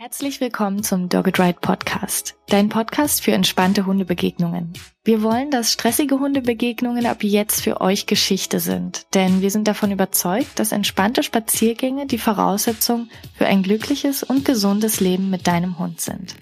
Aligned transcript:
Herzlich 0.00 0.40
willkommen 0.40 0.84
zum 0.84 1.08
Dogged 1.08 1.40
Ride 1.40 1.58
Podcast, 1.60 2.36
dein 2.46 2.68
Podcast 2.68 3.20
für 3.20 3.32
entspannte 3.32 3.84
Hundebegegnungen. 3.84 4.72
Wir 5.02 5.24
wollen, 5.24 5.50
dass 5.50 5.72
stressige 5.72 6.20
Hundebegegnungen 6.20 7.04
ab 7.04 7.24
jetzt 7.24 7.62
für 7.62 7.80
euch 7.80 8.06
Geschichte 8.06 8.60
sind, 8.60 9.12
denn 9.14 9.42
wir 9.42 9.50
sind 9.50 9.66
davon 9.66 9.90
überzeugt, 9.90 10.60
dass 10.60 10.70
entspannte 10.70 11.24
Spaziergänge 11.24 12.06
die 12.06 12.18
Voraussetzung 12.18 13.08
für 13.34 13.46
ein 13.46 13.64
glückliches 13.64 14.22
und 14.22 14.44
gesundes 14.44 15.00
Leben 15.00 15.30
mit 15.30 15.48
deinem 15.48 15.80
Hund 15.80 16.00
sind. 16.00 16.36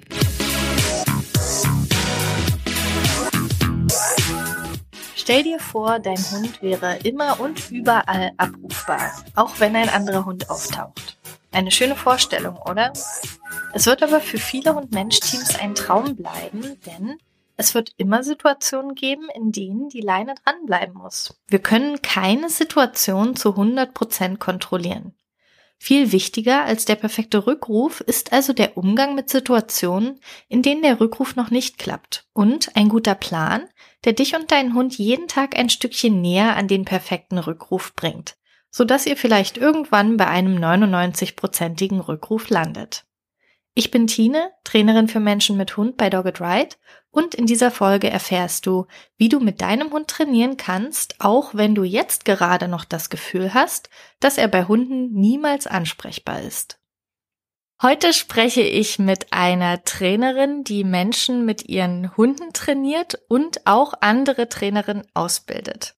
Stell 5.14 5.44
dir 5.44 5.60
vor, 5.60 5.98
dein 5.98 6.18
Hund 6.18 6.60
wäre 6.60 6.98
immer 7.04 7.40
und 7.40 7.70
überall 7.70 8.32
abrufbar, 8.36 9.12
auch 9.34 9.58
wenn 9.60 9.74
ein 9.76 9.88
anderer 9.88 10.26
Hund 10.26 10.50
auftaucht. 10.50 11.16
Eine 11.56 11.70
schöne 11.70 11.96
Vorstellung, 11.96 12.58
oder? 12.58 12.92
Es 13.72 13.86
wird 13.86 14.02
aber 14.02 14.20
für 14.20 14.36
viele 14.36 14.74
Hund-Mensch-Teams 14.74 15.58
ein 15.58 15.74
Traum 15.74 16.14
bleiben, 16.14 16.78
denn 16.84 17.16
es 17.56 17.74
wird 17.74 17.92
immer 17.96 18.22
Situationen 18.22 18.94
geben, 18.94 19.28
in 19.34 19.52
denen 19.52 19.88
die 19.88 20.02
Leine 20.02 20.34
dranbleiben 20.44 20.94
muss. 20.94 21.40
Wir 21.48 21.60
können 21.60 22.02
keine 22.02 22.50
Situation 22.50 23.36
zu 23.36 23.54
100% 23.54 24.36
kontrollieren. 24.36 25.14
Viel 25.78 26.12
wichtiger 26.12 26.64
als 26.64 26.84
der 26.84 26.96
perfekte 26.96 27.46
Rückruf 27.46 28.02
ist 28.02 28.34
also 28.34 28.52
der 28.52 28.76
Umgang 28.76 29.14
mit 29.14 29.30
Situationen, 29.30 30.20
in 30.48 30.60
denen 30.60 30.82
der 30.82 31.00
Rückruf 31.00 31.36
noch 31.36 31.48
nicht 31.48 31.78
klappt 31.78 32.26
und 32.34 32.76
ein 32.76 32.90
guter 32.90 33.14
Plan, 33.14 33.66
der 34.04 34.12
dich 34.12 34.36
und 34.36 34.52
deinen 34.52 34.74
Hund 34.74 34.98
jeden 34.98 35.26
Tag 35.26 35.58
ein 35.58 35.70
Stückchen 35.70 36.20
näher 36.20 36.54
an 36.54 36.68
den 36.68 36.84
perfekten 36.84 37.38
Rückruf 37.38 37.94
bringt 37.94 38.36
sodass 38.76 39.06
ihr 39.06 39.16
vielleicht 39.16 39.56
irgendwann 39.56 40.18
bei 40.18 40.26
einem 40.26 40.58
99-prozentigen 40.58 41.98
Rückruf 41.98 42.50
landet. 42.50 43.06
Ich 43.72 43.90
bin 43.90 44.06
Tine, 44.06 44.50
Trainerin 44.64 45.08
für 45.08 45.18
Menschen 45.18 45.56
mit 45.56 45.78
Hund 45.78 45.96
bei 45.96 46.10
Dogged 46.10 46.42
Ride 46.42 46.76
und 47.10 47.34
in 47.34 47.46
dieser 47.46 47.70
Folge 47.70 48.10
erfährst 48.10 48.66
du, 48.66 48.86
wie 49.16 49.30
du 49.30 49.40
mit 49.40 49.62
deinem 49.62 49.92
Hund 49.92 50.08
trainieren 50.08 50.58
kannst, 50.58 51.14
auch 51.20 51.54
wenn 51.54 51.74
du 51.74 51.84
jetzt 51.84 52.26
gerade 52.26 52.68
noch 52.68 52.84
das 52.84 53.08
Gefühl 53.08 53.54
hast, 53.54 53.88
dass 54.20 54.36
er 54.36 54.48
bei 54.48 54.64
Hunden 54.64 55.10
niemals 55.14 55.66
ansprechbar 55.66 56.42
ist. 56.42 56.78
Heute 57.80 58.12
spreche 58.12 58.60
ich 58.60 58.98
mit 58.98 59.32
einer 59.32 59.84
Trainerin, 59.84 60.64
die 60.64 60.84
Menschen 60.84 61.46
mit 61.46 61.66
ihren 61.66 62.14
Hunden 62.18 62.52
trainiert 62.52 63.22
und 63.30 63.66
auch 63.66 63.94
andere 64.02 64.50
Trainerinnen 64.50 65.06
ausbildet. 65.14 65.95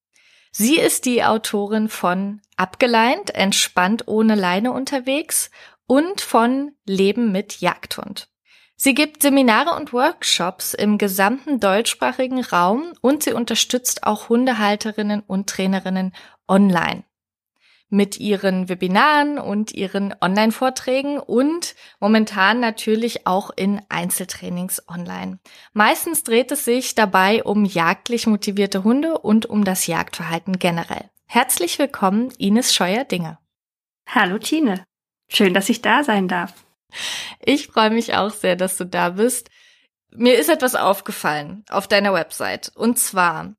Sie 0.61 0.77
ist 0.77 1.05
die 1.05 1.23
Autorin 1.23 1.89
von 1.89 2.41
Abgeleint, 2.57 3.33
entspannt 3.33 4.09
ohne 4.09 4.35
Leine 4.35 4.73
unterwegs 4.73 5.53
und 5.87 6.21
von 6.21 6.73
Leben 6.85 7.31
mit 7.31 7.61
Jagdhund. 7.61 8.29
Sie 8.75 8.93
gibt 8.93 9.23
Seminare 9.23 9.77
und 9.77 9.93
Workshops 9.93 10.75
im 10.75 10.99
gesamten 10.99 11.61
deutschsprachigen 11.61 12.43
Raum 12.43 12.93
und 13.01 13.23
sie 13.23 13.35
unterstützt 13.35 14.03
auch 14.03 14.31
Hundehalterinnen 14.31 15.21
und 15.21 15.49
Trainerinnen 15.49 16.13
online 16.49 17.05
mit 17.91 18.19
ihren 18.19 18.69
Webinaren 18.69 19.39
und 19.39 19.73
ihren 19.73 20.15
Online-Vorträgen 20.21 21.19
und 21.19 21.75
momentan 22.01 22.61
natürlich 22.61 23.27
auch 23.27 23.51
in 23.55 23.81
Einzeltrainings 23.89 24.89
online. 24.89 25.39
Meistens 25.73 26.23
dreht 26.23 26.53
es 26.53 26.65
sich 26.65 26.95
dabei 26.95 27.43
um 27.43 27.65
jagdlich 27.65 28.27
motivierte 28.27 28.85
Hunde 28.85 29.19
und 29.19 29.47
um 29.47 29.65
das 29.65 29.87
Jagdverhalten 29.87 30.59
generell. 30.59 31.11
Herzlich 31.27 31.79
willkommen, 31.79 32.33
Ines 32.39 32.75
Scheuer-Dinger. 32.75 33.39
Hallo 34.07 34.39
Tine. 34.39 34.85
Schön, 35.29 35.55
dass 35.55 35.69
ich 35.69 35.83
da 35.83 36.05
sein 36.05 36.29
darf. 36.29 36.55
Ich 37.45 37.69
freue 37.69 37.91
mich 37.91 38.15
auch 38.15 38.31
sehr, 38.31 38.57
dass 38.57 38.77
du 38.77 38.85
da 38.85 39.11
bist. 39.11 39.51
Mir 40.11 40.39
ist 40.39 40.49
etwas 40.49 40.75
aufgefallen 40.75 41.65
auf 41.69 41.87
deiner 41.87 42.15
Website. 42.15 42.73
Und 42.75 42.99
zwar 42.99 43.55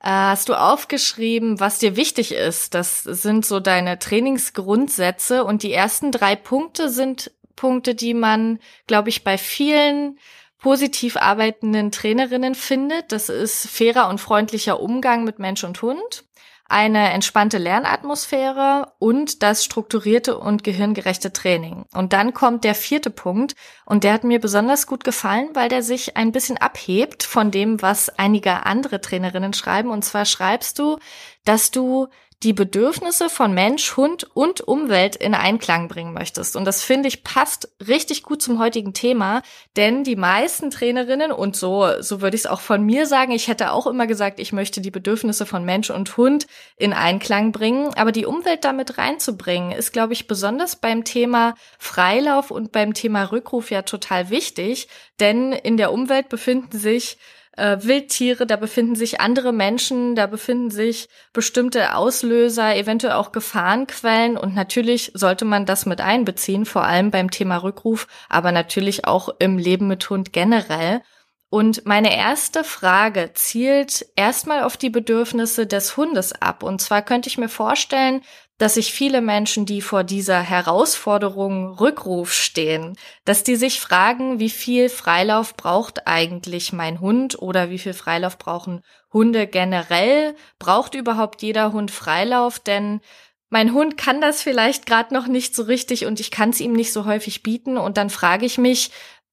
hast 0.00 0.48
du 0.48 0.54
aufgeschrieben, 0.54 1.60
was 1.60 1.78
dir 1.78 1.96
wichtig 1.96 2.32
ist. 2.32 2.74
Das 2.74 3.02
sind 3.02 3.44
so 3.44 3.60
deine 3.60 3.98
Trainingsgrundsätze 3.98 5.44
und 5.44 5.62
die 5.62 5.72
ersten 5.72 6.12
drei 6.12 6.36
Punkte 6.36 6.88
sind 6.88 7.32
Punkte, 7.56 7.94
die 7.94 8.14
man, 8.14 8.60
glaube 8.86 9.08
ich, 9.08 9.24
bei 9.24 9.36
vielen 9.36 10.18
positiv 10.58 11.16
arbeitenden 11.16 11.90
Trainerinnen 11.90 12.54
findet. 12.54 13.12
Das 13.12 13.28
ist 13.28 13.68
fairer 13.68 14.08
und 14.08 14.20
freundlicher 14.20 14.80
Umgang 14.80 15.24
mit 15.24 15.38
Mensch 15.38 15.64
und 15.64 15.80
Hund 15.82 16.24
eine 16.68 17.12
entspannte 17.12 17.56
Lernatmosphäre 17.56 18.92
und 18.98 19.42
das 19.42 19.64
strukturierte 19.64 20.36
und 20.38 20.62
gehirngerechte 20.64 21.32
Training. 21.32 21.86
Und 21.94 22.12
dann 22.12 22.34
kommt 22.34 22.62
der 22.64 22.74
vierte 22.74 23.08
Punkt 23.10 23.54
und 23.86 24.04
der 24.04 24.12
hat 24.12 24.22
mir 24.22 24.38
besonders 24.38 24.86
gut 24.86 25.02
gefallen, 25.02 25.48
weil 25.54 25.70
der 25.70 25.82
sich 25.82 26.18
ein 26.18 26.30
bisschen 26.30 26.58
abhebt 26.58 27.22
von 27.22 27.50
dem, 27.50 27.80
was 27.80 28.10
einige 28.18 28.66
andere 28.66 29.00
Trainerinnen 29.00 29.54
schreiben. 29.54 29.88
Und 29.88 30.04
zwar 30.04 30.26
schreibst 30.26 30.78
du, 30.78 30.98
dass 31.44 31.70
du 31.70 32.08
die 32.44 32.52
Bedürfnisse 32.52 33.28
von 33.28 33.52
Mensch, 33.52 33.96
Hund 33.96 34.24
und 34.32 34.60
Umwelt 34.60 35.16
in 35.16 35.34
Einklang 35.34 35.88
bringen 35.88 36.12
möchtest. 36.12 36.54
Und 36.54 36.64
das 36.66 36.84
finde 36.84 37.08
ich 37.08 37.24
passt 37.24 37.68
richtig 37.86 38.22
gut 38.22 38.40
zum 38.40 38.60
heutigen 38.60 38.94
Thema, 38.94 39.42
denn 39.76 40.04
die 40.04 40.14
meisten 40.14 40.70
Trainerinnen 40.70 41.32
und 41.32 41.56
so, 41.56 42.00
so 42.00 42.20
würde 42.20 42.36
ich 42.36 42.42
es 42.42 42.46
auch 42.46 42.60
von 42.60 42.84
mir 42.84 43.06
sagen, 43.06 43.32
ich 43.32 43.48
hätte 43.48 43.72
auch 43.72 43.88
immer 43.88 44.06
gesagt, 44.06 44.38
ich 44.38 44.52
möchte 44.52 44.80
die 44.80 44.92
Bedürfnisse 44.92 45.46
von 45.46 45.64
Mensch 45.64 45.90
und 45.90 46.16
Hund 46.16 46.46
in 46.76 46.92
Einklang 46.92 47.50
bringen, 47.50 47.92
aber 47.94 48.12
die 48.12 48.26
Umwelt 48.26 48.64
damit 48.64 48.98
reinzubringen, 48.98 49.72
ist, 49.72 49.92
glaube 49.92 50.12
ich, 50.12 50.28
besonders 50.28 50.76
beim 50.76 51.02
Thema 51.02 51.54
Freilauf 51.78 52.52
und 52.52 52.70
beim 52.70 52.94
Thema 52.94 53.24
Rückruf 53.24 53.72
ja 53.72 53.82
total 53.82 54.30
wichtig, 54.30 54.86
denn 55.18 55.52
in 55.52 55.76
der 55.76 55.92
Umwelt 55.92 56.28
befinden 56.28 56.78
sich 56.78 57.18
äh, 57.58 57.78
Wildtiere, 57.82 58.46
da 58.46 58.56
befinden 58.56 58.94
sich 58.94 59.20
andere 59.20 59.52
Menschen, 59.52 60.14
da 60.14 60.26
befinden 60.26 60.70
sich 60.70 61.08
bestimmte 61.32 61.94
Auslöser, 61.94 62.76
eventuell 62.76 63.14
auch 63.14 63.32
Gefahrenquellen 63.32 64.36
und 64.36 64.54
natürlich 64.54 65.12
sollte 65.14 65.44
man 65.44 65.66
das 65.66 65.84
mit 65.84 66.00
einbeziehen, 66.00 66.64
vor 66.64 66.84
allem 66.84 67.10
beim 67.10 67.30
Thema 67.30 67.58
Rückruf, 67.58 68.06
aber 68.28 68.52
natürlich 68.52 69.06
auch 69.06 69.28
im 69.38 69.58
Leben 69.58 69.88
mit 69.88 70.08
Hund 70.08 70.32
generell. 70.32 71.02
Und 71.50 71.86
meine 71.86 72.14
erste 72.14 72.62
Frage 72.62 73.30
zielt 73.32 74.06
erstmal 74.16 74.62
auf 74.62 74.76
die 74.76 74.90
Bedürfnisse 74.90 75.66
des 75.66 75.96
Hundes 75.96 76.32
ab. 76.32 76.62
Und 76.62 76.80
zwar 76.82 77.00
könnte 77.00 77.30
ich 77.30 77.38
mir 77.38 77.48
vorstellen, 77.48 78.20
dass 78.58 78.74
sich 78.74 78.92
viele 78.92 79.22
Menschen, 79.22 79.64
die 79.64 79.80
vor 79.80 80.04
dieser 80.04 80.40
Herausforderung 80.40 81.68
Rückruf 81.78 82.34
stehen, 82.34 82.98
dass 83.24 83.44
die 83.44 83.56
sich 83.56 83.80
fragen, 83.80 84.40
wie 84.40 84.50
viel 84.50 84.88
Freilauf 84.88 85.56
braucht 85.56 86.06
eigentlich 86.06 86.72
mein 86.72 87.00
Hund 87.00 87.40
oder 87.40 87.70
wie 87.70 87.78
viel 87.78 87.94
Freilauf 87.94 88.36
brauchen 88.36 88.82
Hunde 89.12 89.46
generell? 89.46 90.34
Braucht 90.58 90.94
überhaupt 90.94 91.40
jeder 91.40 91.72
Hund 91.72 91.90
Freilauf? 91.90 92.58
Denn 92.58 93.00
mein 93.48 93.72
Hund 93.72 93.96
kann 93.96 94.20
das 94.20 94.42
vielleicht 94.42 94.84
gerade 94.84 95.14
noch 95.14 95.26
nicht 95.28 95.54
so 95.54 95.62
richtig 95.62 96.04
und 96.04 96.20
ich 96.20 96.30
kann 96.30 96.50
es 96.50 96.60
ihm 96.60 96.72
nicht 96.74 96.92
so 96.92 97.06
häufig 97.06 97.42
bieten 97.42 97.78
und 97.78 97.96
dann 97.96 98.10
frage 98.10 98.44
ich 98.44 98.58
mich, 98.58 98.90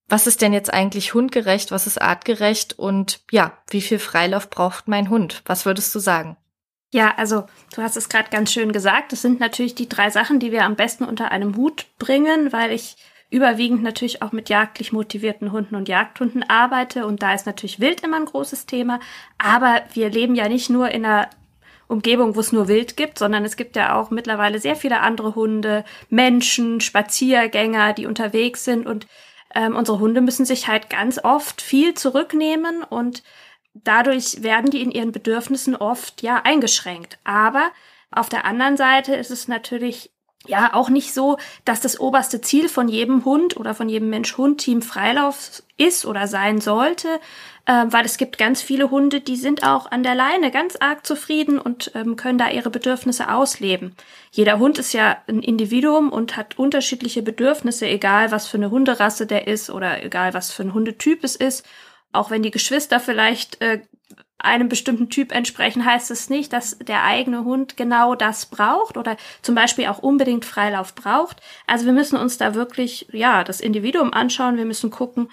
was 0.07 0.27
ist 0.27 0.41
denn 0.41 0.53
jetzt 0.53 0.73
eigentlich 0.73 1.13
hundgerecht, 1.13 1.71
was 1.71 1.87
ist 1.87 2.01
artgerecht 2.01 2.77
und 2.77 3.21
ja, 3.31 3.57
wie 3.69 3.81
viel 3.81 3.99
Freilauf 3.99 4.49
braucht 4.49 4.87
mein 4.87 5.09
Hund? 5.09 5.41
Was 5.45 5.65
würdest 5.65 5.93
du 5.95 5.99
sagen? 5.99 6.37
Ja, 6.91 7.13
also 7.17 7.45
du 7.75 7.81
hast 7.81 7.97
es 7.97 8.07
gerade 8.07 8.29
ganz 8.29 8.53
schön 8.53 8.71
gesagt. 8.71 9.11
Das 9.11 9.21
sind 9.21 9.39
natürlich 9.39 9.75
die 9.75 9.89
drei 9.89 10.09
Sachen, 10.09 10.39
die 10.39 10.51
wir 10.51 10.63
am 10.63 10.75
besten 10.75 11.03
unter 11.03 11.31
einem 11.31 11.57
Hut 11.57 11.87
bringen, 11.97 12.53
weil 12.53 12.71
ich 12.71 12.95
überwiegend 13.31 13.83
natürlich 13.83 14.21
auch 14.21 14.31
mit 14.31 14.49
jagdlich 14.49 14.93
motivierten 14.93 15.51
Hunden 15.51 15.75
und 15.75 15.89
Jagdhunden 15.89 16.43
arbeite 16.43 17.05
und 17.05 17.21
da 17.21 17.33
ist 17.33 17.47
natürlich 17.47 17.79
Wild 17.79 18.01
immer 18.01 18.17
ein 18.17 18.25
großes 18.25 18.67
Thema. 18.67 18.99
Aber 19.37 19.81
wir 19.93 20.09
leben 20.09 20.35
ja 20.35 20.47
nicht 20.47 20.69
nur 20.69 20.89
in 20.91 21.03
einer 21.03 21.29
Umgebung, 21.87 22.35
wo 22.35 22.39
es 22.39 22.51
nur 22.51 22.67
Wild 22.67 22.95
gibt, 22.97 23.19
sondern 23.19 23.43
es 23.43 23.57
gibt 23.57 23.75
ja 23.75 23.99
auch 23.99 24.09
mittlerweile 24.09 24.59
sehr 24.59 24.75
viele 24.75 25.01
andere 25.01 25.35
Hunde, 25.35 25.83
Menschen, 26.09 26.81
Spaziergänger, 26.81 27.93
die 27.93 28.05
unterwegs 28.05 28.63
sind 28.63 28.87
und 28.87 29.07
ähm, 29.55 29.75
unsere 29.75 29.99
Hunde 29.99 30.21
müssen 30.21 30.45
sich 30.45 30.67
halt 30.67 30.89
ganz 30.89 31.19
oft 31.23 31.61
viel 31.61 31.93
zurücknehmen 31.93 32.83
und 32.83 33.23
dadurch 33.73 34.43
werden 34.43 34.69
die 34.69 34.81
in 34.81 34.91
ihren 34.91 35.11
Bedürfnissen 35.11 35.75
oft 35.75 36.21
ja 36.21 36.41
eingeschränkt. 36.43 37.17
Aber 37.23 37.71
auf 38.11 38.29
der 38.29 38.45
anderen 38.45 38.77
Seite 38.77 39.15
ist 39.15 39.31
es 39.31 39.47
natürlich 39.47 40.11
ja 40.47 40.73
auch 40.73 40.89
nicht 40.89 41.13
so, 41.13 41.37
dass 41.65 41.81
das 41.81 41.99
oberste 41.99 42.41
Ziel 42.41 42.69
von 42.69 42.87
jedem 42.87 43.25
Hund 43.25 43.57
oder 43.57 43.73
von 43.73 43.89
jedem 43.89 44.09
Mensch-Hund-Team 44.09 44.81
Freilauf 44.81 45.63
ist 45.77 46.05
oder 46.05 46.27
sein 46.27 46.61
sollte, 46.61 47.19
äh, 47.65 47.85
weil 47.87 48.05
es 48.05 48.17
gibt 48.17 48.37
ganz 48.37 48.61
viele 48.61 48.91
Hunde, 48.91 49.21
die 49.21 49.35
sind 49.35 49.63
auch 49.63 49.91
an 49.91 50.03
der 50.03 50.15
Leine 50.15 50.51
ganz 50.51 50.75
arg 50.75 51.05
zufrieden 51.05 51.59
und 51.59 51.91
ähm, 51.95 52.15
können 52.15 52.37
da 52.37 52.49
ihre 52.49 52.69
Bedürfnisse 52.69 53.31
ausleben. 53.31 53.95
Jeder 54.31 54.59
Hund 54.59 54.79
ist 54.79 54.93
ja 54.93 55.17
ein 55.27 55.41
Individuum 55.41 56.11
und 56.11 56.37
hat 56.37 56.57
unterschiedliche 56.57 57.21
Bedürfnisse, 57.21 57.87
egal 57.87 58.31
was 58.31 58.47
für 58.47 58.57
eine 58.57 58.71
Hunderasse 58.71 59.27
der 59.27 59.47
ist 59.47 59.69
oder 59.69 60.03
egal 60.03 60.33
was 60.33 60.51
für 60.51 60.63
ein 60.63 60.73
Hundetyp 60.73 61.23
es 61.23 61.35
ist 61.35 61.65
auch 62.15 62.31
wenn 62.31 62.41
die 62.41 62.51
Geschwister 62.51 62.99
vielleicht 62.99 63.61
äh, 63.61 63.81
einem 64.37 64.69
bestimmten 64.69 65.09
Typ 65.09 65.31
entsprechen, 65.31 65.85
heißt 65.85 66.11
es 66.11 66.29
nicht, 66.29 66.53
dass 66.53 66.77
der 66.79 67.03
eigene 67.03 67.45
Hund 67.45 67.77
genau 67.77 68.15
das 68.15 68.45
braucht 68.45 68.97
oder 68.97 69.17
zum 69.41 69.55
Beispiel 69.55 69.87
auch 69.87 69.99
unbedingt 69.99 70.45
Freilauf 70.45 70.93
braucht. 70.93 71.41
Also 71.67 71.85
wir 71.85 71.93
müssen 71.93 72.17
uns 72.17 72.37
da 72.37 72.53
wirklich, 72.53 73.07
ja, 73.11 73.43
das 73.43 73.61
Individuum 73.61 74.13
anschauen. 74.13 74.57
Wir 74.57 74.65
müssen 74.65 74.91
gucken, 74.91 75.29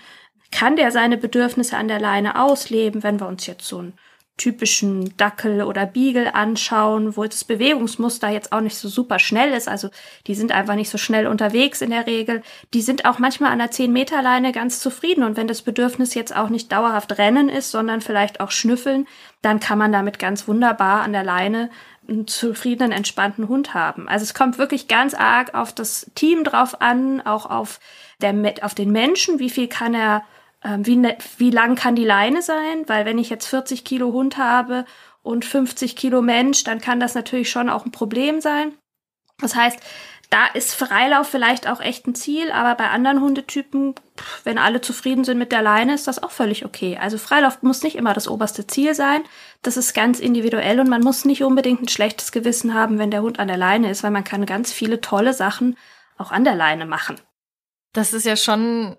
kann 0.53 0.77
der 0.77 0.93
seine 0.93 1.17
Bedürfnisse 1.17 1.77
an 1.77 1.89
der 1.89 2.01
Leine 2.01 2.41
ausleben, 2.41 3.03
wenn 3.03 3.19
wir 3.19 3.27
uns 3.27 3.47
jetzt 3.47 3.67
so 3.67 3.83
ein 3.83 3.95
typischen 4.39 5.15
Dackel 5.19 5.63
oder 5.63 5.87
Beagle 5.87 6.35
anschauen, 6.35 7.17
wo 7.17 7.25
das 7.25 7.45
Bewegungsmuster 7.45 8.29
jetzt 8.29 8.53
auch 8.53 8.61
nicht 8.61 8.77
so 8.77 8.89
super 8.89 9.19
schnell 9.19 9.53
ist. 9.53 9.69
Also 9.69 9.91
die 10.27 10.35
sind 10.35 10.53
einfach 10.53 10.75
nicht 10.75 10.89
so 10.89 10.99
schnell 10.99 11.27
unterwegs 11.27 11.81
in 11.81 11.91
der 11.91 12.07
Regel. 12.07 12.43
Die 12.73 12.81
sind 12.81 13.05
auch 13.05 13.19
manchmal 13.19 13.53
an 13.53 13.59
der 13.59 13.71
10-Meter-Leine 13.71 14.53
ganz 14.53 14.81
zufrieden. 14.81 15.23
Und 15.23 15.37
wenn 15.37 15.49
das 15.49 15.63
Bedürfnis 15.63 16.15
jetzt 16.15 16.35
auch 16.35 16.49
nicht 16.49 16.73
dauerhaft 16.73 17.19
Rennen 17.19 17.49
ist, 17.49 17.71
sondern 17.71 18.01
vielleicht 18.01 18.41
auch 18.41 18.51
Schnüffeln, 18.51 19.07
dann 19.43 19.61
kann 19.61 19.79
man 19.79 19.93
damit 19.93 20.19
ganz 20.19 20.49
wunderbar 20.49 21.03
an 21.03 21.13
der 21.13 21.25
Leine 21.25 21.71
einen 22.09 22.27
zufriedenen, 22.27 22.91
entspannten 22.91 23.49
Hund 23.49 23.75
haben. 23.75 24.09
Also 24.09 24.25
es 24.25 24.35
kommt 24.35 24.59
wirklich 24.59 24.89
ganz 24.89 25.15
arg 25.15 25.55
auf 25.55 25.73
das 25.73 26.11
Team 26.15 26.43
drauf 26.43 26.81
an, 26.81 27.21
auch 27.21 27.47
auf, 27.47 27.81
der, 28.21 28.35
auf 28.63 28.75
den 28.75 28.91
Menschen, 28.91 29.39
wie 29.39 29.51
viel 29.51 29.69
kann 29.69 29.95
er 29.95 30.25
ähm, 30.65 30.87
wie, 30.87 30.97
ne, 30.97 31.17
wie 31.39 31.51
lang 31.51 31.75
kann 31.75 31.95
die 31.95 32.05
Leine 32.05 32.43
sein? 32.43 32.85
Weil 32.87 33.05
wenn 33.05 33.19
ich 33.19 33.31
jetzt 33.31 33.47
40 33.47 33.85
Kilo 33.85 34.13
Hund 34.13 34.39
habe 34.39 34.85
und 35.23 35.45
50 35.45 35.97
Kilo 35.97 36.23
Mensch, 36.23 36.65
dann 36.65 36.81
kann 36.81 37.01
das 37.01 37.15
natürlich 37.15 37.51
schon 37.51 37.69
auch 37.69 37.85
ein 37.85 37.93
Problem 37.93 38.41
sein. 38.41 38.75
Das 39.41 39.57
heißt, 39.57 39.79
da 40.33 40.47
ist 40.47 40.75
Freilauf 40.75 41.29
vielleicht 41.29 41.69
auch 41.69 41.81
echt 41.81 42.07
ein 42.07 42.15
Ziel, 42.15 42.51
aber 42.53 42.75
bei 42.75 42.89
anderen 42.89 43.21
Hundetypen, 43.21 43.95
wenn 44.45 44.57
alle 44.57 44.81
zufrieden 44.81 45.25
sind 45.25 45.37
mit 45.37 45.53
der 45.53 45.61
Leine, 45.61 45.93
ist 45.93 46.07
das 46.07 46.23
auch 46.23 46.31
völlig 46.31 46.65
okay. 46.65 46.99
Also 46.99 47.19
Freilauf 47.19 47.63
muss 47.63 47.83
nicht 47.83 47.97
immer 47.97 48.15
das 48.15 48.29
oberste 48.29 48.67
Ziel 48.67 48.95
sein. 48.95 49.25
Das 49.61 49.77
ist 49.77 49.93
ganz 49.93 50.21
individuell 50.21 50.81
und 50.81 50.89
man 50.89 51.03
muss 51.03 51.27
nicht 51.27 51.45
unbedingt 51.45 51.83
ein 51.83 51.89
schlechtes 51.89 52.33
Gewissen 52.33 52.73
haben, 52.73 52.99
wenn 52.99 53.11
der 53.11 53.21
Hund 53.21 53.41
an 53.41 53.49
der 53.49 53.59
Leine 53.59 53.91
ist, 53.91 54.03
weil 54.05 54.11
man 54.11 54.25
kann 54.25 54.47
ganz 54.47 54.73
viele 54.73 55.03
tolle 55.03 55.35
Sachen 55.35 55.77
auch 56.17 56.33
an 56.33 56.45
der 56.45 56.55
Leine 56.55 56.87
machen. 56.87 57.21
Das 57.93 58.15
ist 58.15 58.25
ja 58.25 58.37
schon 58.37 58.97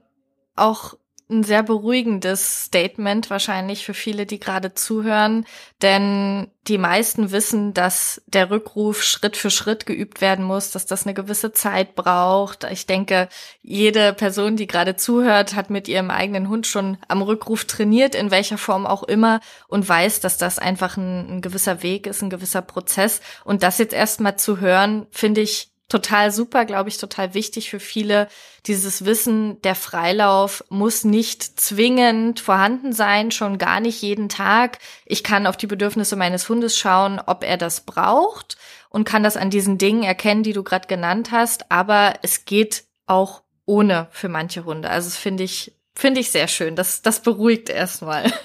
auch 0.55 0.93
ein 1.33 1.43
sehr 1.43 1.63
beruhigendes 1.63 2.65
Statement 2.65 3.29
wahrscheinlich 3.29 3.85
für 3.85 3.93
viele, 3.93 4.25
die 4.25 4.39
gerade 4.39 4.73
zuhören, 4.73 5.45
denn 5.81 6.47
die 6.67 6.77
meisten 6.77 7.31
wissen, 7.31 7.73
dass 7.73 8.21
der 8.27 8.49
Rückruf 8.49 9.03
Schritt 9.03 9.35
für 9.35 9.49
Schritt 9.49 9.85
geübt 9.85 10.21
werden 10.21 10.45
muss, 10.45 10.71
dass 10.71 10.85
das 10.85 11.05
eine 11.05 11.13
gewisse 11.13 11.51
Zeit 11.51 11.95
braucht. 11.95 12.63
Ich 12.71 12.85
denke, 12.85 13.27
jede 13.61 14.13
Person, 14.13 14.55
die 14.55 14.67
gerade 14.67 14.95
zuhört, 14.95 15.55
hat 15.55 15.69
mit 15.69 15.89
ihrem 15.89 16.09
eigenen 16.09 16.47
Hund 16.47 16.65
schon 16.65 16.97
am 17.09 17.21
Rückruf 17.21 17.65
trainiert, 17.65 18.15
in 18.15 18.31
welcher 18.31 18.57
Form 18.57 18.85
auch 18.85 19.03
immer, 19.03 19.41
und 19.67 19.87
weiß, 19.87 20.21
dass 20.21 20.37
das 20.37 20.57
einfach 20.57 20.95
ein, 20.95 21.37
ein 21.37 21.41
gewisser 21.41 21.83
Weg 21.83 22.07
ist, 22.07 22.21
ein 22.21 22.29
gewisser 22.29 22.61
Prozess. 22.61 23.19
Und 23.43 23.63
das 23.63 23.77
jetzt 23.77 23.93
erstmal 23.93 24.37
zu 24.37 24.61
hören, 24.61 25.07
finde 25.11 25.41
ich 25.41 25.72
total 25.89 26.31
super, 26.31 26.65
glaube 26.65 26.89
ich, 26.89 26.97
total 26.97 27.33
wichtig 27.33 27.69
für 27.69 27.79
viele. 27.79 28.27
Dieses 28.65 29.05
Wissen, 29.05 29.61
der 29.61 29.75
Freilauf 29.75 30.63
muss 30.69 31.03
nicht 31.03 31.59
zwingend 31.59 32.39
vorhanden 32.39 32.93
sein, 32.93 33.31
schon 33.31 33.57
gar 33.57 33.79
nicht 33.79 34.01
jeden 34.01 34.29
Tag. 34.29 34.79
Ich 35.05 35.23
kann 35.23 35.45
auf 35.45 35.57
die 35.57 35.67
Bedürfnisse 35.67 36.15
meines 36.15 36.49
Hundes 36.49 36.77
schauen, 36.77 37.21
ob 37.25 37.43
er 37.43 37.57
das 37.57 37.81
braucht 37.81 38.57
und 38.89 39.03
kann 39.03 39.23
das 39.23 39.37
an 39.37 39.49
diesen 39.49 39.77
Dingen 39.77 40.03
erkennen, 40.03 40.43
die 40.43 40.53
du 40.53 40.63
gerade 40.63 40.87
genannt 40.87 41.31
hast. 41.31 41.71
Aber 41.71 42.13
es 42.21 42.45
geht 42.45 42.85
auch 43.05 43.43
ohne 43.65 44.07
für 44.11 44.29
manche 44.29 44.65
Hunde. 44.65 44.89
Also 44.89 45.09
das 45.09 45.17
finde 45.17 45.43
ich, 45.43 45.75
finde 45.95 46.21
ich 46.21 46.31
sehr 46.31 46.47
schön. 46.47 46.75
Das, 46.75 47.01
das 47.01 47.21
beruhigt 47.21 47.69
erstmal. 47.69 48.31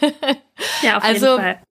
Ja, 0.82 0.99
auf 0.99 1.05
jeden 1.05 1.25
also, 1.25 1.37
Fall. 1.37 1.62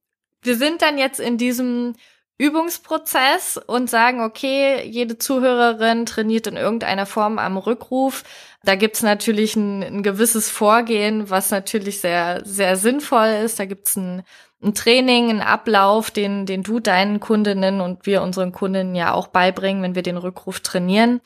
Wir 0.41 0.55
sind 0.55 0.81
dann 0.81 0.97
jetzt 0.97 1.19
in 1.19 1.37
diesem 1.37 1.95
Übungsprozess 2.37 3.57
und 3.57 3.89
sagen, 3.89 4.21
okay, 4.21 4.85
jede 4.85 5.17
Zuhörerin 5.17 6.05
trainiert 6.05 6.45
in 6.47 6.55
irgendeiner 6.55 7.07
Form 7.07 7.39
am 7.39 7.57
Rückruf. 7.57 8.23
Da 8.63 8.75
gibt's 8.75 9.01
natürlich 9.01 9.55
ein, 9.55 9.81
ein 9.81 10.03
gewisses 10.03 10.49
Vorgehen, 10.49 11.29
was 11.29 11.49
natürlich 11.49 11.99
sehr, 11.99 12.41
sehr 12.45 12.75
sinnvoll 12.75 13.29
ist. 13.43 13.59
Da 13.59 13.65
gibt's 13.65 13.95
ein, 13.95 14.23
ein 14.61 14.75
Training, 14.75 15.29
einen 15.29 15.41
Ablauf, 15.41 16.11
den, 16.11 16.45
den 16.45 16.61
du 16.61 16.79
deinen 16.79 17.19
Kundinnen 17.19 17.81
und 17.81 18.05
wir 18.05 18.21
unseren 18.21 18.51
Kundinnen 18.51 18.93
ja 18.93 19.13
auch 19.13 19.27
beibringen, 19.27 19.81
wenn 19.81 19.95
wir 19.95 20.03
den 20.03 20.17
Rückruf 20.17 20.59
trainieren. 20.59 21.21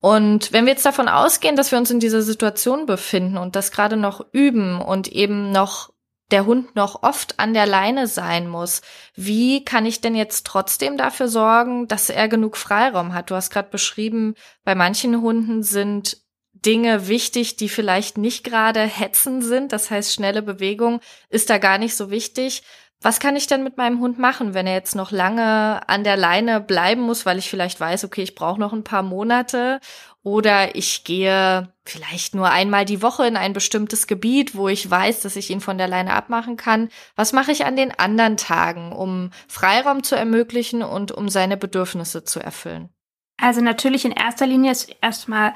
Und 0.00 0.52
wenn 0.52 0.66
wir 0.66 0.72
jetzt 0.72 0.86
davon 0.86 1.08
ausgehen, 1.08 1.56
dass 1.56 1.70
wir 1.70 1.78
uns 1.78 1.90
in 1.90 2.00
dieser 2.00 2.22
Situation 2.22 2.86
befinden 2.86 3.38
und 3.38 3.56
das 3.56 3.70
gerade 3.70 3.96
noch 3.96 4.24
üben 4.32 4.80
und 4.80 5.08
eben 5.08 5.52
noch 5.52 5.90
der 6.30 6.46
Hund 6.46 6.74
noch 6.74 7.02
oft 7.02 7.38
an 7.38 7.54
der 7.54 7.66
Leine 7.66 8.06
sein 8.06 8.48
muss. 8.48 8.82
Wie 9.14 9.64
kann 9.64 9.86
ich 9.86 10.00
denn 10.00 10.14
jetzt 10.14 10.46
trotzdem 10.46 10.96
dafür 10.96 11.28
sorgen, 11.28 11.86
dass 11.88 12.10
er 12.10 12.28
genug 12.28 12.56
Freiraum 12.56 13.14
hat? 13.14 13.30
Du 13.30 13.34
hast 13.34 13.50
gerade 13.50 13.70
beschrieben, 13.70 14.34
bei 14.64 14.74
manchen 14.74 15.20
Hunden 15.20 15.62
sind 15.62 16.18
Dinge 16.52 17.06
wichtig, 17.06 17.56
die 17.56 17.68
vielleicht 17.68 18.18
nicht 18.18 18.42
gerade 18.42 18.80
hetzen 18.80 19.42
sind. 19.42 19.72
Das 19.72 19.90
heißt, 19.90 20.12
schnelle 20.12 20.42
Bewegung 20.42 21.00
ist 21.28 21.50
da 21.50 21.58
gar 21.58 21.78
nicht 21.78 21.94
so 21.94 22.10
wichtig. 22.10 22.62
Was 23.02 23.20
kann 23.20 23.36
ich 23.36 23.46
denn 23.46 23.62
mit 23.62 23.76
meinem 23.76 24.00
Hund 24.00 24.18
machen, 24.18 24.54
wenn 24.54 24.66
er 24.66 24.72
jetzt 24.72 24.96
noch 24.96 25.10
lange 25.10 25.86
an 25.88 26.02
der 26.02 26.16
Leine 26.16 26.60
bleiben 26.60 27.02
muss, 27.02 27.26
weil 27.26 27.38
ich 27.38 27.50
vielleicht 27.50 27.78
weiß, 27.78 28.04
okay, 28.04 28.22
ich 28.22 28.34
brauche 28.34 28.58
noch 28.58 28.72
ein 28.72 28.84
paar 28.84 29.02
Monate 29.02 29.80
oder 30.22 30.74
ich 30.74 31.04
gehe 31.04 31.68
vielleicht 31.84 32.34
nur 32.34 32.50
einmal 32.50 32.84
die 32.84 33.02
Woche 33.02 33.26
in 33.26 33.36
ein 33.36 33.52
bestimmtes 33.52 34.06
Gebiet, 34.06 34.56
wo 34.56 34.68
ich 34.68 34.90
weiß, 34.90 35.20
dass 35.20 35.36
ich 35.36 35.50
ihn 35.50 35.60
von 35.60 35.78
der 35.78 35.88
Leine 35.88 36.14
abmachen 36.14 36.56
kann. 36.56 36.88
Was 37.14 37.32
mache 37.32 37.52
ich 37.52 37.64
an 37.64 37.76
den 37.76 37.96
anderen 37.96 38.36
Tagen, 38.36 38.92
um 38.92 39.30
Freiraum 39.46 40.02
zu 40.02 40.16
ermöglichen 40.16 40.82
und 40.82 41.12
um 41.12 41.28
seine 41.28 41.56
Bedürfnisse 41.56 42.24
zu 42.24 42.40
erfüllen? 42.40 42.88
Also 43.36 43.60
natürlich 43.60 44.04
in 44.04 44.12
erster 44.12 44.46
Linie 44.46 44.72
ist 44.72 44.90
erstmal 45.00 45.54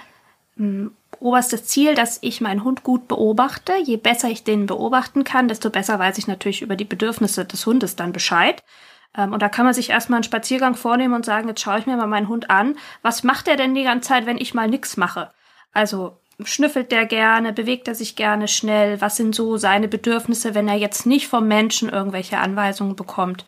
hm, 0.57 0.95
oberstes 1.21 1.65
Ziel, 1.67 1.95
dass 1.95 2.19
ich 2.23 2.41
meinen 2.41 2.65
Hund 2.65 2.83
gut 2.83 3.09
beobachte. 3.09 3.75
Je 3.83 3.97
besser 3.97 4.29
ich 4.29 4.45
den 4.45 4.67
beobachten 4.67 5.25
kann, 5.25 5.49
desto 5.49 5.71
besser 5.71 5.99
weiß 5.99 6.19
ich 6.19 6.27
natürlich 6.27 6.63
über 6.63 6.77
die 6.77 6.85
Bedürfnisse 6.85 7.45
des 7.45 7.65
Hundes 7.67 7.97
dann 7.97 8.13
Bescheid. 8.13 8.63
Ähm, 9.17 9.33
und 9.33 9.43
da 9.43 9.49
kann 9.49 9.65
man 9.65 9.75
sich 9.75 9.91
erstmal 9.91 10.19
einen 10.19 10.25
Spaziergang 10.25 10.75
vornehmen 10.75 11.15
und 11.15 11.25
sagen, 11.25 11.49
jetzt 11.49 11.61
schaue 11.61 11.79
ich 11.79 11.87
mir 11.87 11.97
mal 11.97 12.07
meinen 12.07 12.29
Hund 12.29 12.51
an. 12.51 12.77
Was 13.03 13.23
macht 13.23 13.49
er 13.49 13.57
denn 13.57 13.75
die 13.75 13.85
ganze 13.85 14.09
Zeit, 14.09 14.27
wenn 14.27 14.39
ich 14.39 14.55
mal 14.55 14.69
nichts 14.69 14.97
mache? 14.97 15.31
Also 15.73 16.17
schnüffelt 16.43 16.91
der 16.91 17.07
gerne, 17.07 17.53
bewegt 17.53 17.89
er 17.89 17.95
sich 17.95 18.17
gerne 18.17 18.49
schnell? 18.49 19.01
Was 19.01 19.17
sind 19.17 19.35
so 19.35 19.57
seine 19.57 19.89
Bedürfnisse, 19.89 20.55
wenn 20.55 20.69
er 20.69 20.77
jetzt 20.77 21.07
nicht 21.07 21.29
vom 21.29 21.47
Menschen 21.47 21.89
irgendwelche 21.89 22.39
Anweisungen 22.39 22.97
bekommt? 22.97 23.47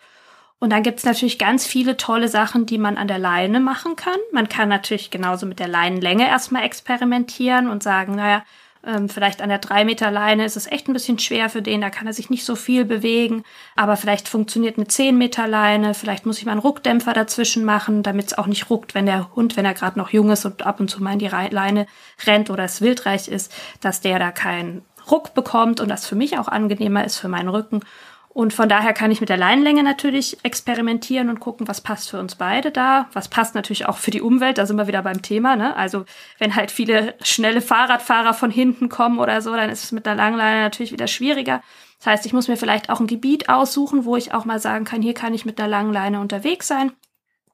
Und 0.62 0.70
dann 0.70 0.84
gibt's 0.84 1.02
natürlich 1.02 1.40
ganz 1.40 1.66
viele 1.66 1.96
tolle 1.96 2.28
Sachen, 2.28 2.66
die 2.66 2.78
man 2.78 2.96
an 2.96 3.08
der 3.08 3.18
Leine 3.18 3.58
machen 3.58 3.96
kann. 3.96 4.20
Man 4.30 4.48
kann 4.48 4.68
natürlich 4.68 5.10
genauso 5.10 5.44
mit 5.44 5.58
der 5.58 5.66
Leinenlänge 5.66 6.28
erstmal 6.28 6.62
experimentieren 6.62 7.68
und 7.68 7.82
sagen, 7.82 8.14
naja, 8.14 8.44
ähm, 8.86 9.08
vielleicht 9.08 9.42
an 9.42 9.48
der 9.48 9.58
drei 9.58 9.84
Meter 9.84 10.12
Leine 10.12 10.44
ist 10.44 10.56
es 10.56 10.70
echt 10.70 10.86
ein 10.86 10.92
bisschen 10.92 11.18
schwer 11.18 11.50
für 11.50 11.62
den, 11.62 11.80
da 11.80 11.90
kann 11.90 12.06
er 12.06 12.12
sich 12.12 12.30
nicht 12.30 12.44
so 12.44 12.54
viel 12.54 12.84
bewegen. 12.84 13.42
Aber 13.74 13.96
vielleicht 13.96 14.28
funktioniert 14.28 14.76
eine 14.76 14.86
zehn 14.86 15.18
Meter 15.18 15.48
Leine, 15.48 15.94
vielleicht 15.94 16.26
muss 16.26 16.38
ich 16.38 16.44
mal 16.44 16.52
einen 16.52 16.60
Ruckdämpfer 16.60 17.12
dazwischen 17.12 17.64
machen, 17.64 18.04
damit 18.04 18.26
es 18.26 18.38
auch 18.38 18.46
nicht 18.46 18.70
ruckt, 18.70 18.94
wenn 18.94 19.06
der 19.06 19.34
Hund, 19.34 19.56
wenn 19.56 19.64
er 19.64 19.74
gerade 19.74 19.98
noch 19.98 20.10
jung 20.10 20.30
ist 20.30 20.44
und 20.44 20.64
ab 20.64 20.78
und 20.78 20.86
zu 20.86 21.02
mal 21.02 21.14
in 21.14 21.18
die 21.18 21.26
Leine 21.26 21.88
rennt 22.24 22.50
oder 22.50 22.62
es 22.62 22.80
wildreich 22.80 23.26
ist, 23.26 23.52
dass 23.80 24.00
der 24.00 24.20
da 24.20 24.30
keinen 24.30 24.82
Ruck 25.10 25.34
bekommt 25.34 25.80
und 25.80 25.88
das 25.88 26.06
für 26.06 26.14
mich 26.14 26.38
auch 26.38 26.46
angenehmer 26.46 27.04
ist 27.04 27.18
für 27.18 27.26
meinen 27.26 27.48
Rücken. 27.48 27.80
Und 28.34 28.54
von 28.54 28.68
daher 28.68 28.94
kann 28.94 29.10
ich 29.10 29.20
mit 29.20 29.28
der 29.28 29.36
Leinenlänge 29.36 29.82
natürlich 29.82 30.38
experimentieren 30.42 31.28
und 31.28 31.38
gucken, 31.38 31.68
was 31.68 31.82
passt 31.82 32.08
für 32.08 32.18
uns 32.18 32.34
beide 32.34 32.70
da. 32.70 33.08
Was 33.12 33.28
passt 33.28 33.54
natürlich 33.54 33.86
auch 33.86 33.98
für 33.98 34.10
die 34.10 34.22
Umwelt, 34.22 34.56
da 34.56 34.64
sind 34.64 34.76
wir 34.76 34.86
wieder 34.86 35.02
beim 35.02 35.20
Thema. 35.20 35.54
Ne? 35.54 35.76
Also 35.76 36.06
wenn 36.38 36.56
halt 36.56 36.70
viele 36.70 37.14
schnelle 37.22 37.60
Fahrradfahrer 37.60 38.32
von 38.32 38.50
hinten 38.50 38.88
kommen 38.88 39.18
oder 39.18 39.42
so, 39.42 39.54
dann 39.54 39.68
ist 39.68 39.84
es 39.84 39.92
mit 39.92 40.06
der 40.06 40.14
Langleine 40.14 40.62
natürlich 40.62 40.92
wieder 40.92 41.08
schwieriger. 41.08 41.62
Das 41.98 42.06
heißt, 42.06 42.26
ich 42.26 42.32
muss 42.32 42.48
mir 42.48 42.56
vielleicht 42.56 42.88
auch 42.88 43.00
ein 43.00 43.06
Gebiet 43.06 43.50
aussuchen, 43.50 44.06
wo 44.06 44.16
ich 44.16 44.32
auch 44.32 44.46
mal 44.46 44.58
sagen 44.58 44.86
kann, 44.86 45.02
hier 45.02 45.14
kann 45.14 45.34
ich 45.34 45.44
mit 45.44 45.58
der 45.58 45.68
Langleine 45.68 46.18
unterwegs 46.18 46.66
sein. 46.66 46.92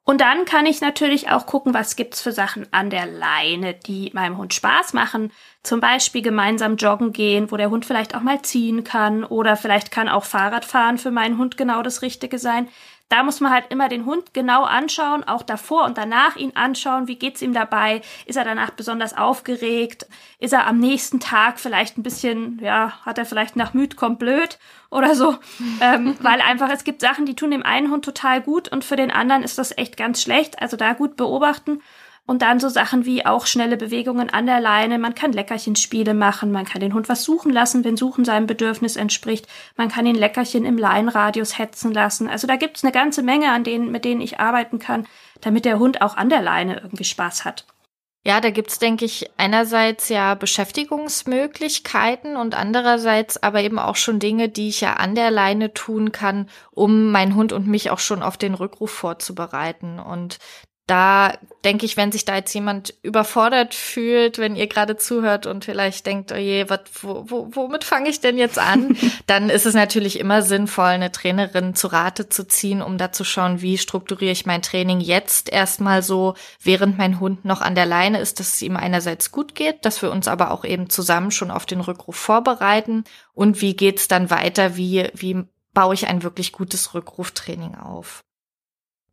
Und 0.08 0.22
dann 0.22 0.46
kann 0.46 0.64
ich 0.64 0.80
natürlich 0.80 1.28
auch 1.28 1.44
gucken, 1.44 1.74
was 1.74 1.94
gibt's 1.94 2.22
für 2.22 2.32
Sachen 2.32 2.66
an 2.72 2.88
der 2.88 3.04
Leine, 3.04 3.74
die 3.74 4.10
meinem 4.14 4.38
Hund 4.38 4.54
Spaß 4.54 4.94
machen. 4.94 5.30
Zum 5.62 5.80
Beispiel 5.80 6.22
gemeinsam 6.22 6.76
joggen 6.76 7.12
gehen, 7.12 7.50
wo 7.50 7.58
der 7.58 7.68
Hund 7.68 7.84
vielleicht 7.84 8.14
auch 8.14 8.22
mal 8.22 8.40
ziehen 8.40 8.84
kann. 8.84 9.22
Oder 9.22 9.54
vielleicht 9.54 9.90
kann 9.90 10.08
auch 10.08 10.24
Fahrradfahren 10.24 10.96
für 10.96 11.10
meinen 11.10 11.36
Hund 11.36 11.58
genau 11.58 11.82
das 11.82 12.00
Richtige 12.00 12.38
sein 12.38 12.68
da 13.08 13.22
muss 13.22 13.40
man 13.40 13.52
halt 13.52 13.66
immer 13.70 13.88
den 13.88 14.04
Hund 14.04 14.34
genau 14.34 14.64
anschauen, 14.64 15.24
auch 15.24 15.42
davor 15.42 15.84
und 15.84 15.96
danach 15.96 16.36
ihn 16.36 16.52
anschauen, 16.54 17.08
wie 17.08 17.16
geht's 17.16 17.40
ihm 17.40 17.54
dabei, 17.54 18.02
ist 18.26 18.36
er 18.36 18.44
danach 18.44 18.70
besonders 18.70 19.16
aufgeregt, 19.16 20.06
ist 20.38 20.52
er 20.52 20.66
am 20.66 20.78
nächsten 20.78 21.18
Tag 21.18 21.58
vielleicht 21.58 21.96
ein 21.96 22.02
bisschen, 22.02 22.58
ja, 22.62 23.00
hat 23.04 23.18
er 23.18 23.24
vielleicht 23.24 23.56
nach 23.56 23.72
müd, 23.72 23.96
kommt 23.96 24.18
blöd 24.18 24.58
oder 24.90 25.14
so, 25.14 25.36
ähm, 25.80 26.16
weil 26.20 26.40
einfach 26.40 26.70
es 26.70 26.84
gibt 26.84 27.00
Sachen, 27.00 27.24
die 27.24 27.36
tun 27.36 27.50
dem 27.50 27.62
einen 27.62 27.90
Hund 27.90 28.04
total 28.04 28.42
gut 28.42 28.68
und 28.68 28.84
für 28.84 28.96
den 28.96 29.10
anderen 29.10 29.42
ist 29.42 29.58
das 29.58 29.76
echt 29.76 29.96
ganz 29.96 30.22
schlecht, 30.22 30.60
also 30.60 30.76
da 30.76 30.92
gut 30.92 31.16
beobachten 31.16 31.80
Und 32.28 32.42
dann 32.42 32.60
so 32.60 32.68
Sachen 32.68 33.06
wie 33.06 33.24
auch 33.24 33.46
schnelle 33.46 33.78
Bewegungen 33.78 34.28
an 34.28 34.44
der 34.44 34.60
Leine. 34.60 34.98
Man 34.98 35.14
kann 35.14 35.32
Leckerchenspiele 35.32 36.12
machen. 36.12 36.52
Man 36.52 36.66
kann 36.66 36.82
den 36.82 36.92
Hund 36.92 37.08
was 37.08 37.24
suchen 37.24 37.50
lassen, 37.50 37.84
wenn 37.84 37.96
Suchen 37.96 38.26
seinem 38.26 38.46
Bedürfnis 38.46 38.96
entspricht. 38.96 39.46
Man 39.76 39.88
kann 39.88 40.04
ihn 40.04 40.14
Leckerchen 40.14 40.66
im 40.66 40.76
Leinradius 40.76 41.56
hetzen 41.56 41.90
lassen. 41.90 42.28
Also 42.28 42.46
da 42.46 42.56
gibt's 42.56 42.84
eine 42.84 42.92
ganze 42.92 43.22
Menge, 43.22 43.50
an 43.50 43.64
denen, 43.64 43.90
mit 43.90 44.04
denen 44.04 44.20
ich 44.20 44.40
arbeiten 44.40 44.78
kann, 44.78 45.06
damit 45.40 45.64
der 45.64 45.78
Hund 45.78 46.02
auch 46.02 46.18
an 46.18 46.28
der 46.28 46.42
Leine 46.42 46.82
irgendwie 46.82 47.04
Spaß 47.04 47.46
hat. 47.46 47.64
Ja, 48.26 48.42
da 48.42 48.50
gibt's, 48.50 48.78
denke 48.78 49.06
ich, 49.06 49.30
einerseits 49.38 50.10
ja 50.10 50.34
Beschäftigungsmöglichkeiten 50.34 52.36
und 52.36 52.54
andererseits 52.54 53.42
aber 53.42 53.62
eben 53.62 53.78
auch 53.78 53.96
schon 53.96 54.18
Dinge, 54.18 54.50
die 54.50 54.68
ich 54.68 54.82
ja 54.82 54.92
an 54.92 55.14
der 55.14 55.30
Leine 55.30 55.72
tun 55.72 56.12
kann, 56.12 56.50
um 56.72 57.10
meinen 57.10 57.36
Hund 57.36 57.54
und 57.54 57.66
mich 57.66 57.90
auch 57.90 58.00
schon 58.00 58.22
auf 58.22 58.36
den 58.36 58.52
Rückruf 58.52 58.90
vorzubereiten. 58.90 59.98
Und 59.98 60.36
da 60.88 61.34
denke 61.64 61.84
ich, 61.84 61.98
wenn 61.98 62.12
sich 62.12 62.24
da 62.24 62.36
jetzt 62.36 62.54
jemand 62.54 62.94
überfordert 63.02 63.74
fühlt, 63.74 64.38
wenn 64.38 64.56
ihr 64.56 64.68
gerade 64.68 64.96
zuhört 64.96 65.44
und 65.44 65.66
vielleicht 65.66 66.06
denkt, 66.06 66.32
oh 66.32 66.36
je, 66.36 66.70
wat, 66.70 66.84
wo, 67.02 67.24
wo, 67.28 67.48
womit 67.52 67.84
fange 67.84 68.08
ich 68.08 68.20
denn 68.20 68.38
jetzt 68.38 68.58
an? 68.58 68.96
dann 69.26 69.50
ist 69.50 69.66
es 69.66 69.74
natürlich 69.74 70.18
immer 70.18 70.40
sinnvoll, 70.40 70.86
eine 70.86 71.12
Trainerin 71.12 71.74
zu 71.74 71.88
Rate 71.88 72.30
zu 72.30 72.48
ziehen, 72.48 72.80
um 72.80 72.96
da 72.96 73.12
zu 73.12 73.24
schauen, 73.24 73.60
wie 73.60 73.76
strukturiere 73.76 74.32
ich 74.32 74.46
mein 74.46 74.62
Training 74.62 75.00
jetzt 75.00 75.52
erstmal 75.52 76.02
so, 76.02 76.34
während 76.62 76.96
mein 76.96 77.20
Hund 77.20 77.44
noch 77.44 77.60
an 77.60 77.74
der 77.74 77.86
Leine 77.86 78.18
ist, 78.20 78.40
dass 78.40 78.54
es 78.54 78.62
ihm 78.62 78.76
einerseits 78.76 79.30
gut 79.30 79.54
geht, 79.54 79.84
dass 79.84 80.00
wir 80.00 80.10
uns 80.10 80.26
aber 80.26 80.50
auch 80.52 80.64
eben 80.64 80.88
zusammen 80.88 81.30
schon 81.30 81.50
auf 81.50 81.66
den 81.66 81.80
Rückruf 81.80 82.16
vorbereiten 82.16 83.04
und 83.34 83.60
wie 83.60 83.76
geht's 83.76 84.08
dann 84.08 84.30
weiter, 84.30 84.76
wie, 84.76 85.10
wie 85.12 85.44
baue 85.74 85.92
ich 85.92 86.08
ein 86.08 86.22
wirklich 86.22 86.52
gutes 86.52 86.94
Rückruftraining 86.94 87.74
auf. 87.74 88.24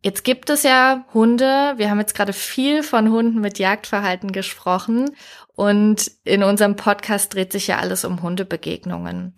Jetzt 0.01 0.23
gibt 0.23 0.49
es 0.49 0.63
ja 0.63 1.05
Hunde. 1.13 1.73
Wir 1.77 1.89
haben 1.89 1.99
jetzt 1.99 2.15
gerade 2.15 2.33
viel 2.33 2.83
von 2.83 3.09
Hunden 3.11 3.41
mit 3.41 3.57
Jagdverhalten 3.57 4.31
gesprochen. 4.31 5.15
Und 5.55 6.11
in 6.23 6.43
unserem 6.43 6.75
Podcast 6.75 7.33
dreht 7.33 7.51
sich 7.51 7.67
ja 7.67 7.77
alles 7.77 8.05
um 8.05 8.21
Hundebegegnungen. 8.21 9.35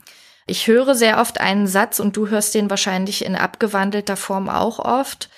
Ich 0.48 0.68
höre 0.68 0.96
sehr 0.96 1.20
oft 1.20 1.40
einen 1.40 1.68
Satz 1.68 2.00
und 2.00 2.16
du 2.16 2.30
hörst 2.30 2.56
den 2.56 2.70
wahrscheinlich 2.70 3.24
in 3.24 3.36
abgewandelter 3.36 4.16
Form 4.16 4.50
auch 4.50 4.80
oft. 4.80 5.30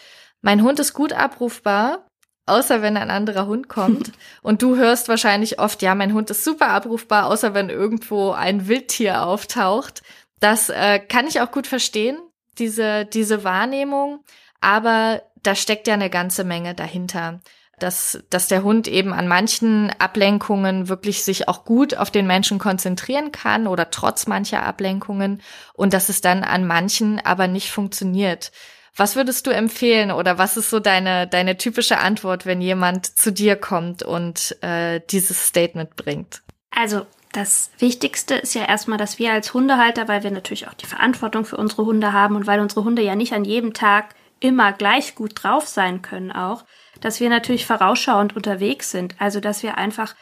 Mein 0.41 0.61
Hund 0.63 0.79
ist 0.79 0.93
gut 0.93 1.13
abrufbar, 1.13 2.05
außer 2.45 2.81
wenn 2.81 2.95
ein 2.95 3.09
anderer 3.09 3.47
Hund 3.47 3.67
kommt. 3.69 4.11
Und 4.41 4.61
du 4.61 4.77
hörst 4.77 5.09
wahrscheinlich 5.09 5.59
oft, 5.59 5.81
ja, 5.81 5.95
mein 5.95 6.13
Hund 6.13 6.29
ist 6.29 6.43
super 6.43 6.69
abrufbar, 6.69 7.27
außer 7.27 7.53
wenn 7.53 7.69
irgendwo 7.69 8.31
ein 8.31 8.67
Wildtier 8.67 9.23
auftaucht. 9.23 10.01
Das 10.39 10.69
äh, 10.69 10.99
kann 10.99 11.27
ich 11.27 11.41
auch 11.41 11.51
gut 11.51 11.67
verstehen, 11.67 12.17
diese, 12.57 13.05
diese 13.05 13.43
Wahrnehmung. 13.43 14.23
Aber 14.61 15.21
da 15.43 15.55
steckt 15.55 15.87
ja 15.87 15.93
eine 15.93 16.09
ganze 16.09 16.43
Menge 16.43 16.75
dahinter. 16.75 17.39
Dass, 17.77 18.21
dass 18.29 18.49
der 18.49 18.63
Hund 18.63 18.89
eben 18.89 19.13
an 19.13 19.29
manchen 19.29 19.89
Ablenkungen 19.99 20.89
wirklich 20.89 21.23
sich 21.23 21.47
auch 21.47 21.63
gut 21.63 21.95
auf 21.95 22.11
den 22.11 22.27
Menschen 22.27 22.59
konzentrieren 22.59 23.31
kann 23.31 23.67
oder 23.67 23.89
trotz 23.89 24.27
mancher 24.27 24.63
Ablenkungen 24.63 25.41
und 25.75 25.93
dass 25.93 26.09
es 26.09 26.19
dann 26.19 26.43
an 26.43 26.67
manchen 26.67 27.21
aber 27.21 27.47
nicht 27.47 27.71
funktioniert. 27.71 28.51
Was 28.97 29.15
würdest 29.15 29.47
du 29.47 29.51
empfehlen 29.51 30.11
oder 30.11 30.37
was 30.37 30.57
ist 30.57 30.69
so 30.69 30.81
deine, 30.81 31.25
deine 31.25 31.55
typische 31.55 31.99
Antwort, 31.99 32.45
wenn 32.45 32.59
jemand 32.59 33.17
zu 33.17 33.31
dir 33.31 33.55
kommt 33.55 34.03
und 34.03 34.61
äh, 34.61 34.99
dieses 35.09 35.47
Statement 35.47 35.95
bringt? 35.95 36.41
Also 36.71 37.05
das 37.31 37.71
Wichtigste 37.77 38.35
ist 38.35 38.55
ja 38.55 38.65
erstmal, 38.65 38.97
dass 38.97 39.19
wir 39.19 39.31
als 39.31 39.53
Hundehalter, 39.53 40.09
weil 40.09 40.23
wir 40.23 40.31
natürlich 40.31 40.67
auch 40.67 40.73
die 40.73 40.85
Verantwortung 40.85 41.45
für 41.45 41.57
unsere 41.57 41.85
Hunde 41.85 42.11
haben 42.11 42.35
und 42.35 42.45
weil 42.45 42.59
unsere 42.59 42.83
Hunde 42.83 43.01
ja 43.01 43.15
nicht 43.15 43.31
an 43.31 43.45
jedem 43.45 43.73
Tag 43.73 44.15
immer 44.39 44.71
gleich 44.73 45.15
gut 45.15 45.43
drauf 45.43 45.67
sein 45.67 46.01
können 46.01 46.31
auch, 46.31 46.65
dass 47.01 47.19
wir 47.19 47.29
natürlich 47.29 47.65
vorausschauend 47.65 48.35
unterwegs 48.35 48.91
sind. 48.91 49.15
Also, 49.19 49.39
dass 49.39 49.63
wir 49.63 49.77
einfach, 49.77 50.15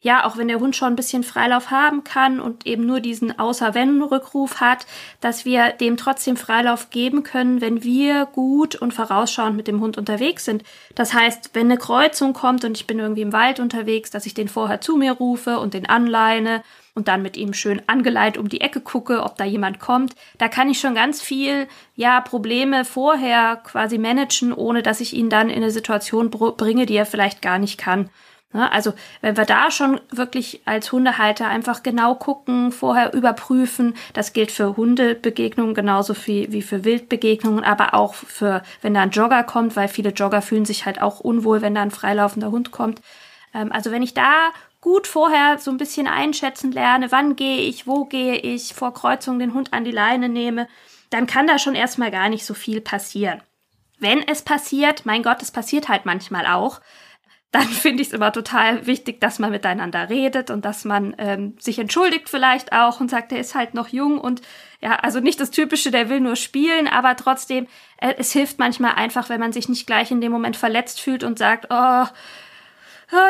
ja, 0.00 0.24
auch 0.24 0.36
wenn 0.36 0.48
der 0.48 0.60
Hund 0.60 0.74
schon 0.74 0.88
ein 0.88 0.96
bisschen 0.96 1.22
Freilauf 1.22 1.70
haben 1.70 2.04
kann 2.04 2.40
und 2.40 2.66
eben 2.66 2.86
nur 2.86 3.00
diesen 3.00 3.38
Außer-Wenn-Rückruf 3.38 4.60
hat, 4.60 4.86
dass 5.20 5.44
wir 5.44 5.70
dem 5.70 5.96
trotzdem 5.96 6.36
Freilauf 6.36 6.90
geben 6.90 7.22
können, 7.22 7.60
wenn 7.60 7.82
wir 7.82 8.26
gut 8.26 8.74
und 8.74 8.94
vorausschauend 8.94 9.56
mit 9.56 9.68
dem 9.68 9.80
Hund 9.80 9.96
unterwegs 9.96 10.44
sind. 10.44 10.64
Das 10.94 11.14
heißt, 11.14 11.50
wenn 11.54 11.66
eine 11.66 11.78
Kreuzung 11.78 12.32
kommt 12.32 12.64
und 12.64 12.76
ich 12.76 12.86
bin 12.86 12.98
irgendwie 12.98 13.22
im 13.22 13.32
Wald 13.32 13.60
unterwegs, 13.60 14.10
dass 14.10 14.26
ich 14.26 14.34
den 14.34 14.48
vorher 14.48 14.80
zu 14.80 14.96
mir 14.96 15.12
rufe 15.12 15.58
und 15.58 15.74
den 15.74 15.88
anleine 15.88 16.62
und 16.94 17.08
dann 17.08 17.22
mit 17.22 17.36
ihm 17.36 17.54
schön 17.54 17.82
angeleitet 17.86 18.38
um 18.38 18.48
die 18.48 18.60
Ecke 18.60 18.80
gucke, 18.80 19.22
ob 19.22 19.36
da 19.36 19.44
jemand 19.44 19.80
kommt. 19.80 20.14
Da 20.38 20.48
kann 20.48 20.70
ich 20.70 20.78
schon 20.78 20.94
ganz 20.94 21.22
viel, 21.22 21.66
ja, 21.96 22.20
Probleme 22.20 22.84
vorher 22.84 23.56
quasi 23.56 23.98
managen, 23.98 24.52
ohne 24.52 24.82
dass 24.82 25.00
ich 25.00 25.14
ihn 25.14 25.30
dann 25.30 25.48
in 25.48 25.56
eine 25.56 25.70
Situation 25.70 26.30
bringe, 26.30 26.86
die 26.86 26.96
er 26.96 27.06
vielleicht 27.06 27.40
gar 27.40 27.58
nicht 27.58 27.78
kann. 27.78 28.10
Ne, 28.54 28.70
also 28.70 28.92
wenn 29.22 29.38
wir 29.38 29.46
da 29.46 29.70
schon 29.70 29.98
wirklich 30.10 30.60
als 30.66 30.92
Hundehalter 30.92 31.48
einfach 31.48 31.82
genau 31.82 32.14
gucken, 32.14 32.70
vorher 32.70 33.14
überprüfen, 33.14 33.94
das 34.12 34.34
gilt 34.34 34.50
für 34.50 34.76
Hundebegegnungen 34.76 35.74
genauso 35.74 36.14
wie, 36.26 36.52
wie 36.52 36.60
für 36.60 36.84
Wildbegegnungen, 36.84 37.64
aber 37.64 37.94
auch 37.94 38.12
für, 38.12 38.62
wenn 38.82 38.92
da 38.92 39.00
ein 39.00 39.10
Jogger 39.10 39.42
kommt, 39.44 39.74
weil 39.74 39.88
viele 39.88 40.10
Jogger 40.10 40.42
fühlen 40.42 40.66
sich 40.66 40.84
halt 40.84 41.00
auch 41.00 41.20
unwohl, 41.20 41.62
wenn 41.62 41.74
da 41.74 41.80
ein 41.80 41.90
freilaufender 41.90 42.50
Hund 42.50 42.72
kommt. 42.72 43.00
Ähm, 43.54 43.72
also 43.72 43.90
wenn 43.90 44.02
ich 44.02 44.12
da 44.12 44.50
gut 44.82 45.06
vorher 45.06 45.58
so 45.58 45.70
ein 45.70 45.78
bisschen 45.78 46.06
einschätzen 46.06 46.72
lerne, 46.72 47.10
wann 47.10 47.36
gehe 47.36 47.62
ich, 47.62 47.86
wo 47.86 48.04
gehe 48.04 48.36
ich, 48.36 48.74
vor 48.74 48.92
Kreuzung 48.92 49.38
den 49.38 49.54
Hund 49.54 49.72
an 49.72 49.84
die 49.84 49.92
Leine 49.92 50.28
nehme, 50.28 50.68
dann 51.08 51.26
kann 51.26 51.46
da 51.46 51.58
schon 51.58 51.74
erstmal 51.74 52.10
gar 52.10 52.28
nicht 52.28 52.44
so 52.44 52.52
viel 52.52 52.82
passieren. 52.82 53.40
Wenn 53.98 54.26
es 54.26 54.42
passiert, 54.42 55.06
mein 55.06 55.22
Gott, 55.22 55.40
es 55.40 55.52
passiert 55.52 55.88
halt 55.88 56.04
manchmal 56.04 56.46
auch, 56.46 56.80
dann 57.52 57.62
finde 57.68 58.02
ich 58.02 58.08
es 58.08 58.14
immer 58.14 58.32
total 58.32 58.86
wichtig, 58.86 59.20
dass 59.20 59.38
man 59.38 59.52
miteinander 59.52 60.08
redet 60.08 60.50
und 60.50 60.64
dass 60.64 60.84
man 60.84 61.14
ähm, 61.18 61.54
sich 61.60 61.78
entschuldigt 61.78 62.28
vielleicht 62.28 62.72
auch 62.72 62.98
und 63.00 63.08
sagt, 63.08 63.30
der 63.30 63.38
ist 63.38 63.54
halt 63.54 63.74
noch 63.74 63.88
jung 63.88 64.18
und 64.18 64.42
ja, 64.80 64.96
also 64.96 65.20
nicht 65.20 65.38
das 65.38 65.52
Typische, 65.52 65.92
der 65.92 66.08
will 66.08 66.18
nur 66.18 66.34
spielen, 66.34 66.88
aber 66.88 67.14
trotzdem, 67.14 67.68
äh, 67.98 68.14
es 68.18 68.32
hilft 68.32 68.58
manchmal 68.58 68.94
einfach, 68.94 69.28
wenn 69.28 69.38
man 69.38 69.52
sich 69.52 69.68
nicht 69.68 69.86
gleich 69.86 70.10
in 70.10 70.20
dem 70.20 70.32
Moment 70.32 70.56
verletzt 70.56 71.00
fühlt 71.00 71.22
und 71.22 71.38
sagt, 71.38 71.68
oh, 71.70 72.06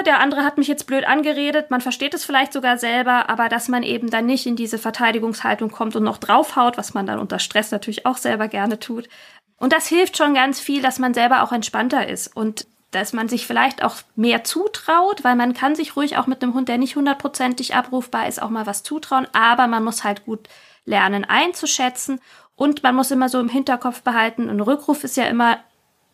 der 0.04 0.20
andere 0.20 0.44
hat 0.44 0.58
mich 0.58 0.68
jetzt 0.68 0.86
blöd 0.86 1.04
angeredet, 1.04 1.70
man 1.70 1.80
versteht 1.80 2.14
es 2.14 2.24
vielleicht 2.24 2.52
sogar 2.52 2.78
selber, 2.78 3.28
aber 3.28 3.48
dass 3.48 3.68
man 3.68 3.82
eben 3.82 4.10
dann 4.10 4.26
nicht 4.26 4.46
in 4.46 4.54
diese 4.54 4.78
Verteidigungshaltung 4.78 5.70
kommt 5.70 5.96
und 5.96 6.04
noch 6.04 6.18
draufhaut, 6.18 6.78
was 6.78 6.94
man 6.94 7.06
dann 7.06 7.18
unter 7.18 7.38
Stress 7.38 7.70
natürlich 7.72 8.06
auch 8.06 8.16
selber 8.16 8.48
gerne 8.48 8.78
tut. 8.78 9.08
Und 9.56 9.72
das 9.72 9.86
hilft 9.86 10.16
schon 10.16 10.34
ganz 10.34 10.60
viel, 10.60 10.82
dass 10.82 10.98
man 10.98 11.14
selber 11.14 11.42
auch 11.42 11.52
entspannter 11.52 12.08
ist 12.08 12.28
und 12.36 12.66
dass 12.92 13.12
man 13.12 13.28
sich 13.28 13.46
vielleicht 13.46 13.82
auch 13.82 13.96
mehr 14.14 14.44
zutraut, 14.44 15.24
weil 15.24 15.34
man 15.34 15.54
kann 15.54 15.74
sich 15.74 15.96
ruhig 15.96 16.16
auch 16.16 16.26
mit 16.26 16.42
einem 16.42 16.54
Hund, 16.54 16.68
der 16.68 16.78
nicht 16.78 16.94
hundertprozentig 16.94 17.74
abrufbar 17.74 18.28
ist, 18.28 18.40
auch 18.40 18.50
mal 18.50 18.66
was 18.66 18.82
zutrauen, 18.82 19.26
aber 19.32 19.66
man 19.66 19.82
muss 19.82 20.04
halt 20.04 20.24
gut 20.24 20.48
lernen 20.84 21.24
einzuschätzen 21.24 22.20
und 22.54 22.82
man 22.82 22.94
muss 22.94 23.10
immer 23.10 23.28
so 23.28 23.40
im 23.40 23.48
Hinterkopf 23.48 24.02
behalten, 24.02 24.48
ein 24.48 24.60
Rückruf 24.60 25.04
ist 25.04 25.16
ja 25.16 25.24
immer 25.24 25.58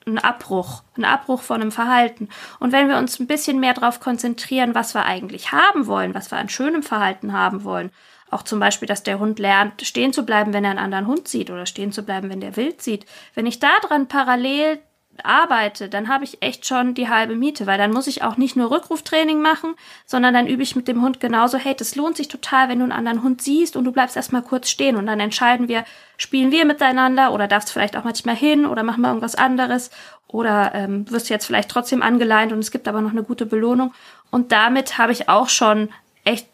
ein 0.08 0.18
Abbruch, 0.18 0.82
ein 0.96 1.04
Abbruch 1.04 1.42
von 1.42 1.60
einem 1.60 1.72
Verhalten. 1.72 2.28
Und 2.58 2.72
wenn 2.72 2.88
wir 2.88 2.98
uns 2.98 3.18
ein 3.18 3.26
bisschen 3.26 3.60
mehr 3.60 3.74
darauf 3.74 4.00
konzentrieren, 4.00 4.74
was 4.74 4.94
wir 4.94 5.04
eigentlich 5.04 5.52
haben 5.52 5.86
wollen, 5.86 6.14
was 6.14 6.30
wir 6.30 6.38
an 6.38 6.48
schönem 6.48 6.82
Verhalten 6.82 7.32
haben 7.32 7.64
wollen, 7.64 7.90
auch 8.30 8.42
zum 8.42 8.60
Beispiel, 8.60 8.88
dass 8.88 9.02
der 9.02 9.18
Hund 9.18 9.38
lernt, 9.38 9.80
stehen 9.82 10.12
zu 10.12 10.24
bleiben, 10.24 10.52
wenn 10.52 10.64
er 10.64 10.70
einen 10.70 10.78
anderen 10.78 11.06
Hund 11.06 11.28
sieht 11.28 11.50
oder 11.50 11.64
stehen 11.64 11.92
zu 11.92 12.02
bleiben, 12.02 12.28
wenn 12.28 12.40
der 12.40 12.56
wild 12.56 12.82
sieht. 12.82 13.06
Wenn 13.34 13.46
ich 13.46 13.58
daran 13.58 14.06
parallel 14.06 14.80
arbeite, 15.24 15.88
dann 15.88 16.08
habe 16.08 16.24
ich 16.24 16.42
echt 16.42 16.66
schon 16.66 16.94
die 16.94 17.08
halbe 17.08 17.34
Miete, 17.34 17.66
weil 17.66 17.78
dann 17.78 17.92
muss 17.92 18.06
ich 18.06 18.22
auch 18.22 18.36
nicht 18.36 18.56
nur 18.56 18.70
Rückruftraining 18.70 19.40
machen, 19.40 19.74
sondern 20.06 20.34
dann 20.34 20.46
übe 20.46 20.62
ich 20.62 20.76
mit 20.76 20.88
dem 20.88 21.02
Hund 21.02 21.20
genauso, 21.20 21.58
hey, 21.58 21.74
das 21.74 21.96
lohnt 21.96 22.16
sich 22.16 22.28
total, 22.28 22.68
wenn 22.68 22.78
du 22.78 22.84
einen 22.84 22.92
anderen 22.92 23.22
Hund 23.22 23.42
siehst 23.42 23.76
und 23.76 23.84
du 23.84 23.92
bleibst 23.92 24.16
erstmal 24.16 24.42
kurz 24.42 24.68
stehen 24.68 24.96
und 24.96 25.06
dann 25.06 25.20
entscheiden 25.20 25.68
wir, 25.68 25.84
spielen 26.16 26.50
wir 26.50 26.64
miteinander 26.64 27.32
oder 27.32 27.48
darfst 27.48 27.72
vielleicht 27.72 27.96
auch 27.96 28.04
manchmal 28.04 28.36
hin 28.36 28.66
oder 28.66 28.82
machen 28.82 29.02
wir 29.02 29.08
irgendwas 29.08 29.34
anderes 29.34 29.90
oder 30.26 30.74
ähm, 30.74 31.10
wirst 31.10 31.28
du 31.28 31.34
jetzt 31.34 31.46
vielleicht 31.46 31.70
trotzdem 31.70 32.02
angeleint 32.02 32.52
und 32.52 32.58
es 32.58 32.70
gibt 32.70 32.88
aber 32.88 33.00
noch 33.00 33.12
eine 33.12 33.22
gute 33.22 33.46
Belohnung 33.46 33.94
und 34.30 34.52
damit 34.52 34.98
habe 34.98 35.12
ich 35.12 35.28
auch 35.28 35.48
schon 35.48 35.88
echt 36.24 36.48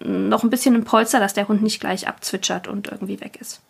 noch 0.00 0.42
ein 0.42 0.50
bisschen 0.50 0.74
ein 0.74 0.84
Polster, 0.84 1.18
dass 1.18 1.34
der 1.34 1.48
Hund 1.48 1.62
nicht 1.62 1.80
gleich 1.80 2.06
abzwitschert 2.06 2.68
und 2.68 2.88
irgendwie 2.88 3.20
weg 3.20 3.38
ist. 3.40 3.60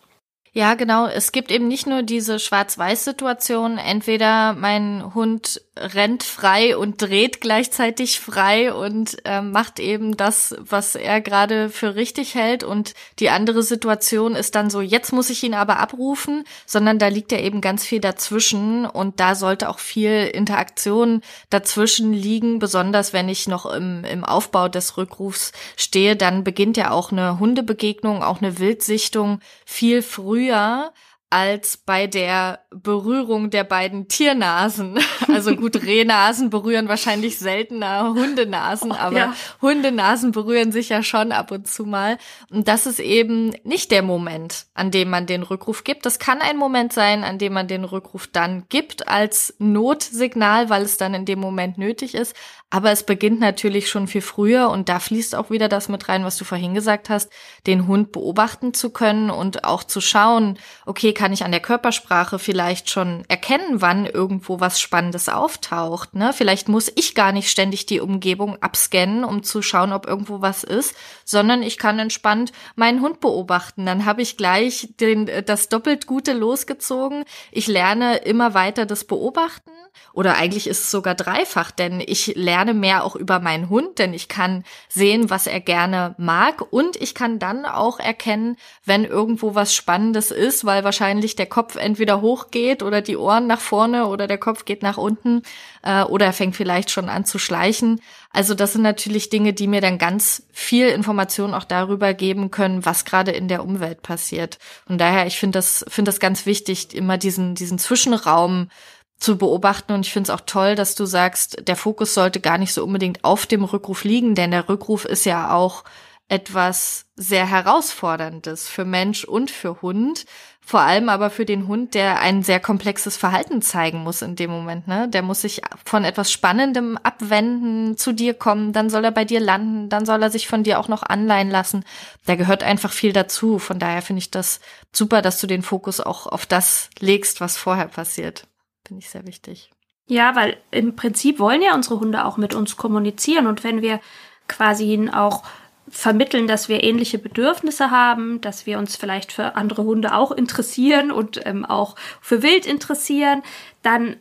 Ja, 0.55 0.75
genau. 0.75 1.07
Es 1.07 1.31
gibt 1.31 1.49
eben 1.49 1.67
nicht 1.67 1.87
nur 1.87 2.03
diese 2.03 2.37
Schwarz-Weiß-Situation. 2.37 3.79
Entweder 3.79 4.53
mein 4.53 5.15
Hund 5.15 5.63
rennt 5.75 6.21
frei 6.21 6.77
und 6.77 7.01
dreht 7.01 7.41
gleichzeitig 7.41 8.19
frei 8.19 8.71
und 8.71 9.17
äh, 9.25 9.41
macht 9.41 9.79
eben 9.79 10.15
das, 10.15 10.55
was 10.59 10.93
er 10.93 11.21
gerade 11.21 11.71
für 11.71 11.95
richtig 11.95 12.35
hält. 12.35 12.63
Und 12.63 12.93
die 13.17 13.31
andere 13.31 13.63
Situation 13.63 14.35
ist 14.35 14.53
dann 14.53 14.69
so, 14.69 14.81
jetzt 14.81 15.11
muss 15.11 15.31
ich 15.31 15.41
ihn 15.41 15.55
aber 15.55 15.79
abrufen, 15.79 16.43
sondern 16.67 16.99
da 16.99 17.07
liegt 17.07 17.31
ja 17.31 17.39
eben 17.39 17.59
ganz 17.59 17.83
viel 17.83 17.99
dazwischen 17.99 18.85
und 18.85 19.19
da 19.19 19.33
sollte 19.33 19.69
auch 19.69 19.79
viel 19.79 20.29
Interaktion 20.31 21.21
dazwischen 21.49 22.13
liegen. 22.13 22.59
Besonders 22.59 23.11
wenn 23.11 23.27
ich 23.27 23.47
noch 23.47 23.65
im, 23.65 24.03
im 24.03 24.23
Aufbau 24.23 24.67
des 24.67 24.97
Rückrufs 24.97 25.51
stehe, 25.77 26.15
dann 26.15 26.43
beginnt 26.43 26.77
ja 26.77 26.91
auch 26.91 27.11
eine 27.11 27.39
Hundebegegnung, 27.39 28.21
auch 28.21 28.39
eine 28.39 28.59
Wildsichtung 28.59 29.39
viel 29.65 30.03
früher 30.03 30.42
früher 30.43 30.93
als 31.29 31.77
bei 31.77 32.05
der 32.05 32.62
Berührung 32.81 33.49
der 33.49 33.63
beiden 33.63 34.07
Tiernasen. 34.07 34.99
Also 35.33 35.55
gut, 35.55 35.81
Rehnasen 35.81 36.51
berühren 36.51 36.87
wahrscheinlich 36.89 37.39
seltener 37.39 38.13
Hundenasen, 38.13 38.91
aber 38.91 39.17
ja. 39.17 39.33
Hundenasen 39.61 40.31
berühren 40.31 40.71
sich 40.71 40.89
ja 40.89 41.01
schon 41.01 41.31
ab 41.31 41.49
und 41.49 41.67
zu 41.67 41.85
mal. 41.85 42.19
Und 42.51 42.67
das 42.67 42.85
ist 42.85 42.99
eben 42.99 43.55
nicht 43.63 43.89
der 43.89 44.03
Moment, 44.03 44.67
an 44.75 44.91
dem 44.91 45.09
man 45.09 45.25
den 45.25 45.41
Rückruf 45.41 45.83
gibt. 45.83 46.05
Das 46.05 46.19
kann 46.19 46.39
ein 46.39 46.57
Moment 46.57 46.93
sein, 46.93 47.23
an 47.23 47.39
dem 47.39 47.53
man 47.53 47.67
den 47.67 47.83
Rückruf 47.83 48.27
dann 48.27 48.65
gibt 48.69 49.07
als 49.07 49.55
Notsignal, 49.57 50.69
weil 50.69 50.83
es 50.83 50.97
dann 50.97 51.15
in 51.15 51.25
dem 51.25 51.39
Moment 51.39 51.79
nötig 51.79 52.13
ist. 52.13 52.35
Aber 52.69 52.91
es 52.91 53.03
beginnt 53.03 53.39
natürlich 53.39 53.89
schon 53.89 54.07
viel 54.07 54.21
früher 54.21 54.69
und 54.69 54.89
da 54.89 54.99
fließt 54.99 55.35
auch 55.35 55.51
wieder 55.51 55.69
das 55.69 55.89
mit 55.89 56.09
rein, 56.09 56.25
was 56.25 56.37
du 56.37 56.43
vorhin 56.43 56.73
gesagt 56.73 57.09
hast, 57.09 57.31
den 57.67 57.87
Hund 57.87 58.11
beobachten 58.11 58.73
zu 58.73 58.89
können 58.89 59.29
und 59.29 59.63
auch 59.63 59.83
zu 59.83 60.01
schauen, 60.01 60.57
okay, 60.85 61.13
kann 61.13 61.33
ich 61.33 61.45
an 61.45 61.51
der 61.51 61.61
Körpersprache 61.61 62.39
vielleicht 62.39 62.62
schon 62.89 63.23
erkennen, 63.27 63.81
wann 63.81 64.05
irgendwo 64.05 64.59
was 64.59 64.79
Spannendes 64.79 65.29
auftaucht. 65.29 66.15
Ne? 66.15 66.33
Vielleicht 66.33 66.69
muss 66.69 66.91
ich 66.95 67.15
gar 67.15 67.31
nicht 67.31 67.49
ständig 67.49 67.85
die 67.85 67.99
Umgebung 67.99 68.61
abscannen, 68.61 69.23
um 69.23 69.43
zu 69.43 69.61
schauen, 69.61 69.93
ob 69.93 70.07
irgendwo 70.07 70.41
was 70.41 70.63
ist, 70.63 70.95
sondern 71.25 71.63
ich 71.63 71.77
kann 71.77 71.99
entspannt 71.99 72.51
meinen 72.75 73.01
Hund 73.01 73.19
beobachten. 73.19 73.85
Dann 73.85 74.05
habe 74.05 74.21
ich 74.21 74.37
gleich 74.37 74.89
den, 74.99 75.29
das 75.45 75.69
doppelt 75.69 76.07
Gute 76.07 76.33
losgezogen. 76.33 77.25
Ich 77.51 77.67
lerne 77.67 78.17
immer 78.17 78.53
weiter 78.53 78.85
das 78.85 79.03
Beobachten 79.03 79.71
oder 80.13 80.37
eigentlich 80.37 80.67
ist 80.67 80.81
es 80.81 80.91
sogar 80.91 81.15
dreifach, 81.15 81.71
denn 81.71 81.99
ich 81.99 82.35
lerne 82.35 82.73
mehr 82.73 83.03
auch 83.03 83.15
über 83.15 83.39
meinen 83.39 83.69
Hund, 83.69 83.99
denn 83.99 84.13
ich 84.13 84.27
kann 84.27 84.63
sehen, 84.87 85.29
was 85.29 85.47
er 85.47 85.59
gerne 85.59 86.15
mag 86.17 86.61
und 86.71 86.95
ich 86.97 87.15
kann 87.15 87.39
dann 87.39 87.65
auch 87.65 87.99
erkennen, 87.99 88.57
wenn 88.85 89.05
irgendwo 89.05 89.55
was 89.55 89.73
Spannendes 89.73 90.31
ist, 90.31 90.65
weil 90.65 90.83
wahrscheinlich 90.83 91.35
der 91.35 91.47
Kopf 91.47 91.75
entweder 91.75 92.21
hochgeht 92.53 92.83
oder 92.83 93.01
die 93.01 93.17
Ohren 93.17 93.47
nach 93.47 93.59
vorne 93.59 94.07
oder 94.07 94.27
der 94.27 94.37
Kopf 94.37 94.65
geht 94.65 94.83
nach 94.83 94.97
unten 94.97 95.41
äh, 95.83 96.03
oder 96.03 96.27
er 96.27 96.33
fängt 96.33 96.55
vielleicht 96.55 96.91
schon 96.91 97.09
an 97.09 97.25
zu 97.25 97.39
schleichen. 97.39 97.99
Also 98.31 98.53
das 98.53 98.73
sind 98.73 98.83
natürlich 98.83 99.29
Dinge, 99.29 99.53
die 99.53 99.67
mir 99.67 99.81
dann 99.81 99.97
ganz 99.97 100.43
viel 100.51 100.87
Information 100.89 101.53
auch 101.53 101.65
darüber 101.65 102.13
geben 102.13 102.51
können, 102.51 102.85
was 102.85 103.05
gerade 103.05 103.31
in 103.31 103.47
der 103.47 103.63
Umwelt 103.63 104.01
passiert. 104.01 104.59
Und 104.87 104.99
daher, 104.99 105.25
ich 105.25 105.37
finde 105.37 105.57
das, 105.57 105.85
finde 105.87 106.09
das 106.09 106.19
ganz 106.19 106.45
wichtig, 106.45 106.95
immer 106.95 107.17
diesen, 107.17 107.55
diesen 107.55 107.79
Zwischenraum 107.79 108.69
zu 109.17 109.37
beobachten. 109.37 109.93
Und 109.93 110.05
ich 110.05 110.13
finde 110.13 110.31
es 110.31 110.35
auch 110.35 110.45
toll, 110.45 110.75
dass 110.75 110.95
du 110.95 111.05
sagst, 111.05 111.67
der 111.67 111.75
Fokus 111.75 112.13
sollte 112.13 112.39
gar 112.39 112.57
nicht 112.57 112.73
so 112.73 112.83
unbedingt 112.83 113.23
auf 113.23 113.45
dem 113.45 113.63
Rückruf 113.63 114.03
liegen, 114.03 114.35
denn 114.35 114.51
der 114.51 114.67
Rückruf 114.69 115.05
ist 115.05 115.25
ja 115.25 115.53
auch 115.53 115.83
etwas 116.29 117.05
sehr 117.15 117.45
herausforderndes 117.45 118.67
für 118.67 118.85
Mensch 118.85 119.23
und 119.23 119.51
für 119.51 119.81
Hund. 119.81 120.25
Vor 120.65 120.79
allem 120.79 121.09
aber 121.09 121.29
für 121.29 121.45
den 121.45 121.67
Hund, 121.67 121.93
der 121.93 122.21
ein 122.21 122.41
sehr 122.41 122.59
komplexes 122.59 123.17
Verhalten 123.17 123.61
zeigen 123.61 123.99
muss 123.99 124.21
in 124.21 124.37
dem 124.37 124.49
Moment. 124.49 124.87
Ne? 124.87 125.09
Der 125.09 125.21
muss 125.21 125.41
sich 125.41 125.61
von 125.83 126.05
etwas 126.05 126.31
Spannendem 126.31 126.97
abwenden, 126.97 127.97
zu 127.97 128.13
dir 128.13 128.33
kommen, 128.33 128.71
dann 128.71 128.89
soll 128.89 129.03
er 129.03 129.11
bei 129.11 129.25
dir 129.25 129.41
landen, 129.41 129.89
dann 129.89 130.05
soll 130.05 130.23
er 130.23 130.29
sich 130.29 130.47
von 130.47 130.63
dir 130.63 130.79
auch 130.79 130.87
noch 130.87 131.03
anleihen 131.03 131.49
lassen. 131.49 131.83
Da 132.25 132.35
gehört 132.35 132.63
einfach 132.63 132.93
viel 132.93 133.11
dazu. 133.11 133.59
Von 133.59 133.77
daher 133.77 134.01
finde 134.01 134.19
ich 134.19 134.31
das 134.31 134.61
super, 134.93 135.21
dass 135.21 135.41
du 135.41 135.47
den 135.47 135.63
Fokus 135.63 135.99
auch 135.99 136.27
auf 136.27 136.45
das 136.45 136.89
legst, 136.99 137.41
was 137.41 137.57
vorher 137.57 137.87
passiert. 137.87 138.47
Finde 138.87 139.01
ich 139.01 139.09
sehr 139.09 139.27
wichtig. 139.27 139.69
Ja, 140.07 140.35
weil 140.35 140.57
im 140.71 140.95
Prinzip 140.95 141.39
wollen 141.39 141.61
ja 141.61 141.75
unsere 141.75 141.99
Hunde 141.99 142.23
auch 142.25 142.37
mit 142.37 142.53
uns 142.53 142.77
kommunizieren 142.77 143.47
und 143.47 143.63
wenn 143.65 143.81
wir 143.81 143.99
quasi 144.47 144.93
ihnen 144.93 145.09
auch 145.09 145.43
vermitteln, 145.89 146.47
dass 146.47 146.69
wir 146.69 146.83
ähnliche 146.83 147.19
Bedürfnisse 147.19 147.91
haben, 147.91 148.41
dass 148.41 148.65
wir 148.65 148.77
uns 148.79 148.95
vielleicht 148.95 149.31
für 149.31 149.55
andere 149.55 149.83
Hunde 149.83 150.15
auch 150.15 150.31
interessieren 150.31 151.11
und 151.11 151.45
ähm, 151.45 151.65
auch 151.65 151.95
für 152.21 152.41
Wild 152.41 152.65
interessieren, 152.65 153.43
dann 153.81 154.17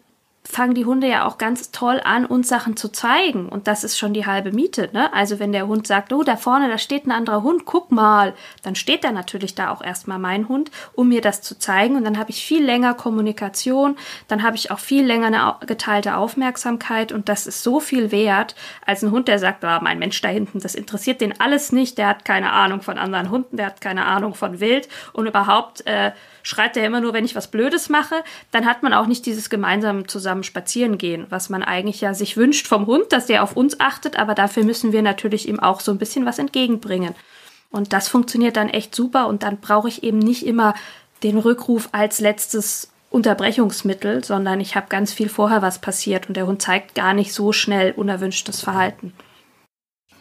fangen 0.53 0.75
die 0.75 0.85
Hunde 0.85 1.09
ja 1.09 1.27
auch 1.27 1.39
ganz 1.39 1.71
toll 1.71 1.99
an, 2.05 2.27
uns 2.27 2.47
Sachen 2.47 2.77
zu 2.77 2.91
zeigen. 2.91 3.49
Und 3.49 3.69
das 3.69 3.85
ist 3.85 3.99
schon 3.99 4.13
die 4.13 4.27
halbe 4.27 4.53
Miete. 4.53 4.91
Ne? 4.93 5.11
Also 5.15 5.39
wenn 5.39 5.51
der 5.51 5.67
Hund 5.67 5.87
sagt, 5.87 6.13
oh, 6.13 6.23
da 6.25 6.37
vorne, 6.37 6.69
da 6.69 6.77
steht 6.77 7.07
ein 7.07 7.11
anderer 7.11 7.43
Hund, 7.43 7.65
guck 7.65 7.91
mal, 7.91 8.35
dann 8.63 8.75
steht 8.75 9.03
da 9.03 9.13
natürlich 9.13 9.55
da 9.55 9.71
auch 9.71 9.83
erstmal 9.83 10.19
mein 10.19 10.49
Hund, 10.49 10.71
um 10.93 11.09
mir 11.09 11.23
das 11.23 11.41
zu 11.41 11.59
zeigen. 11.59 11.97
Und 11.97 12.05
dann 12.05 12.19
habe 12.19 12.29
ich 12.29 12.45
viel 12.45 12.63
länger 12.63 12.93
Kommunikation, 12.93 13.97
dann 14.29 14.43
habe 14.43 14.57
ich 14.57 14.71
auch 14.71 14.79
viel 14.79 15.07
länger 15.07 15.29
eine 15.29 15.67
geteilte 15.67 16.17
Aufmerksamkeit. 16.17 17.13
Und 17.13 17.31
das 17.31 17.47
ist 17.47 17.63
so 17.63 17.81
viel 17.81 18.13
wert, 18.13 18.55
als 18.85 19.03
ein 19.03 19.11
Hund, 19.11 19.29
der 19.29 19.39
sagt, 19.39 19.65
oh, 19.65 19.79
mein 19.81 19.99
Mensch 19.99 20.21
da 20.21 20.29
hinten, 20.29 20.61
das 20.61 20.75
interessiert 20.75 21.23
den 21.23 21.41
alles 21.41 21.73
nicht, 21.73 21.97
der 21.97 22.09
hat 22.09 22.27
keine 22.27 22.53
Ahnung 22.53 22.83
von 22.83 22.99
anderen 22.99 23.31
Hunden, 23.31 23.57
der 23.57 23.67
hat 23.67 23.81
keine 23.81 24.05
Ahnung 24.05 24.35
von 24.35 24.61
Wild 24.61 24.87
und 25.15 25.27
überhaupt 25.27 25.87
äh, 25.87 26.11
schreit 26.43 26.77
er 26.77 26.87
immer 26.87 27.01
nur, 27.01 27.13
wenn 27.13 27.25
ich 27.25 27.35
was 27.35 27.49
Blödes 27.49 27.89
mache, 27.89 28.23
dann 28.51 28.67
hat 28.67 28.83
man 28.83 28.93
auch 28.93 29.07
nicht 29.07 29.27
dieses 29.27 29.51
gemeinsame 29.51 30.07
zusammen 30.07 30.43
spazieren 30.43 30.99
gehen, 30.99 31.27
was 31.31 31.51
man 31.51 31.63
eigentlich 31.63 32.01
ja 32.01 32.15
sich 32.15 32.37
wünscht 32.37 32.67
vom 32.67 32.87
Hund, 32.87 33.13
dass 33.13 33.27
der 33.27 33.43
auf 33.43 33.57
uns 33.57 33.81
achtet, 33.81 34.19
aber 34.19 34.35
dafür 34.35 34.65
müssen 34.65 34.93
wir 34.93 35.03
natürlich 35.03 35.49
ihm 35.49 35.61
auch 35.61 35.81
so 35.81 35.93
ein 35.93 35.99
bisschen 35.99 36.27
was 36.27 36.39
entgegenbringen. 36.39 37.15
Und 37.71 37.93
das 37.93 38.09
funktioniert 38.09 38.57
dann 38.57 38.69
echt 38.69 38.95
super 38.95 39.29
und 39.29 39.43
dann 39.43 39.59
brauche 39.59 39.89
ich 39.89 40.03
eben 40.03 40.19
nicht 40.19 40.47
immer 40.47 40.75
den 41.23 41.39
Rückruf 41.39 41.89
als 41.93 42.21
letztes 42.21 42.91
Unterbrechungsmittel, 43.11 44.25
sondern 44.25 44.61
ich 44.61 44.75
habe 44.75 44.87
ganz 44.89 45.13
viel 45.13 45.29
vorher 45.29 45.63
was 45.63 45.81
passiert 45.81 46.29
und 46.29 46.37
der 46.37 46.47
Hund 46.47 46.63
zeigt 46.63 46.95
gar 46.95 47.15
nicht 47.15 47.33
so 47.33 47.53
schnell 47.53 47.93
unerwünschtes 47.93 48.61
Verhalten. 48.61 49.13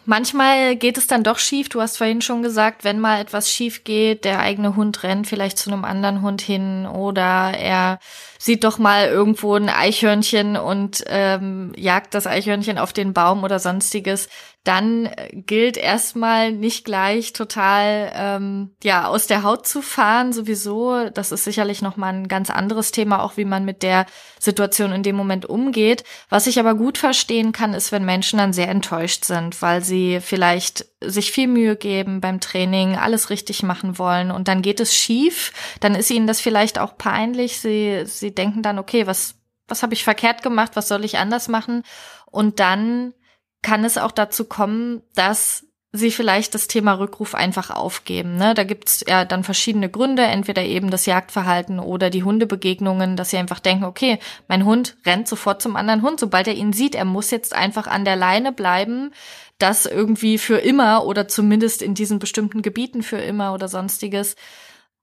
Manchmal 0.04 0.74
geht 0.74 0.98
es 0.98 1.06
dann 1.06 1.22
doch 1.22 1.38
schief. 1.38 1.68
Du 1.68 1.80
hast 1.80 1.96
vorhin 1.96 2.22
schon 2.22 2.42
gesagt, 2.42 2.82
wenn 2.82 2.98
mal 2.98 3.20
etwas 3.20 3.50
schief 3.52 3.84
geht, 3.84 4.24
der 4.24 4.40
eigene 4.40 4.74
Hund 4.74 5.04
rennt 5.04 5.28
vielleicht 5.28 5.58
zu 5.58 5.70
einem 5.70 5.84
anderen 5.84 6.22
Hund 6.22 6.40
hin 6.40 6.86
oder 6.86 7.52
er 7.56 8.00
sieht 8.38 8.64
doch 8.64 8.78
mal 8.78 9.06
irgendwo 9.06 9.54
ein 9.54 9.68
Eichhörnchen 9.68 10.56
und 10.56 11.04
ähm, 11.06 11.72
jagt 11.76 12.14
das 12.14 12.26
Eichhörnchen 12.26 12.78
auf 12.78 12.92
den 12.92 13.12
Baum 13.12 13.44
oder 13.44 13.60
sonstiges, 13.60 14.28
dann 14.64 15.10
gilt 15.32 15.76
erstmal 15.76 16.52
nicht 16.52 16.84
gleich 16.84 17.32
total 17.32 18.12
ähm, 18.14 18.76
ja 18.84 19.08
aus 19.08 19.26
der 19.26 19.42
Haut 19.42 19.66
zu 19.66 19.82
fahren 19.82 20.32
sowieso. 20.32 21.10
Das 21.10 21.32
ist 21.32 21.42
sicherlich 21.42 21.82
noch 21.82 21.96
mal 21.96 22.14
ein 22.14 22.28
ganz 22.28 22.48
anderes 22.48 22.92
Thema, 22.92 23.24
auch 23.24 23.36
wie 23.36 23.44
man 23.44 23.64
mit 23.64 23.82
der 23.82 24.06
Situation 24.38 24.92
in 24.92 25.02
dem 25.02 25.16
Moment 25.16 25.46
umgeht. 25.46 26.04
Was 26.28 26.46
ich 26.46 26.60
aber 26.60 26.76
gut 26.76 26.96
verstehen 26.96 27.50
kann, 27.50 27.74
ist, 27.74 27.90
wenn 27.90 28.04
Menschen 28.04 28.38
dann 28.38 28.52
sehr 28.52 28.68
enttäuscht 28.68 29.24
sind, 29.24 29.60
weil 29.62 29.82
sie 29.82 30.20
vielleicht 30.20 30.86
sich 31.00 31.32
viel 31.32 31.48
Mühe 31.48 31.74
geben 31.74 32.20
beim 32.20 32.38
Training, 32.38 32.96
alles 32.96 33.30
richtig 33.30 33.64
machen 33.64 33.98
wollen 33.98 34.30
und 34.30 34.46
dann 34.46 34.62
geht 34.62 34.78
es 34.78 34.94
schief. 34.94 35.52
Dann 35.80 35.96
ist 35.96 36.10
ihnen 36.10 36.28
das 36.28 36.40
vielleicht 36.40 36.78
auch 36.78 36.96
peinlich. 36.96 37.58
Sie 37.58 38.04
sie 38.06 38.32
denken 38.32 38.62
dann, 38.62 38.78
okay, 38.78 39.08
was 39.08 39.34
was 39.66 39.82
habe 39.82 39.94
ich 39.94 40.04
verkehrt 40.04 40.42
gemacht? 40.44 40.72
Was 40.74 40.86
soll 40.86 41.04
ich 41.04 41.18
anders 41.18 41.48
machen? 41.48 41.82
Und 42.30 42.60
dann 42.60 43.14
kann 43.62 43.84
es 43.84 43.98
auch 43.98 44.12
dazu 44.12 44.44
kommen, 44.44 45.02
dass 45.14 45.64
sie 45.94 46.10
vielleicht 46.10 46.54
das 46.54 46.68
Thema 46.68 46.94
Rückruf 46.94 47.34
einfach 47.34 47.70
aufgeben. 47.70 48.36
Ne? 48.36 48.54
Da 48.54 48.64
gibt's 48.64 49.04
ja 49.06 49.26
dann 49.26 49.44
verschiedene 49.44 49.90
Gründe, 49.90 50.22
entweder 50.22 50.62
eben 50.62 50.90
das 50.90 51.04
Jagdverhalten 51.04 51.78
oder 51.78 52.08
die 52.08 52.22
Hundebegegnungen, 52.22 53.14
dass 53.14 53.30
sie 53.30 53.36
einfach 53.36 53.60
denken, 53.60 53.84
okay, 53.84 54.18
mein 54.48 54.64
Hund 54.64 54.96
rennt 55.04 55.28
sofort 55.28 55.60
zum 55.60 55.76
anderen 55.76 56.00
Hund, 56.00 56.18
sobald 56.18 56.48
er 56.48 56.54
ihn 56.54 56.72
sieht, 56.72 56.94
er 56.94 57.04
muss 57.04 57.30
jetzt 57.30 57.54
einfach 57.54 57.86
an 57.86 58.06
der 58.06 58.16
Leine 58.16 58.52
bleiben, 58.52 59.12
das 59.58 59.84
irgendwie 59.84 60.38
für 60.38 60.58
immer 60.58 61.04
oder 61.04 61.28
zumindest 61.28 61.82
in 61.82 61.94
diesen 61.94 62.18
bestimmten 62.18 62.62
Gebieten 62.62 63.02
für 63.02 63.18
immer 63.18 63.52
oder 63.52 63.68
sonstiges. 63.68 64.34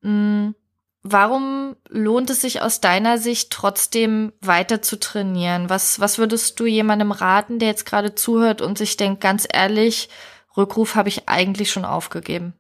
Hm 0.01 0.55
Warum 1.01 1.77
lohnt 1.87 2.29
es 2.29 2.41
sich 2.41 2.61
aus 2.61 2.81
deiner 2.81 3.17
Sicht 3.17 3.51
trotzdem 3.51 4.33
weiter 4.41 4.81
zu 4.81 4.99
trainieren? 4.99 5.69
Was, 5.69 5.99
was 6.01 6.17
würdest 6.17 6.59
du 6.59 6.65
jemandem 6.65 7.11
raten, 7.11 7.57
der 7.57 7.69
jetzt 7.69 7.85
gerade 7.85 8.15
zuhört 8.15 8.61
und 8.61 8.77
sich 8.77 8.97
denkt, 8.97 9.21
ganz 9.21 9.47
ehrlich, 9.51 10.09
Rückruf 10.57 10.95
habe 10.95 11.07
ich 11.07 11.29
eigentlich 11.29 11.71
schon 11.71 11.85
aufgegeben? 11.85 12.53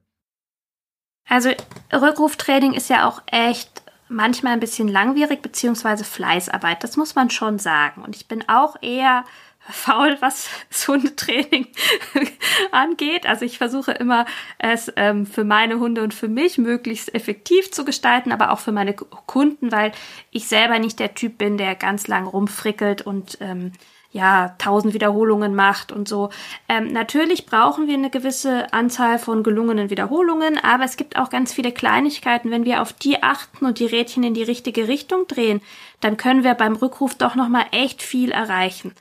Also 1.27 1.51
Rückruftraining 1.91 2.73
ist 2.73 2.89
ja 2.89 3.07
auch 3.07 3.21
echt 3.27 3.83
manchmal 4.07 4.53
ein 4.53 4.59
bisschen 4.59 4.87
langwierig 4.87 5.41
beziehungsweise 5.41 6.03
Fleißarbeit. 6.03 6.83
Das 6.83 6.97
muss 6.97 7.15
man 7.15 7.29
schon 7.29 7.59
sagen. 7.59 8.03
Und 8.03 8.15
ich 8.15 8.27
bin 8.27 8.47
auch 8.47 8.75
eher 8.81 9.25
faul, 9.71 10.17
was 10.19 10.49
das 10.69 10.87
Hundetraining 10.87 11.67
angeht. 12.71 13.25
Also 13.25 13.45
ich 13.45 13.57
versuche 13.57 13.91
immer, 13.91 14.25
es 14.57 14.91
ähm, 14.95 15.25
für 15.25 15.43
meine 15.43 15.79
Hunde 15.79 16.03
und 16.03 16.13
für 16.13 16.27
mich 16.27 16.57
möglichst 16.57 17.13
effektiv 17.13 17.71
zu 17.71 17.85
gestalten, 17.85 18.31
aber 18.31 18.51
auch 18.51 18.59
für 18.59 18.71
meine 18.71 18.93
Kunden, 18.93 19.71
weil 19.71 19.91
ich 20.31 20.47
selber 20.47 20.79
nicht 20.79 20.99
der 20.99 21.15
Typ 21.15 21.37
bin, 21.37 21.57
der 21.57 21.75
ganz 21.75 22.07
lang 22.07 22.25
rumfrickelt 22.25 23.01
und 23.01 23.37
ähm, 23.41 23.71
ja, 24.11 24.55
tausend 24.57 24.93
Wiederholungen 24.93 25.53
macht 25.53 25.91
und 25.91 26.07
so. 26.07 26.29
Ähm, 26.67 26.87
natürlich 26.87 27.45
brauchen 27.45 27.87
wir 27.87 27.93
eine 27.93 28.09
gewisse 28.09 28.73
Anzahl 28.73 29.19
von 29.19 29.43
gelungenen 29.43 29.91
Wiederholungen, 29.91 30.57
aber 30.57 30.83
es 30.83 30.97
gibt 30.97 31.15
auch 31.15 31.29
ganz 31.29 31.53
viele 31.53 31.71
Kleinigkeiten. 31.71 32.49
Wenn 32.49 32.65
wir 32.65 32.81
auf 32.81 32.91
die 32.91 33.21
achten 33.21 33.65
und 33.65 33.77
die 33.77 33.85
Rädchen 33.85 34.23
in 34.23 34.33
die 34.33 34.43
richtige 34.43 34.87
Richtung 34.87 35.27
drehen, 35.27 35.61
dann 35.99 36.17
können 36.17 36.43
wir 36.43 36.55
beim 36.55 36.75
Rückruf 36.75 37.15
doch 37.15 37.35
nochmal 37.35 37.65
echt 37.71 38.01
viel 38.01 38.31
erreichen. 38.31 38.93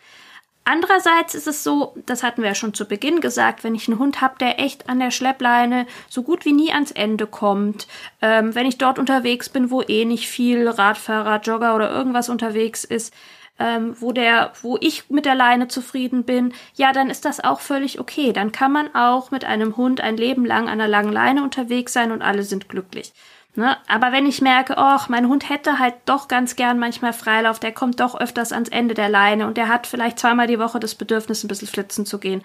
Andererseits 0.70 1.35
ist 1.35 1.46
es 1.46 1.64
so, 1.64 1.94
das 2.04 2.22
hatten 2.22 2.42
wir 2.42 2.50
ja 2.50 2.54
schon 2.54 2.74
zu 2.74 2.85
Beginn 2.85 3.22
gesagt, 3.22 3.64
wenn 3.64 3.74
ich 3.74 3.88
einen 3.88 3.98
Hund 3.98 4.20
habe, 4.20 4.35
der 4.38 4.61
echt 4.61 4.87
an 4.87 5.00
der 5.00 5.11
Schleppleine 5.11 5.87
so 6.11 6.22
gut 6.22 6.44
wie 6.44 6.52
nie 6.52 6.70
ans 6.70 6.90
Ende 6.90 7.26
kommt, 7.26 7.87
ähm, 8.20 8.54
wenn 8.54 8.66
ich 8.66 8.76
dort 8.76 8.98
unterwegs 8.98 9.48
bin, 9.48 9.70
wo 9.70 9.81
eh 9.81 10.04
nicht 10.04 10.28
viel 10.28 10.68
Radfahrer, 10.68 11.40
Jogger 11.40 11.74
oder 11.74 11.90
irgendwas 11.90 12.28
unterwegs 12.28 12.85
ist, 12.85 13.14
ähm, 13.59 13.96
wo 13.98 14.12
der, 14.12 14.52
wo 14.61 14.76
ich 14.78 15.09
mit 15.09 15.24
der 15.24 15.35
Leine 15.35 15.68
zufrieden 15.68 16.24
bin, 16.24 16.52
ja, 16.74 16.92
dann 16.92 17.09
ist 17.09 17.24
das 17.24 17.42
auch 17.42 17.61
völlig 17.61 17.98
okay. 17.98 18.35
Dann 18.35 18.52
kann 18.52 18.70
man 18.70 18.94
auch 18.94 19.31
mit 19.31 19.46
einem 19.46 19.78
Hund 19.78 20.02
ein 20.02 20.18
Leben 20.18 20.44
lang 20.44 20.64
an 20.68 20.83
einer 20.83 20.88
langen 20.88 21.12
Leine 21.12 21.44
unterwegs 21.44 21.94
sein 21.94 22.12
und 22.12 22.20
alle 22.20 22.42
sind 22.42 22.68
glücklich. 22.68 23.14
Ne? 23.59 23.77
Aber 23.88 24.12
wenn 24.12 24.25
ich 24.25 24.40
merke, 24.40 24.79
ach, 24.79 25.09
mein 25.09 25.27
Hund 25.27 25.51
hätte 25.51 25.81
halt 25.81 25.94
doch 26.05 26.29
ganz 26.29 26.55
gern 26.55 26.79
manchmal 26.79 27.12
Freilauf, 27.12 27.59
der 27.59 27.73
kommt 27.73 27.99
doch 27.99 28.14
öfters 28.14 28.53
ans 28.53 28.68
Ende 28.68 28.94
der 28.94 29.09
Leine 29.09 29.49
und 29.49 29.57
der 29.57 29.66
hat 29.66 29.88
vielleicht 29.88 30.21
zweimal 30.21 30.47
die 30.47 30.61
Woche 30.61 30.79
das 30.79 30.94
Bedürfnis, 30.94 31.42
ein 31.42 31.49
bisschen 31.49 31.66
flitzen 31.66 32.07
zu 32.07 32.21
gehen, 32.21 32.44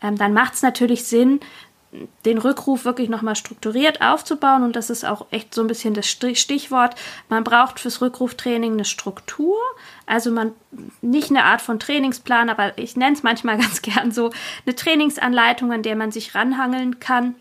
ähm, 0.00 0.16
dann 0.16 0.32
macht 0.32 0.54
es 0.54 0.62
natürlich 0.62 1.04
Sinn, 1.04 1.40
den 2.24 2.38
Rückruf 2.38 2.86
wirklich 2.86 3.10
nochmal 3.10 3.36
strukturiert 3.36 4.00
aufzubauen. 4.00 4.62
Und 4.62 4.74
das 4.74 4.88
ist 4.88 5.04
auch 5.04 5.26
echt 5.30 5.54
so 5.54 5.60
ein 5.60 5.66
bisschen 5.66 5.92
das 5.92 6.08
Stichwort. 6.08 6.94
Man 7.28 7.44
braucht 7.44 7.78
fürs 7.78 8.00
Rückruftraining 8.00 8.72
eine 8.72 8.86
Struktur. 8.86 9.58
Also 10.06 10.30
man 10.30 10.52
nicht 11.02 11.28
eine 11.28 11.44
Art 11.44 11.60
von 11.60 11.78
Trainingsplan, 11.78 12.48
aber 12.48 12.78
ich 12.78 12.96
nenne 12.96 13.14
es 13.14 13.22
manchmal 13.22 13.58
ganz 13.60 13.82
gern 13.82 14.12
so 14.12 14.32
eine 14.64 14.74
Trainingsanleitung, 14.74 15.72
an 15.72 15.82
der 15.82 15.94
man 15.94 16.10
sich 16.10 16.34
ranhangeln 16.34 17.00
kann 17.00 17.34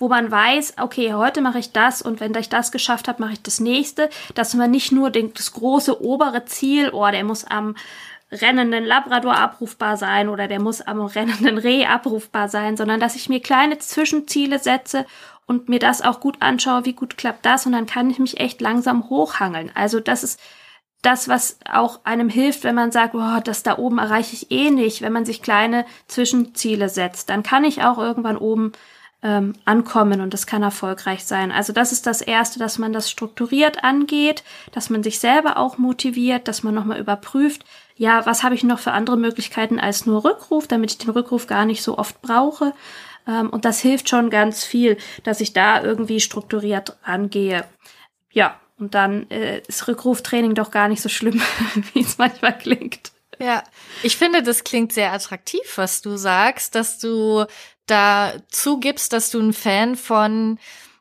wo 0.00 0.08
man 0.08 0.30
weiß, 0.30 0.74
okay, 0.80 1.12
heute 1.12 1.42
mache 1.42 1.58
ich 1.58 1.72
das 1.72 2.02
und 2.02 2.18
wenn 2.18 2.34
ich 2.34 2.48
das 2.48 2.72
geschafft 2.72 3.06
habe, 3.06 3.22
mache 3.22 3.34
ich 3.34 3.42
das 3.42 3.60
nächste, 3.60 4.08
dass 4.34 4.54
man 4.54 4.70
nicht 4.70 4.90
nur 4.90 5.10
den, 5.10 5.32
das 5.34 5.52
große 5.52 6.02
obere 6.02 6.46
Ziel, 6.46 6.90
oh, 6.92 7.08
der 7.08 7.22
muss 7.22 7.44
am 7.44 7.76
rennenden 8.32 8.84
Labrador 8.84 9.36
abrufbar 9.36 9.96
sein 9.96 10.28
oder 10.28 10.48
der 10.48 10.60
muss 10.60 10.80
am 10.80 11.00
rennenden 11.00 11.58
Reh 11.58 11.84
abrufbar 11.84 12.48
sein, 12.48 12.76
sondern 12.76 12.98
dass 12.98 13.14
ich 13.14 13.28
mir 13.28 13.40
kleine 13.40 13.78
Zwischenziele 13.78 14.58
setze 14.58 15.04
und 15.46 15.68
mir 15.68 15.80
das 15.80 16.00
auch 16.00 16.20
gut 16.20 16.36
anschaue, 16.40 16.86
wie 16.86 16.94
gut 16.94 17.18
klappt 17.18 17.44
das 17.44 17.66
und 17.66 17.72
dann 17.72 17.86
kann 17.86 18.08
ich 18.08 18.18
mich 18.18 18.40
echt 18.40 18.60
langsam 18.60 19.10
hochhangeln. 19.10 19.70
Also 19.74 20.00
das 20.00 20.24
ist 20.24 20.40
das, 21.02 21.28
was 21.28 21.58
auch 21.70 22.00
einem 22.04 22.28
hilft, 22.28 22.64
wenn 22.64 22.74
man 22.74 22.92
sagt, 22.92 23.12
boah, 23.12 23.40
das 23.44 23.62
da 23.62 23.76
oben 23.76 23.98
erreiche 23.98 24.34
ich 24.34 24.50
eh 24.50 24.70
nicht, 24.70 25.02
wenn 25.02 25.12
man 25.12 25.24
sich 25.26 25.42
kleine 25.42 25.84
Zwischenziele 26.08 26.88
setzt, 26.88 27.28
dann 27.28 27.42
kann 27.42 27.64
ich 27.64 27.82
auch 27.82 27.98
irgendwann 27.98 28.36
oben 28.36 28.72
ähm, 29.22 29.54
ankommen 29.64 30.20
und 30.20 30.32
das 30.32 30.46
kann 30.46 30.62
erfolgreich 30.62 31.24
sein. 31.24 31.52
Also 31.52 31.72
das 31.72 31.92
ist 31.92 32.06
das 32.06 32.22
Erste, 32.22 32.58
dass 32.58 32.78
man 32.78 32.92
das 32.92 33.10
strukturiert 33.10 33.84
angeht, 33.84 34.42
dass 34.72 34.90
man 34.90 35.02
sich 35.02 35.18
selber 35.18 35.58
auch 35.58 35.78
motiviert, 35.78 36.48
dass 36.48 36.62
man 36.62 36.74
nochmal 36.74 37.00
überprüft, 37.00 37.64
ja, 37.96 38.24
was 38.24 38.42
habe 38.42 38.54
ich 38.54 38.64
noch 38.64 38.78
für 38.78 38.92
andere 38.92 39.18
Möglichkeiten 39.18 39.78
als 39.78 40.06
nur 40.06 40.24
Rückruf, 40.24 40.66
damit 40.66 40.92
ich 40.92 40.98
den 40.98 41.10
Rückruf 41.10 41.46
gar 41.46 41.66
nicht 41.66 41.82
so 41.82 41.98
oft 41.98 42.22
brauche. 42.22 42.72
Ähm, 43.26 43.50
und 43.50 43.66
das 43.66 43.80
hilft 43.80 44.08
schon 44.08 44.30
ganz 44.30 44.64
viel, 44.64 44.96
dass 45.22 45.42
ich 45.42 45.52
da 45.52 45.82
irgendwie 45.82 46.20
strukturiert 46.20 46.96
angehe. 47.02 47.64
Ja, 48.32 48.58
und 48.78 48.94
dann 48.94 49.30
äh, 49.30 49.60
ist 49.68 49.86
Rückruftraining 49.86 50.54
doch 50.54 50.70
gar 50.70 50.88
nicht 50.88 51.02
so 51.02 51.10
schlimm, 51.10 51.42
wie 51.92 52.00
es 52.00 52.16
manchmal 52.16 52.56
klingt. 52.56 53.12
Ja, 53.38 53.62
ich 54.02 54.16
finde, 54.16 54.42
das 54.42 54.64
klingt 54.64 54.92
sehr 54.92 55.12
attraktiv, 55.12 55.76
was 55.76 56.00
du 56.00 56.16
sagst, 56.16 56.74
dass 56.74 56.98
du 56.98 57.44
da 57.90 58.32
zugibst, 58.48 59.12
dass 59.12 59.30
du 59.30 59.40
ein 59.40 59.52
Fan 59.52 59.96
von 59.96 60.58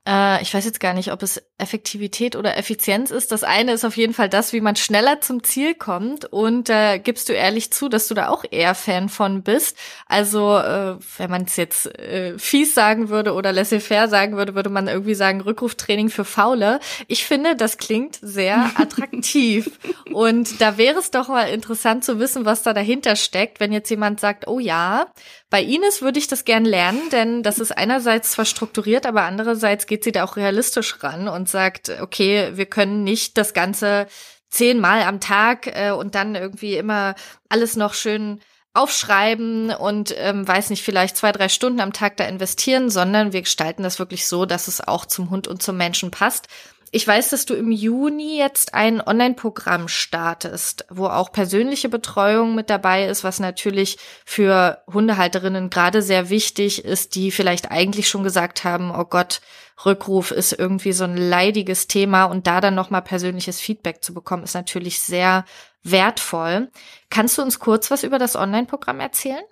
äh, 0.10 0.42
ich 0.42 0.54
weiß 0.54 0.66
jetzt 0.66 0.80
gar 0.80 0.94
nicht, 0.94 1.12
ob 1.12 1.22
es 1.22 1.42
Effektivität 1.60 2.36
oder 2.36 2.58
Effizienz 2.58 3.12
ist. 3.12 3.32
Das 3.32 3.44
eine 3.44 3.74
ist 3.74 3.86
auf 3.86 3.98
jeden 3.98 4.14
Fall 4.14 4.30
das, 4.30 4.54
wie 4.54 4.62
man 4.62 4.76
schneller 4.76 5.22
zum 5.22 5.44
Ziel 5.44 5.76
kommt. 5.76 6.26
Und 6.26 6.70
da 6.70 6.94
äh, 6.94 7.00
gibst 7.00 7.30
du 7.30 7.34
ehrlich 7.34 7.72
zu, 7.72 7.90
dass 7.90 8.08
du 8.08 8.16
da 8.16 8.30
auch 8.30 8.44
eher 8.50 8.76
Fan 8.76 9.10
von 9.10 9.44
bist. 9.44 9.78
Also, 10.08 10.58
äh, 10.58 10.96
wenn 11.18 11.30
man 11.30 11.44
es 11.44 11.58
jetzt 11.58 11.86
äh, 12.00 12.38
fies 12.40 12.74
sagen 12.74 13.10
würde 13.10 13.34
oder 13.34 13.52
laissez-faire 13.52 14.08
sagen 14.08 14.38
würde, 14.38 14.56
würde 14.56 14.70
man 14.70 14.88
irgendwie 14.88 15.16
sagen, 15.16 15.42
Rückruftraining 15.42 16.10
für 16.10 16.26
Faule. 16.26 16.80
Ich 17.08 17.26
finde, 17.26 17.56
das 17.56 17.78
klingt 17.78 18.18
sehr 18.22 18.72
attraktiv. 18.76 19.80
Und 20.12 20.62
da 20.62 20.78
wäre 20.78 20.98
es 20.98 21.12
doch 21.12 21.28
mal 21.28 21.50
interessant 21.50 22.04
zu 22.04 22.20
wissen, 22.20 22.46
was 22.46 22.64
da 22.64 22.74
dahinter 22.74 23.16
steckt, 23.16 23.60
wenn 23.60 23.74
jetzt 23.74 23.90
jemand 23.90 24.20
sagt, 24.20 24.48
oh 24.48 24.60
ja, 24.60 25.08
bei 25.50 25.64
Ines 25.64 26.02
würde 26.02 26.20
ich 26.20 26.28
das 26.28 26.46
gern 26.46 26.64
lernen, 26.64 27.10
denn 27.12 27.42
das 27.42 27.58
ist 27.58 27.76
einerseits 27.76 28.32
zwar 28.32 28.46
strukturiert, 28.46 29.06
aber 29.06 29.24
andererseits 29.24 29.88
geht 29.88 30.04
sie 30.04 30.12
da 30.12 30.24
auch 30.24 30.36
realistisch 30.36 31.04
ran 31.04 31.28
und 31.28 31.50
sagt, 31.50 31.90
okay, 32.02 32.52
wir 32.54 32.68
können 32.68 33.04
nicht 33.04 33.38
das 33.38 33.54
Ganze 33.54 34.08
zehnmal 34.50 35.02
am 35.02 35.20
Tag 35.20 35.68
äh, 35.68 35.92
und 35.92 36.16
dann 36.16 36.36
irgendwie 36.36 36.76
immer 36.76 37.16
alles 37.50 37.76
noch 37.76 37.94
schön 37.94 38.42
aufschreiben 38.74 39.72
und 39.72 40.14
ähm, 40.18 40.48
weiß 40.48 40.70
nicht, 40.70 40.84
vielleicht 40.84 41.18
zwei, 41.18 41.32
drei 41.32 41.50
Stunden 41.50 41.80
am 41.80 41.94
Tag 41.94 42.18
da 42.18 42.26
investieren, 42.26 42.90
sondern 42.92 43.34
wir 43.34 43.42
gestalten 43.42 43.82
das 43.82 43.98
wirklich 43.98 44.28
so, 44.28 44.46
dass 44.46 44.68
es 44.68 44.80
auch 44.80 45.06
zum 45.06 45.32
Hund 45.32 45.48
und 45.48 45.64
zum 45.64 45.78
Menschen 45.78 46.12
passt. 46.12 46.48
Ich 46.92 47.08
weiß, 47.08 47.30
dass 47.30 47.46
du 47.46 47.54
im 47.54 47.72
Juni 47.72 48.38
jetzt 48.38 48.74
ein 48.74 49.00
Online-Programm 49.00 49.88
startest, 49.88 50.86
wo 50.90 51.06
auch 51.06 51.32
persönliche 51.32 51.88
Betreuung 51.88 52.56
mit 52.56 52.70
dabei 52.70 53.06
ist, 53.06 53.24
was 53.24 53.40
natürlich 53.40 53.98
für 54.26 54.82
Hundehalterinnen 54.92 55.70
gerade 55.70 56.02
sehr 56.02 56.30
wichtig 56.30 56.84
ist, 56.84 57.14
die 57.14 57.32
vielleicht 57.32 57.70
eigentlich 57.70 58.10
schon 58.10 58.24
gesagt 58.24 58.64
haben, 58.64 58.92
oh 58.92 59.06
Gott, 59.06 59.42
Rückruf 59.86 60.32
ist 60.32 60.52
irgendwie 60.52 60.92
so 60.92 61.04
ein 61.04 61.16
leidiges 61.16 61.88
Thema 61.88 62.26
und 62.26 62.48
da 62.48 62.60
dann 62.60 62.76
nochmal 62.76 63.02
persönliches 63.02 63.62
Feedback 63.62 64.04
zu 64.04 64.14
bekommen, 64.14 64.44
ist 64.44 64.56
natürlich 64.56 65.00
sehr 65.00 65.46
wertvoll. 65.84 66.70
Kannst 67.10 67.38
du 67.38 67.44
uns 67.44 67.60
kurz 67.60 67.92
was 67.92 68.04
über 68.04 68.18
das 68.20 68.36
Online-Programm 68.36 69.00
erzählen? 69.00 69.44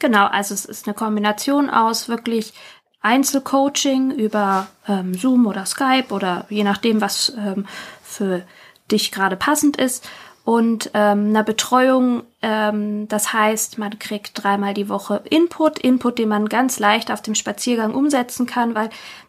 Genau, 0.00 0.26
also 0.26 0.54
es 0.54 0.64
ist 0.64 0.86
eine 0.86 0.94
Kombination 0.94 1.70
aus 1.70 2.08
wirklich 2.08 2.52
Einzelcoaching 3.00 4.10
über 4.10 4.66
ähm, 4.86 5.14
Zoom 5.14 5.46
oder 5.46 5.66
Skype 5.66 6.06
oder 6.10 6.46
je 6.48 6.64
nachdem, 6.64 7.00
was 7.00 7.32
ähm, 7.36 7.66
für 8.02 8.42
dich 8.90 9.12
gerade 9.12 9.36
passend 9.36 9.76
ist 9.76 10.08
und 10.44 10.90
ähm, 10.94 11.28
einer 11.28 11.44
Betreuung. 11.44 12.22
Ähm, 12.40 13.06
das 13.08 13.32
heißt, 13.32 13.78
man 13.78 13.98
kriegt 13.98 14.42
dreimal 14.42 14.74
die 14.74 14.88
Woche 14.88 15.22
Input, 15.28 15.78
Input, 15.78 16.18
den 16.18 16.30
man 16.30 16.48
ganz 16.48 16.78
leicht 16.78 17.10
auf 17.12 17.20
dem 17.20 17.34
Spaziergang 17.34 17.94
umsetzen 17.94 18.46
kann, 18.46 18.74
weil 18.74 18.88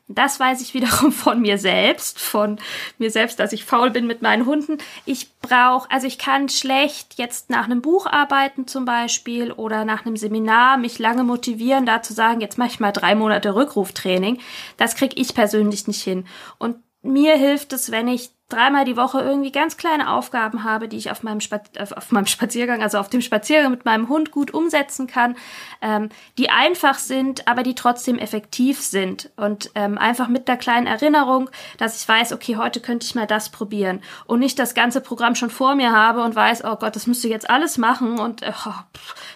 das 0.10 0.40
weiß 0.40 0.62
ich 0.62 0.74
wiederum 0.74 1.12
von 1.12 1.40
mir 1.40 1.58
selbst, 1.58 2.20
von 2.20 2.58
mir 2.98 3.12
selbst, 3.12 3.40
dass 3.40 3.54
ich 3.54 3.64
faul 3.64 3.92
bin 3.92 4.08
mit 4.08 4.22
meinen 4.22 4.46
Hunden. 4.46 4.80
Ich 5.06 5.32
brauche, 5.40 5.90
also 5.92 6.08
ich 6.08 6.18
kann 6.18 6.50
schlecht 6.50 7.16
jetzt 7.18 7.50
nach 7.50 7.66
einem 7.66 7.82
Buch 7.82 8.08
arbeiten 8.08 8.68
zum 8.68 8.86
Beispiel 8.86 9.52
oder 9.52 9.86
nach 9.86 10.06
einem 10.06 10.18
Seminar 10.18 10.78
mich 10.78 10.98
lange 11.00 11.24
motivieren, 11.24 11.86
da 11.86 12.02
zu 12.02 12.14
sagen, 12.14 12.42
jetzt 12.42 12.58
mache 12.58 12.70
ich 12.70 12.80
mal 12.80 12.92
drei 12.92 13.14
Monate 13.14 13.54
Rückruftraining. 13.54 14.40
Das 14.78 14.96
kriege 14.96 15.16
ich 15.16 15.36
persönlich 15.36 15.88
nicht 15.88 16.02
hin. 16.02 16.26
Und 16.58 16.78
mir 17.02 17.36
hilft 17.36 17.72
es, 17.74 17.92
wenn 17.92 18.08
ich 18.08 18.32
dreimal 18.50 18.84
die 18.84 18.98
Woche 18.98 19.22
irgendwie 19.22 19.52
ganz 19.52 19.78
kleine 19.78 20.12
Aufgaben 20.12 20.64
habe, 20.64 20.88
die 20.88 20.98
ich 20.98 21.12
auf 21.12 21.24
meinem, 21.24 21.40
Spaz 21.40 21.70
auf 21.96 22.12
meinem 22.12 22.26
Spaziergang, 22.26 22.82
also 22.82 22.98
auf 22.98 23.10
dem 23.10 23.22
Spaziergang 23.22 23.72
mit 23.72 23.86
meinem 23.86 24.10
Hund 24.10 24.32
gut 24.32 24.52
umsetzen 24.52 25.08
kann, 25.08 25.38
ähm, 25.82 26.10
die 26.38 26.50
einfach 26.50 26.98
sind, 26.98 27.48
aber 27.48 27.64
die 27.64 27.76
trotzdem 27.76 28.18
effektiv 28.18 28.82
sind. 28.82 29.30
Und 29.38 29.72
ähm, 29.76 29.98
einfach 29.98 30.28
mit 30.28 30.48
der 30.48 30.58
kleinen 30.58 30.88
Erinnerung, 30.88 31.50
dass 31.78 32.02
ich 32.02 32.08
weiß, 32.08 32.34
okay, 32.34 32.58
heute 32.58 32.82
könnte 32.82 33.06
ich 33.06 33.16
mal 33.16 33.28
das 33.28 33.50
probieren. 33.50 34.02
Und 34.26 34.40
nicht 34.40 34.58
das 34.58 34.74
ganze 34.74 35.00
Programm 35.00 35.36
schon 35.36 35.52
vor 35.52 35.76
mir 35.76 35.92
habe 35.92 36.24
und 36.24 36.36
weiß, 36.36 36.66
oh 36.66 36.76
Gott, 36.76 36.96
das 36.96 37.08
müsste 37.08 37.30
jetzt 37.30 37.50
alles 37.50 37.78
machen. 37.78 38.20
Und 38.20 38.42
äh, 38.42 38.52
oh, 38.66 38.74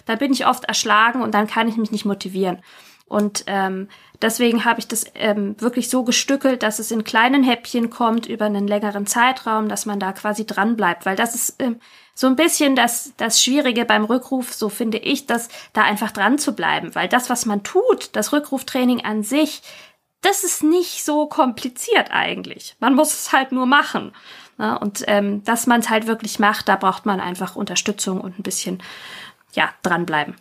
da 0.05 0.15
bin 0.15 0.33
ich 0.33 0.47
oft 0.47 0.65
erschlagen 0.65 1.21
und 1.21 1.33
dann 1.33 1.47
kann 1.47 1.67
ich 1.67 1.77
mich 1.77 1.91
nicht 1.91 2.05
motivieren. 2.05 2.61
Und 3.05 3.43
ähm, 3.47 3.89
deswegen 4.21 4.65
habe 4.65 4.79
ich 4.79 4.87
das 4.87 5.05
ähm, 5.15 5.55
wirklich 5.59 5.89
so 5.89 6.03
gestückelt, 6.03 6.63
dass 6.63 6.79
es 6.79 6.89
in 6.89 7.03
kleinen 7.03 7.43
Häppchen 7.43 7.89
kommt 7.89 8.25
über 8.25 8.45
einen 8.45 8.67
längeren 8.67 9.05
Zeitraum, 9.05 9.69
dass 9.69 9.85
man 9.85 9.99
da 9.99 10.13
quasi 10.13 10.45
dran 10.45 10.75
bleibt. 10.75 11.05
Weil 11.05 11.15
das 11.15 11.35
ist 11.35 11.61
ähm, 11.61 11.79
so 12.15 12.27
ein 12.27 12.35
bisschen 12.35 12.75
das, 12.75 13.13
das 13.17 13.43
Schwierige 13.43 13.85
beim 13.85 14.05
Rückruf, 14.05 14.53
so 14.53 14.69
finde 14.69 14.97
ich, 14.97 15.25
dass 15.25 15.49
da 15.73 15.83
einfach 15.83 16.11
dran 16.11 16.37
zu 16.39 16.55
bleiben. 16.55 16.95
Weil 16.95 17.07
das, 17.07 17.29
was 17.29 17.45
man 17.45 17.63
tut, 17.63 18.15
das 18.15 18.33
Rückruftraining 18.33 19.03
an 19.03 19.23
sich, 19.23 19.61
das 20.21 20.43
ist 20.43 20.63
nicht 20.63 21.03
so 21.03 21.27
kompliziert 21.27 22.09
eigentlich. 22.11 22.75
Man 22.79 22.95
muss 22.95 23.13
es 23.13 23.31
halt 23.33 23.51
nur 23.51 23.65
machen. 23.65 24.13
Ne? 24.57 24.79
Und 24.79 25.03
ähm, 25.07 25.43
dass 25.43 25.67
man 25.67 25.81
es 25.81 25.89
halt 25.89 26.07
wirklich 26.07 26.39
macht, 26.39 26.69
da 26.69 26.77
braucht 26.77 27.05
man 27.05 27.19
einfach 27.19 27.55
Unterstützung 27.55 28.21
und 28.21 28.39
ein 28.39 28.43
bisschen, 28.43 28.81
ja, 29.53 29.69
dranbleiben. 29.83 30.35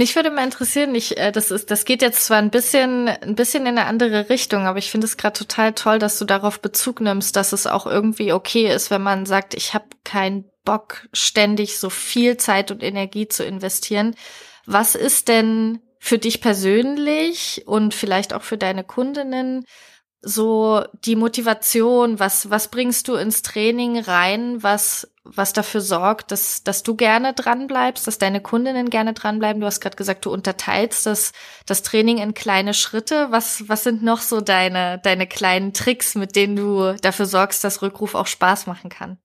Mich 0.00 0.16
würde 0.16 0.30
mal 0.30 0.44
interessieren, 0.44 0.94
ich, 0.94 1.18
äh, 1.18 1.30
das 1.30 1.50
ist, 1.50 1.70
das 1.70 1.84
geht 1.84 2.00
jetzt 2.00 2.24
zwar 2.24 2.38
ein 2.38 2.48
bisschen, 2.48 3.06
ein 3.06 3.34
bisschen 3.34 3.66
in 3.66 3.76
eine 3.76 3.84
andere 3.84 4.30
Richtung, 4.30 4.64
aber 4.66 4.78
ich 4.78 4.90
finde 4.90 5.06
es 5.06 5.18
gerade 5.18 5.38
total 5.38 5.74
toll, 5.74 5.98
dass 5.98 6.18
du 6.18 6.24
darauf 6.24 6.62
Bezug 6.62 7.02
nimmst, 7.02 7.36
dass 7.36 7.52
es 7.52 7.66
auch 7.66 7.84
irgendwie 7.84 8.32
okay 8.32 8.72
ist, 8.74 8.90
wenn 8.90 9.02
man 9.02 9.26
sagt, 9.26 9.52
ich 9.52 9.74
habe 9.74 9.84
keinen 10.02 10.46
Bock, 10.64 11.06
ständig 11.12 11.78
so 11.78 11.90
viel 11.90 12.38
Zeit 12.38 12.70
und 12.70 12.82
Energie 12.82 13.28
zu 13.28 13.44
investieren. 13.44 14.16
Was 14.64 14.94
ist 14.94 15.28
denn 15.28 15.80
für 15.98 16.16
dich 16.16 16.40
persönlich 16.40 17.64
und 17.66 17.92
vielleicht 17.92 18.32
auch 18.32 18.42
für 18.42 18.56
deine 18.56 18.84
Kundinnen 18.84 19.66
so 20.22 20.84
die 21.04 21.16
Motivation, 21.16 22.18
was, 22.18 22.50
was 22.50 22.68
bringst 22.68 23.08
du 23.08 23.14
ins 23.14 23.42
Training 23.42 23.98
rein, 23.98 24.62
was, 24.62 25.10
was 25.24 25.52
dafür 25.52 25.80
sorgt, 25.80 26.30
dass, 26.30 26.62
dass 26.62 26.82
du 26.82 26.94
gerne 26.94 27.32
dran 27.32 27.66
bleibst, 27.66 28.06
dass 28.06 28.18
deine 28.18 28.42
Kundinnen 28.42 28.90
gerne 28.90 29.14
dranbleiben? 29.14 29.60
Du 29.60 29.66
hast 29.66 29.80
gerade 29.80 29.96
gesagt, 29.96 30.26
du 30.26 30.30
unterteilst 30.30 31.06
das, 31.06 31.32
das 31.64 31.82
Training 31.82 32.18
in 32.18 32.34
kleine 32.34 32.74
Schritte. 32.74 33.28
Was, 33.30 33.68
was 33.68 33.84
sind 33.84 34.02
noch 34.02 34.20
so 34.20 34.40
deine, 34.40 34.98
deine 34.98 35.26
kleinen 35.26 35.72
Tricks, 35.72 36.14
mit 36.14 36.36
denen 36.36 36.56
du 36.56 36.94
dafür 37.00 37.26
sorgst, 37.26 37.64
dass 37.64 37.80
Rückruf 37.80 38.14
auch 38.14 38.26
Spaß 38.26 38.66
machen 38.66 38.90
kann? 38.90 39.18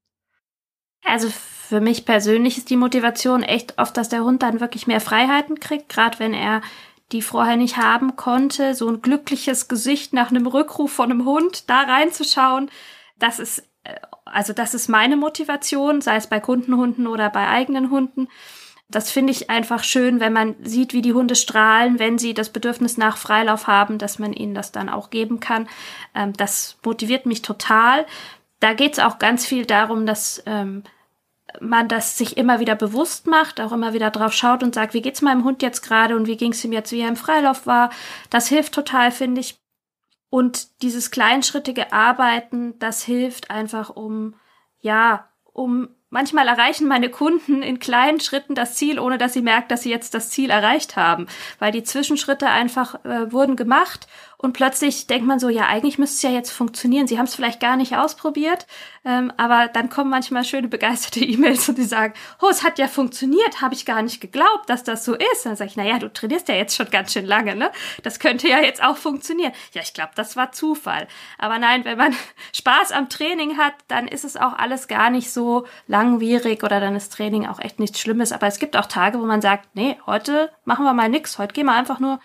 Also 1.03 1.29
für 1.29 1.81
mich 1.81 2.05
persönlich 2.05 2.57
ist 2.57 2.69
die 2.69 2.77
Motivation 2.77 3.43
echt 3.43 3.77
oft, 3.77 3.97
dass 3.97 4.09
der 4.09 4.23
Hund 4.23 4.43
dann 4.43 4.59
wirklich 4.59 4.87
mehr 4.87 5.01
Freiheiten 5.01 5.59
kriegt, 5.59 5.89
gerade 5.89 6.19
wenn 6.19 6.33
er 6.33 6.61
die 7.11 7.21
vorher 7.21 7.55
nicht 7.55 7.77
haben 7.77 8.15
konnte, 8.15 8.73
so 8.73 8.89
ein 8.89 9.01
glückliches 9.01 9.67
Gesicht 9.67 10.13
nach 10.13 10.31
einem 10.31 10.47
Rückruf 10.47 10.91
von 10.91 11.11
einem 11.11 11.25
Hund 11.25 11.69
da 11.69 11.81
reinzuschauen, 11.81 12.69
das 13.17 13.39
ist 13.39 13.63
äh, 13.83 13.95
also 14.25 14.53
das 14.53 14.73
ist 14.73 14.89
meine 14.89 15.17
Motivation, 15.17 16.01
sei 16.01 16.17
es 16.17 16.27
bei 16.27 16.39
Kundenhunden 16.39 17.07
oder 17.07 17.29
bei 17.29 17.47
eigenen 17.47 17.91
Hunden. 17.91 18.27
Das 18.87 19.09
finde 19.09 19.31
ich 19.31 19.49
einfach 19.49 19.83
schön, 19.83 20.19
wenn 20.19 20.33
man 20.33 20.55
sieht, 20.63 20.93
wie 20.93 21.01
die 21.01 21.13
Hunde 21.13 21.35
strahlen, 21.35 21.97
wenn 21.97 22.17
sie 22.19 22.33
das 22.33 22.49
Bedürfnis 22.49 22.97
nach 22.97 23.17
Freilauf 23.17 23.67
haben, 23.67 23.97
dass 23.97 24.19
man 24.19 24.33
ihnen 24.33 24.53
das 24.53 24.71
dann 24.71 24.89
auch 24.89 25.09
geben 25.09 25.39
kann. 25.39 25.67
Ähm, 26.13 26.33
das 26.33 26.77
motiviert 26.83 27.25
mich 27.25 27.41
total. 27.41 28.05
Da 28.59 28.73
geht 28.73 28.93
es 28.93 28.99
auch 28.99 29.19
ganz 29.19 29.45
viel 29.45 29.65
darum, 29.65 30.05
dass 30.05 30.43
ähm, 30.45 30.83
man 31.61 31.87
das 31.87 32.17
sich 32.17 32.37
immer 32.37 32.59
wieder 32.59 32.75
bewusst 32.75 33.27
macht, 33.27 33.61
auch 33.61 33.71
immer 33.71 33.93
wieder 33.93 34.11
drauf 34.11 34.33
schaut 34.33 34.63
und 34.63 34.75
sagt, 34.75 34.93
wie 34.93 35.01
geht's 35.01 35.21
meinem 35.21 35.43
Hund 35.43 35.61
jetzt 35.61 35.81
gerade 35.81 36.15
und 36.15 36.27
wie 36.27 36.37
ging's 36.37 36.63
ihm 36.63 36.73
jetzt, 36.73 36.91
wie 36.91 37.01
er 37.01 37.09
im 37.09 37.15
Freilauf 37.15 37.65
war. 37.65 37.89
Das 38.29 38.47
hilft 38.47 38.73
total, 38.73 39.11
finde 39.11 39.41
ich. 39.41 39.57
Und 40.29 40.81
dieses 40.81 41.11
kleinschrittige 41.11 41.93
Arbeiten, 41.93 42.77
das 42.79 43.03
hilft 43.03 43.51
einfach, 43.51 43.89
um, 43.89 44.35
ja, 44.81 45.29
um 45.53 45.89
Manchmal 46.15 46.47
erreichen 46.47 46.87
meine 46.87 47.09
Kunden 47.09 47.61
in 47.61 47.77
kleinen 47.79 48.21
Schritten 48.21 48.55
das 48.55 48.75
Ziel, 48.75 48.99
ohne 48.99 49.17
dass 49.17 49.33
sie 49.33 49.41
merken, 49.41 49.67
dass 49.67 49.81
sie 49.81 49.89
jetzt 49.89 50.13
das 50.13 50.29
Ziel 50.29 50.49
erreicht 50.49 50.95
haben, 50.95 51.27
weil 51.59 51.73
die 51.73 51.83
Zwischenschritte 51.83 52.47
einfach 52.47 53.03
äh, 53.03 53.33
wurden 53.33 53.57
gemacht 53.57 54.07
und 54.45 54.53
plötzlich 54.53 55.07
denkt 55.07 55.25
man 55.25 55.39
so, 55.39 55.49
ja, 55.49 55.65
eigentlich 55.65 55.97
müsste 55.97 56.15
es 56.15 56.21
ja 56.21 56.29
jetzt 56.29 56.51
funktionieren. 56.51 57.07
Sie 57.07 57.17
haben 57.17 57.25
es 57.25 57.33
vielleicht 57.33 57.59
gar 57.59 57.77
nicht 57.77 57.97
ausprobiert, 57.97 58.67
ähm, 59.03 59.33
aber 59.37 59.67
dann 59.67 59.89
kommen 59.89 60.11
manchmal 60.11 60.43
schöne 60.43 60.67
begeisterte 60.67 61.19
E-Mails 61.25 61.67
und 61.67 61.79
die 61.79 61.83
sagen, 61.83 62.13
oh, 62.39 62.47
es 62.49 62.63
hat 62.63 62.77
ja 62.77 62.87
funktioniert, 62.87 63.61
habe 63.61 63.73
ich 63.73 63.87
gar 63.87 64.03
nicht 64.03 64.21
geglaubt, 64.21 64.69
dass 64.69 64.83
das 64.83 65.03
so 65.03 65.15
ist. 65.15 65.47
Dann 65.47 65.55
sage 65.55 65.71
ich, 65.71 65.77
naja, 65.77 65.97
du 65.97 66.13
trainierst 66.13 66.47
ja 66.47 66.53
jetzt 66.53 66.75
schon 66.75 66.91
ganz 66.91 67.11
schön 67.11 67.25
lange, 67.25 67.55
ne? 67.55 67.71
Das 68.03 68.19
könnte 68.19 68.47
ja 68.47 68.59
jetzt 68.59 68.83
auch 68.83 68.97
funktionieren. 68.97 69.51
Ja, 69.73 69.81
ich 69.81 69.95
glaube, 69.95 70.11
das 70.13 70.35
war 70.35 70.51
Zufall. 70.51 71.07
Aber 71.39 71.57
nein, 71.57 71.83
wenn 71.83 71.97
man 71.97 72.15
Spaß 72.53 72.91
am 72.91 73.09
Training 73.09 73.57
hat, 73.57 73.73
dann 73.87 74.07
ist 74.07 74.25
es 74.25 74.37
auch 74.37 74.53
alles 74.53 74.87
gar 74.87 75.09
nicht 75.09 75.31
so 75.31 75.65
langwierig 75.87 76.61
oder 76.61 76.79
dann 76.79 76.95
ist 76.95 77.13
Training 77.13 77.47
auch 77.47 77.59
echt 77.59 77.79
nichts 77.79 77.99
Schlimmes. 77.99 78.31
Aber 78.31 78.45
es 78.45 78.59
gibt 78.59 78.77
auch 78.77 78.85
Tage, 78.85 79.19
wo 79.19 79.25
man 79.25 79.41
sagt, 79.41 79.69
nee, 79.73 79.97
heute 80.05 80.51
machen 80.65 80.85
wir 80.85 80.93
mal 80.93 81.09
nix. 81.09 81.39
Heute 81.39 81.53
gehen 81.55 81.65
wir 81.65 81.73
einfach 81.73 81.99
nur 81.99 82.19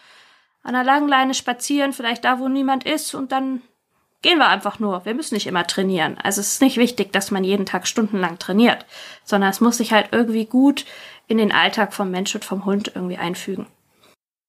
an 0.63 0.75
der 0.75 0.85
langen 0.85 1.09
Leine 1.09 1.35
spazieren, 1.35 1.93
vielleicht 1.93 2.25
da, 2.25 2.39
wo 2.39 2.49
niemand 2.49 2.85
ist 2.85 3.15
und 3.15 3.33
dann 3.33 3.63
gehen 4.23 4.39
wir 4.39 4.49
einfach 4.49 4.79
nur. 4.79 5.05
Wir 5.05 5.15
müssen 5.15 5.35
nicht 5.35 5.47
immer 5.47 5.67
trainieren. 5.67 6.19
Also 6.23 6.41
es 6.41 6.53
ist 6.53 6.63
nicht 6.63 6.77
wichtig, 6.77 7.13
dass 7.13 7.31
man 7.31 7.45
jeden 7.45 7.67
Tag 7.67 7.87
stundenlang 7.87 8.39
trainiert, 8.39 8.85
sondern 9.25 9.51
es 9.51 9.61
muss 9.61 9.79
sich 9.79 9.93
halt 9.93 10.09
irgendwie 10.13 10.45
gut 10.45 10.85
in 11.27 11.39
den 11.39 11.53
Alltag 11.53 11.95
vom 11.95 12.11
Mensch 12.11 12.35
und 12.35 12.45
vom 12.45 12.65
Hund 12.65 12.93
irgendwie 12.95 13.17
einfügen. 13.17 13.67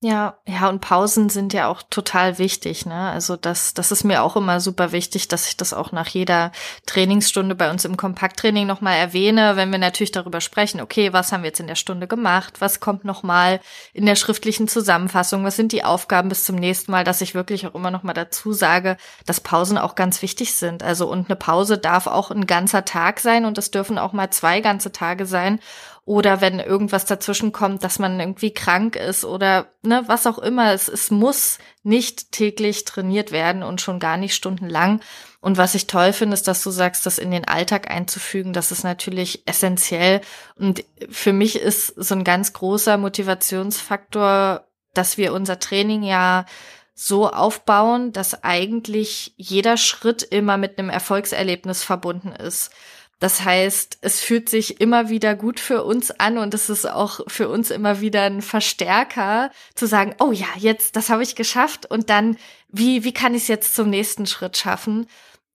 Ja, 0.04 0.40
ja, 0.48 0.68
und 0.68 0.82
Pausen 0.82 1.30
sind 1.30 1.54
ja 1.54 1.68
auch 1.68 1.84
total 1.84 2.40
wichtig, 2.40 2.88
ne? 2.88 3.12
Also 3.12 3.36
das, 3.36 3.76
das 3.76 3.92
ist 3.92 4.04
mir 4.04 4.24
auch 4.24 4.36
immer 4.36 4.60
super 4.60 4.92
wichtig, 4.92 5.28
dass 5.28 5.48
ich 5.48 5.58
das 5.58 5.74
auch 5.74 5.92
nach 5.92 6.08
jeder 6.08 6.52
Trainingsstunde 6.88 7.54
bei 7.54 7.70
uns 7.70 7.86
im 7.86 7.98
Kompakttraining 7.98 8.66
nochmal 8.66 8.98
erwähne, 8.98 9.58
wenn 9.58 9.70
wir 9.70 9.78
natürlich 9.78 10.12
darüber 10.12 10.42
sprechen, 10.42 10.82
okay, 10.82 11.14
was 11.14 11.32
haben 11.32 11.44
wir 11.44 11.50
jetzt 11.50 11.60
in 11.60 11.68
der 11.68 11.76
Stunde 11.76 12.08
gemacht? 12.08 12.62
Was 12.62 12.80
kommt 12.80 13.06
nochmal 13.06 13.60
in 13.94 14.08
der 14.08 14.16
schriftlichen 14.16 14.68
Zusammenfassung? 14.68 15.44
Was 15.44 15.56
sind 15.56 15.72
die 15.72 15.84
Aufgaben 15.84 16.30
bis 16.30 16.46
zum 16.46 16.56
nächsten 16.56 16.92
Mal? 16.92 17.04
Dass 17.04 17.22
ich 17.22 17.36
wirklich 17.36 17.68
auch 17.68 17.76
immer 17.76 17.92
nochmal 17.92 18.16
dazu 18.16 18.54
sage, 18.54 18.98
dass 19.28 19.40
Pausen 19.40 19.78
auch 19.78 19.94
ganz 19.94 20.24
wichtig 20.24 20.56
sind. 20.56 20.82
Also, 20.82 21.12
und 21.12 21.30
eine 21.30 21.36
Pause 21.36 21.78
darf 21.78 22.08
auch 22.08 22.32
ein 22.32 22.48
ganzer 22.48 22.86
Tag 22.86 23.20
sein 23.20 23.46
und 23.46 23.60
es 23.60 23.70
dürfen 23.70 24.00
auch 24.00 24.14
mal 24.14 24.32
zwei 24.32 24.62
ganze 24.62 24.92
Tage 24.92 25.28
sein 25.28 25.60
oder 26.04 26.42
wenn 26.42 26.60
irgendwas 26.60 27.06
dazwischen 27.06 27.52
kommt, 27.52 27.84
dass 27.84 28.00
man 28.00 28.20
irgendwie 28.20 28.54
krank 28.54 28.96
ist 28.96 29.24
oder 29.24 29.68
ne, 29.84 30.04
was 30.08 30.26
auch 30.26 30.40
immer. 30.40 30.74
Es, 30.74 30.88
es 30.88 31.12
muss 31.12 31.60
nicht 31.84 32.32
täglich 32.32 32.86
trainiert 32.86 33.32
werden 33.32 33.62
und 33.62 33.82
schon 33.82 34.00
gar 34.00 34.18
nicht 34.18 34.34
stundenlang. 34.34 35.02
Und 35.42 35.58
was 35.58 35.76
ich 35.76 35.88
toll 35.88 36.12
finde, 36.14 36.34
ist, 36.34 36.48
dass 36.48 36.64
du 36.64 36.72
sagst, 36.72 37.06
das 37.06 37.20
in 37.20 37.32
den 37.32 37.48
Alltag 37.48 37.90
einzufügen. 37.90 38.52
Das 38.52 38.72
ist 38.72 38.84
natürlich 38.84 39.44
essentiell. 39.48 40.22
Und 40.56 40.84
für 41.10 41.34
mich 41.34 41.60
ist 41.60 41.88
so 41.88 42.16
ein 42.16 42.24
ganz 42.24 42.54
großer 42.54 42.98
Motivationsfaktor, 42.98 44.66
dass 44.94 45.18
wir 45.18 45.34
unser 45.34 45.60
Training 45.60 46.04
ja 46.04 46.46
so 46.94 47.30
aufbauen, 47.30 48.12
dass 48.12 48.44
eigentlich 48.44 49.34
jeder 49.38 49.78
Schritt 49.78 50.22
immer 50.24 50.58
mit 50.58 50.78
einem 50.78 50.90
Erfolgserlebnis 50.90 51.84
verbunden 51.84 52.32
ist. 52.32 52.72
Das 53.22 53.46
heißt, 53.46 54.00
es 54.02 54.20
fühlt 54.20 54.50
sich 54.50 54.82
immer 54.82 55.10
wieder 55.10 55.36
gut 55.36 55.60
für 55.60 55.84
uns 55.84 56.10
an 56.10 56.40
und 56.40 56.56
es 56.56 56.72
ist 56.72 56.90
auch 56.90 57.20
für 57.28 57.50
uns 57.50 57.70
immer 57.70 58.02
wieder 58.02 58.24
ein 58.24 58.42
Verstärker 58.42 59.52
zu 59.76 59.86
sagen, 59.86 60.16
oh 60.20 60.32
ja, 60.32 60.48
jetzt, 60.58 60.96
das 60.96 61.12
habe 61.12 61.22
ich 61.22 61.36
geschafft 61.36 61.86
und 61.86 62.10
dann, 62.10 62.36
wie, 62.70 63.04
wie 63.04 63.14
kann 63.14 63.36
ich 63.36 63.44
es 63.44 63.48
jetzt 63.48 63.76
zum 63.76 63.92
nächsten 63.92 64.26
Schritt 64.26 64.58
schaffen? 64.58 65.06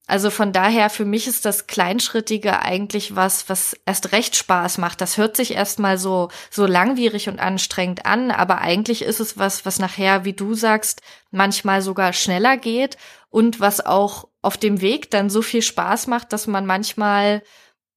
Also 0.08 0.30
von 0.30 0.52
daher, 0.52 0.88
für 0.88 1.04
mich 1.04 1.26
ist 1.26 1.44
das 1.44 1.66
Kleinschrittige 1.66 2.60
eigentlich 2.62 3.16
was, 3.16 3.48
was 3.48 3.76
erst 3.86 4.12
recht 4.12 4.36
Spaß 4.36 4.78
macht. 4.78 5.00
Das 5.00 5.16
hört 5.16 5.36
sich 5.36 5.54
erstmal 5.54 5.98
so, 5.98 6.28
so 6.48 6.64
langwierig 6.64 7.28
und 7.28 7.40
anstrengend 7.40 8.06
an, 8.06 8.30
aber 8.30 8.58
eigentlich 8.60 9.02
ist 9.02 9.18
es 9.18 9.36
was, 9.36 9.66
was 9.66 9.80
nachher, 9.80 10.24
wie 10.24 10.32
du 10.32 10.54
sagst, 10.54 11.02
manchmal 11.32 11.82
sogar 11.82 12.12
schneller 12.12 12.56
geht 12.56 12.96
und 13.30 13.58
was 13.58 13.84
auch 13.84 14.28
auf 14.42 14.56
dem 14.56 14.80
Weg 14.80 15.10
dann 15.10 15.28
so 15.28 15.42
viel 15.42 15.62
Spaß 15.62 16.06
macht, 16.06 16.32
dass 16.32 16.46
man 16.46 16.66
manchmal 16.66 17.42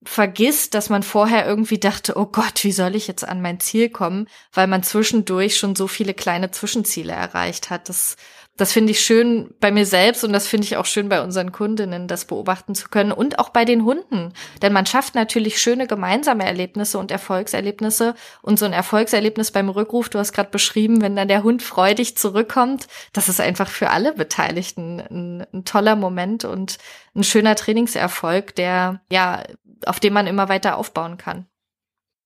vergisst, 0.03 0.73
dass 0.73 0.89
man 0.89 1.03
vorher 1.03 1.45
irgendwie 1.45 1.77
dachte, 1.77 2.17
oh 2.17 2.25
Gott, 2.25 2.63
wie 2.63 2.71
soll 2.71 2.95
ich 2.95 3.07
jetzt 3.07 3.27
an 3.27 3.41
mein 3.41 3.59
Ziel 3.59 3.89
kommen, 3.89 4.27
weil 4.53 4.65
man 4.65 4.81
zwischendurch 4.81 5.57
schon 5.57 5.75
so 5.75 5.87
viele 5.87 6.13
kleine 6.13 6.51
Zwischenziele 6.51 7.11
erreicht 7.11 7.69
hat. 7.69 7.89
Das 7.89 8.15
das 8.59 8.73
finde 8.73 8.91
ich 8.91 8.99
schön 8.99 9.55
bei 9.61 9.71
mir 9.71 9.85
selbst 9.85 10.25
und 10.25 10.33
das 10.33 10.45
finde 10.45 10.65
ich 10.65 10.75
auch 10.75 10.85
schön 10.85 11.07
bei 11.07 11.21
unseren 11.21 11.53
Kundinnen, 11.53 12.09
das 12.09 12.25
beobachten 12.25 12.75
zu 12.75 12.89
können 12.89 13.13
und 13.13 13.39
auch 13.39 13.49
bei 13.49 13.63
den 13.63 13.85
Hunden. 13.85 14.33
Denn 14.61 14.73
man 14.73 14.85
schafft 14.85 15.15
natürlich 15.15 15.61
schöne 15.61 15.87
gemeinsame 15.87 16.43
Erlebnisse 16.43 16.99
und 16.99 17.09
Erfolgserlebnisse. 17.09 18.15
Und 18.41 18.59
so 18.59 18.65
ein 18.65 18.73
Erfolgserlebnis 18.73 19.51
beim 19.51 19.69
Rückruf, 19.69 20.09
du 20.09 20.19
hast 20.19 20.33
gerade 20.33 20.49
beschrieben, 20.49 21.01
wenn 21.01 21.15
dann 21.15 21.29
der 21.29 21.43
Hund 21.43 21.63
freudig 21.63 22.17
zurückkommt, 22.17 22.87
das 23.13 23.29
ist 23.29 23.39
einfach 23.39 23.69
für 23.69 23.91
alle 23.91 24.13
Beteiligten 24.13 24.99
ein, 24.99 25.47
ein 25.53 25.63
toller 25.63 25.95
Moment 25.95 26.43
und 26.43 26.79
ein 27.15 27.23
schöner 27.23 27.55
Trainingserfolg, 27.55 28.55
der, 28.55 28.99
ja, 29.09 29.43
auf 29.85 30.01
dem 30.01 30.11
man 30.11 30.27
immer 30.27 30.49
weiter 30.49 30.77
aufbauen 30.77 31.15
kann. 31.15 31.47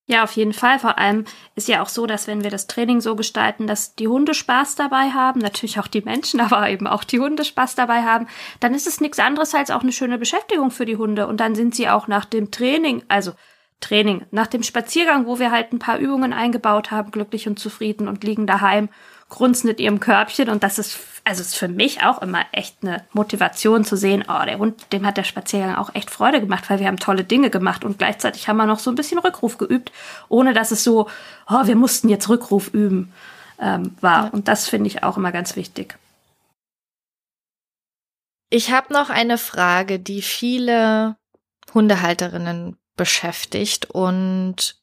Ja, 0.05 0.23
auf 0.23 0.33
jeden 0.33 0.51
Fall. 0.51 0.79
Vor 0.79 0.97
allem 0.97 1.23
ist 1.55 1.69
ja 1.69 1.81
auch 1.81 1.87
so, 1.87 2.05
dass 2.05 2.27
wenn 2.27 2.43
wir 2.43 2.49
das 2.49 2.67
Training 2.67 2.99
so 2.99 3.15
gestalten, 3.15 3.67
dass 3.67 3.95
die 3.95 4.09
Hunde 4.09 4.33
Spaß 4.33 4.75
dabei 4.75 5.11
haben, 5.11 5.39
natürlich 5.39 5.79
auch 5.79 5.87
die 5.87 6.01
Menschen, 6.01 6.39
aber 6.41 6.69
eben 6.69 6.87
auch 6.87 7.05
die 7.05 7.19
Hunde 7.19 7.45
Spaß 7.45 7.75
dabei 7.75 8.03
haben, 8.03 8.27
dann 8.59 8.73
ist 8.73 8.87
es 8.87 8.99
nichts 8.99 9.19
anderes 9.19 9.55
als 9.55 9.71
auch 9.71 9.81
eine 9.81 9.93
schöne 9.93 10.17
Beschäftigung 10.17 10.71
für 10.71 10.85
die 10.85 10.97
Hunde. 10.97 11.27
Und 11.27 11.39
dann 11.39 11.55
sind 11.55 11.73
sie 11.73 11.89
auch 11.89 12.07
nach 12.07 12.25
dem 12.25 12.51
Training, 12.51 13.03
also 13.07 13.31
Training, 13.79 14.25
nach 14.31 14.47
dem 14.47 14.63
Spaziergang, 14.63 15.25
wo 15.25 15.39
wir 15.39 15.51
halt 15.51 15.71
ein 15.73 15.79
paar 15.79 15.97
Übungen 15.97 16.33
eingebaut 16.33 16.91
haben, 16.91 17.11
glücklich 17.11 17.47
und 17.47 17.59
zufrieden 17.59 18.07
und 18.07 18.23
liegen 18.23 18.47
daheim 18.47 18.89
grunzen 19.33 19.67
mit 19.67 19.79
ihrem 19.79 19.99
Körbchen 19.99 20.49
und 20.49 20.63
das 20.63 20.79
ist, 20.79 20.97
also 21.23 21.41
ist 21.41 21.55
für 21.55 21.67
mich 21.67 22.03
auch 22.03 22.21
immer 22.21 22.45
echt 22.51 22.77
eine 22.81 23.03
Motivation 23.13 23.83
zu 23.83 23.97
sehen, 23.97 24.23
oh, 24.27 24.45
der 24.45 24.59
Hund, 24.59 24.93
dem 24.93 25.05
hat 25.05 25.17
der 25.17 25.23
Spaziergang 25.23 25.75
auch 25.75 25.93
echt 25.95 26.09
Freude 26.09 26.39
gemacht, 26.39 26.69
weil 26.69 26.79
wir 26.79 26.87
haben 26.87 26.97
tolle 26.97 27.23
Dinge 27.23 27.49
gemacht 27.49 27.83
und 27.83 27.97
gleichzeitig 27.97 28.47
haben 28.47 28.57
wir 28.57 28.65
noch 28.65 28.79
so 28.79 28.91
ein 28.91 28.95
bisschen 28.95 29.19
Rückruf 29.19 29.57
geübt, 29.57 29.91
ohne 30.29 30.53
dass 30.53 30.71
es 30.71 30.83
so, 30.83 31.09
oh, 31.49 31.65
wir 31.65 31.75
mussten 31.75 32.09
jetzt 32.09 32.29
Rückruf 32.29 32.73
üben, 32.73 33.11
ähm, 33.59 33.95
war. 34.01 34.25
Ja. 34.25 34.29
Und 34.29 34.47
das 34.47 34.67
finde 34.67 34.87
ich 34.87 35.03
auch 35.03 35.17
immer 35.17 35.31
ganz 35.31 35.55
wichtig. 35.55 35.97
Ich 38.49 38.71
habe 38.71 38.93
noch 38.93 39.09
eine 39.09 39.39
Frage, 39.39 39.99
die 39.99 40.21
viele 40.21 41.15
Hundehalterinnen 41.73 42.77
beschäftigt 42.95 43.89
und 43.89 44.82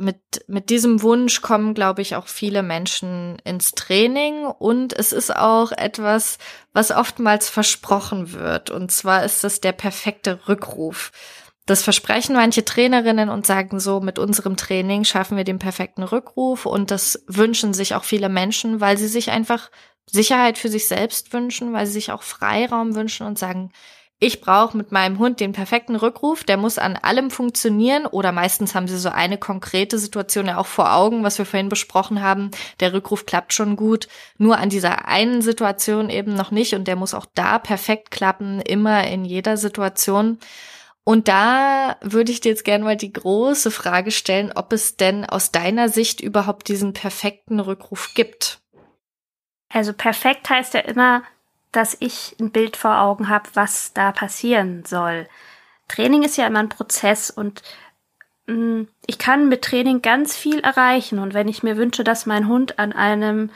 mit, 0.00 0.44
mit 0.48 0.70
diesem 0.70 1.02
Wunsch 1.02 1.42
kommen, 1.42 1.74
glaube 1.74 2.02
ich, 2.02 2.16
auch 2.16 2.26
viele 2.26 2.62
Menschen 2.62 3.38
ins 3.44 3.72
Training 3.72 4.46
und 4.46 4.92
es 4.92 5.12
ist 5.12 5.34
auch 5.34 5.72
etwas, 5.72 6.38
was 6.72 6.90
oftmals 6.90 7.48
versprochen 7.50 8.32
wird. 8.32 8.70
Und 8.70 8.90
zwar 8.90 9.24
ist 9.24 9.44
es 9.44 9.60
der 9.60 9.72
perfekte 9.72 10.48
Rückruf. 10.48 11.12
Das 11.66 11.82
versprechen 11.82 12.34
manche 12.34 12.64
Trainerinnen 12.64 13.28
und 13.28 13.46
sagen 13.46 13.78
so, 13.78 14.00
mit 14.00 14.18
unserem 14.18 14.56
Training 14.56 15.04
schaffen 15.04 15.36
wir 15.36 15.44
den 15.44 15.58
perfekten 15.58 16.02
Rückruf 16.02 16.66
und 16.66 16.90
das 16.90 17.22
wünschen 17.28 17.74
sich 17.74 17.94
auch 17.94 18.04
viele 18.04 18.28
Menschen, 18.28 18.80
weil 18.80 18.96
sie 18.96 19.06
sich 19.06 19.30
einfach 19.30 19.70
Sicherheit 20.06 20.58
für 20.58 20.68
sich 20.68 20.88
selbst 20.88 21.32
wünschen, 21.32 21.72
weil 21.72 21.86
sie 21.86 21.92
sich 21.92 22.10
auch 22.10 22.22
Freiraum 22.22 22.94
wünschen 22.94 23.26
und 23.26 23.38
sagen, 23.38 23.70
ich 24.22 24.42
brauche 24.42 24.76
mit 24.76 24.92
meinem 24.92 25.18
Hund 25.18 25.40
den 25.40 25.52
perfekten 25.52 25.96
Rückruf, 25.96 26.44
der 26.44 26.58
muss 26.58 26.76
an 26.76 26.96
allem 26.96 27.30
funktionieren 27.30 28.04
oder 28.04 28.32
meistens 28.32 28.74
haben 28.74 28.86
sie 28.86 28.98
so 28.98 29.08
eine 29.08 29.38
konkrete 29.38 29.98
Situation 29.98 30.46
ja 30.46 30.58
auch 30.58 30.66
vor 30.66 30.94
Augen, 30.94 31.24
was 31.24 31.38
wir 31.38 31.46
vorhin 31.46 31.70
besprochen 31.70 32.20
haben. 32.20 32.50
Der 32.80 32.92
Rückruf 32.92 33.24
klappt 33.24 33.54
schon 33.54 33.76
gut, 33.76 34.08
nur 34.36 34.58
an 34.58 34.68
dieser 34.68 35.08
einen 35.08 35.40
Situation 35.40 36.10
eben 36.10 36.34
noch 36.34 36.50
nicht 36.50 36.74
und 36.74 36.86
der 36.86 36.96
muss 36.96 37.14
auch 37.14 37.24
da 37.34 37.58
perfekt 37.58 38.10
klappen, 38.10 38.60
immer 38.60 39.08
in 39.08 39.24
jeder 39.24 39.56
Situation. 39.56 40.38
Und 41.02 41.26
da 41.26 41.96
würde 42.02 42.30
ich 42.30 42.40
dir 42.40 42.50
jetzt 42.50 42.66
gerne 42.66 42.84
mal 42.84 42.98
die 42.98 43.14
große 43.14 43.70
Frage 43.70 44.10
stellen, 44.10 44.52
ob 44.54 44.74
es 44.74 44.98
denn 44.98 45.24
aus 45.24 45.50
deiner 45.50 45.88
Sicht 45.88 46.20
überhaupt 46.20 46.68
diesen 46.68 46.92
perfekten 46.92 47.58
Rückruf 47.58 48.10
gibt. 48.14 48.60
Also 49.72 49.94
perfekt 49.94 50.50
heißt 50.50 50.74
ja 50.74 50.80
immer, 50.80 51.22
dass 51.72 51.96
ich 52.00 52.36
ein 52.40 52.50
Bild 52.50 52.76
vor 52.76 53.00
Augen 53.00 53.28
habe, 53.28 53.48
was 53.54 53.92
da 53.92 54.12
passieren 54.12 54.84
soll. 54.84 55.26
Training 55.88 56.22
ist 56.22 56.36
ja 56.36 56.46
immer 56.46 56.60
ein 56.60 56.68
Prozess 56.68 57.30
und 57.30 57.62
mh, 58.46 58.54
mm, 58.54 58.88
ich 59.06 59.18
kann 59.18 59.48
mit 59.48 59.62
Training 59.62 60.02
ganz 60.02 60.36
viel 60.36 60.60
erreichen. 60.60 61.18
Und 61.18 61.34
wenn 61.34 61.48
ich 61.48 61.62
mir 61.62 61.76
wünsche, 61.76 62.04
dass 62.04 62.26
mein 62.26 62.48
Hund 62.48 62.78
an 62.78 62.92
einem 62.92 63.50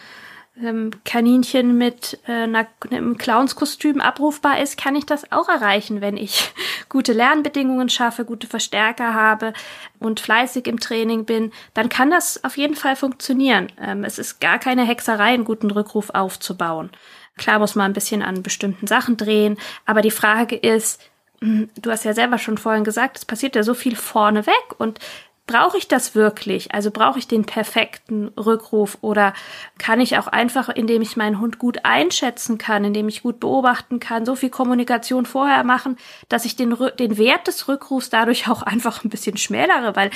ähm, 0.60 0.90
Kaninchen 1.04 1.76
mit 1.76 2.20
äh, 2.28 2.42
einer, 2.42 2.66
einem 2.90 3.18
Clownskostüm 3.18 4.00
abrufbar 4.00 4.60
ist, 4.60 4.76
kann 4.76 4.94
ich 4.94 5.04
das 5.04 5.32
auch 5.32 5.48
erreichen, 5.48 6.00
wenn 6.00 6.16
ich 6.16 6.52
gute 6.88 7.12
Lernbedingungen 7.12 7.88
schaffe, 7.88 8.24
gute 8.24 8.46
Verstärker 8.46 9.14
habe 9.14 9.52
und 9.98 10.20
fleißig 10.20 10.66
im 10.66 10.78
Training 10.78 11.24
bin, 11.24 11.52
dann 11.74 11.88
kann 11.88 12.10
das 12.10 12.44
auf 12.44 12.56
jeden 12.56 12.76
Fall 12.76 12.94
funktionieren. 12.94 13.72
Ähm, 13.80 14.04
es 14.04 14.18
ist 14.18 14.40
gar 14.40 14.58
keine 14.58 14.84
Hexerei, 14.84 15.34
einen 15.34 15.44
guten 15.44 15.70
Rückruf 15.70 16.10
aufzubauen. 16.10 16.90
Klar 17.36 17.58
muss 17.58 17.74
man 17.74 17.90
ein 17.90 17.94
bisschen 17.94 18.22
an 18.22 18.42
bestimmten 18.42 18.86
Sachen 18.86 19.16
drehen, 19.16 19.58
aber 19.86 20.02
die 20.02 20.10
Frage 20.10 20.56
ist, 20.56 21.00
hm, 21.40 21.68
du 21.80 21.90
hast 21.90 22.04
ja 22.04 22.14
selber 22.14 22.38
schon 22.38 22.58
vorhin 22.58 22.84
gesagt, 22.84 23.18
es 23.18 23.24
passiert 23.24 23.56
ja 23.56 23.62
so 23.62 23.74
viel 23.74 23.96
vorneweg 23.96 24.78
und 24.78 25.00
brauche 25.46 25.76
ich 25.76 25.88
das 25.88 26.14
wirklich? 26.14 26.72
Also 26.72 26.90
brauche 26.90 27.18
ich 27.18 27.28
den 27.28 27.44
perfekten 27.44 28.28
Rückruf 28.28 28.96
oder 29.02 29.34
kann 29.78 30.00
ich 30.00 30.16
auch 30.16 30.26
einfach, 30.26 30.70
indem 30.70 31.02
ich 31.02 31.16
meinen 31.16 31.38
Hund 31.38 31.58
gut 31.58 31.84
einschätzen 31.84 32.56
kann, 32.56 32.84
indem 32.84 33.08
ich 33.08 33.22
gut 33.22 33.40
beobachten 33.40 34.00
kann, 34.00 34.24
so 34.24 34.36
viel 34.36 34.48
Kommunikation 34.48 35.26
vorher 35.26 35.64
machen, 35.64 35.98
dass 36.28 36.46
ich 36.46 36.56
den, 36.56 36.74
den 36.98 37.18
Wert 37.18 37.46
des 37.46 37.68
Rückrufs 37.68 38.08
dadurch 38.08 38.48
auch 38.48 38.62
einfach 38.62 39.04
ein 39.04 39.10
bisschen 39.10 39.36
schmälere, 39.36 39.94
weil 39.96 40.10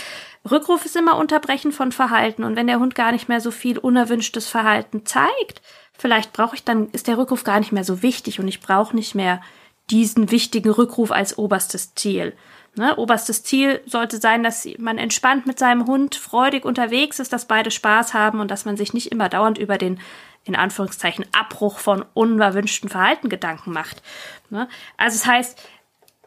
Rückruf 0.51 0.85
ist 0.87 0.97
immer 0.97 1.17
Unterbrechen 1.17 1.73
von 1.73 1.93
Verhalten 1.93 2.43
und 2.45 2.57
wenn 2.57 2.67
der 2.67 2.79
Hund 2.79 2.95
gar 2.95 3.13
nicht 3.13 3.29
mehr 3.29 3.41
so 3.41 3.51
viel 3.51 3.77
unerwünschtes 3.79 4.49
Verhalten 4.49 5.05
zeigt, 5.05 5.61
vielleicht 5.99 6.33
brauche 6.33 6.55
ich 6.55 6.65
dann, 6.65 6.89
ist 6.93 7.09
der 7.09 7.19
Rückruf 7.19 7.45
gar 7.45 7.59
nicht 7.59 7.73
mehr 7.73 7.85
so 7.85 8.03
wichtig 8.03 8.41
und 8.41 8.49
ich 8.49 8.61
brauche 8.61 8.97
nicht 8.97 9.15
mehr 9.15 9.43
diesen 9.91 10.31
wichtigen 10.31 10.71
Rückruf 10.71 11.11
als 11.11 11.37
oberstes 11.37 11.95
Ziel. 11.95 12.35
Ne, 12.77 12.97
oberstes 12.97 13.43
Ziel 13.43 13.81
sollte 13.87 14.19
sein, 14.19 14.45
dass 14.45 14.69
man 14.79 14.99
entspannt 14.99 15.47
mit 15.47 15.59
seinem 15.59 15.87
Hund 15.87 16.15
freudig 16.15 16.65
unterwegs 16.65 17.19
ist, 17.19 17.33
dass 17.33 17.49
beide 17.49 17.71
Spaß 17.71 18.15
haben 18.15 18.41
und 18.41 18.51
dass 18.51 18.65
man 18.65 18.77
sich 18.77 18.95
nicht 18.95 19.11
immer 19.11 19.29
dauernd 19.29 19.59
über 19.59 19.79
den 19.79 19.99
in 20.45 20.55
Anführungszeichen 20.55 21.27
Abbruch 21.33 21.79
von 21.79 22.05
unerwünschten 22.15 22.89
Verhalten 22.89 23.29
Gedanken 23.29 23.73
macht. 23.73 24.03
Ne? 24.49 24.69
Also 24.97 25.17
es 25.17 25.23
das 25.23 25.31
heißt, 25.31 25.63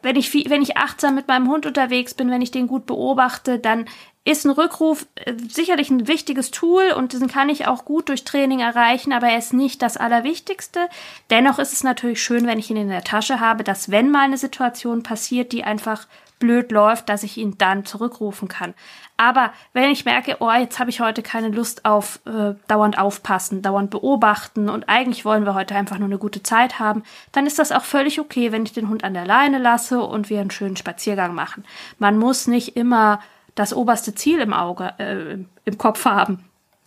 wenn 0.02 0.16
ich, 0.16 0.32
wenn 0.32 0.62
ich 0.62 0.76
achtsam 0.76 1.14
mit 1.14 1.28
meinem 1.28 1.48
Hund 1.48 1.66
unterwegs 1.66 2.14
bin, 2.14 2.30
wenn 2.30 2.42
ich 2.42 2.50
den 2.50 2.66
gut 2.66 2.86
beobachte, 2.86 3.58
dann 3.58 3.86
ist 4.24 4.44
ein 4.44 4.50
Rückruf 4.50 5.06
äh, 5.16 5.34
sicherlich 5.48 5.90
ein 5.90 6.06
wichtiges 6.06 6.50
Tool 6.50 6.92
und 6.96 7.12
diesen 7.12 7.28
kann 7.28 7.48
ich 7.48 7.66
auch 7.66 7.84
gut 7.84 8.08
durch 8.08 8.24
Training 8.24 8.60
erreichen, 8.60 9.12
aber 9.12 9.28
er 9.28 9.38
ist 9.38 9.52
nicht 9.52 9.82
das 9.82 9.96
Allerwichtigste. 9.96 10.88
Dennoch 11.30 11.58
ist 11.58 11.72
es 11.72 11.82
natürlich 11.82 12.22
schön, 12.22 12.46
wenn 12.46 12.58
ich 12.58 12.70
ihn 12.70 12.76
in 12.76 12.88
der 12.88 13.04
Tasche 13.04 13.40
habe, 13.40 13.64
dass 13.64 13.90
wenn 13.90 14.10
mal 14.10 14.22
eine 14.22 14.38
Situation 14.38 15.02
passiert, 15.02 15.52
die 15.52 15.64
einfach 15.64 16.06
blöd 16.42 16.72
läuft, 16.72 17.08
dass 17.08 17.22
ich 17.22 17.38
ihn 17.38 17.56
dann 17.56 17.84
zurückrufen 17.84 18.48
kann. 18.48 18.74
Aber 19.16 19.52
wenn 19.72 19.90
ich 19.90 20.04
merke, 20.04 20.38
oh, 20.40 20.50
jetzt 20.50 20.80
habe 20.80 20.90
ich 20.90 21.00
heute 21.00 21.22
keine 21.22 21.48
Lust 21.48 21.84
auf 21.84 22.18
äh, 22.26 22.54
dauernd 22.66 22.98
aufpassen, 22.98 23.62
dauernd 23.62 23.90
beobachten 23.90 24.68
und 24.68 24.88
eigentlich 24.88 25.24
wollen 25.24 25.46
wir 25.46 25.54
heute 25.54 25.76
einfach 25.76 25.98
nur 25.98 26.08
eine 26.08 26.18
gute 26.18 26.42
Zeit 26.42 26.80
haben, 26.80 27.04
dann 27.30 27.46
ist 27.46 27.60
das 27.60 27.70
auch 27.70 27.84
völlig 27.84 28.18
okay, 28.18 28.50
wenn 28.50 28.64
ich 28.64 28.72
den 28.72 28.88
Hund 28.88 29.04
an 29.04 29.14
der 29.14 29.24
Leine 29.24 29.58
lasse 29.58 30.02
und 30.02 30.28
wir 30.28 30.40
einen 30.40 30.50
schönen 30.50 30.76
Spaziergang 30.76 31.34
machen. 31.34 31.64
Man 32.00 32.18
muss 32.18 32.48
nicht 32.48 32.76
immer 32.76 33.20
das 33.54 33.72
oberste 33.72 34.14
Ziel 34.16 34.40
im 34.40 34.52
Auge, 34.52 34.92
äh, 34.98 35.38
im 35.64 35.78
Kopf 35.78 36.04
haben 36.04 36.44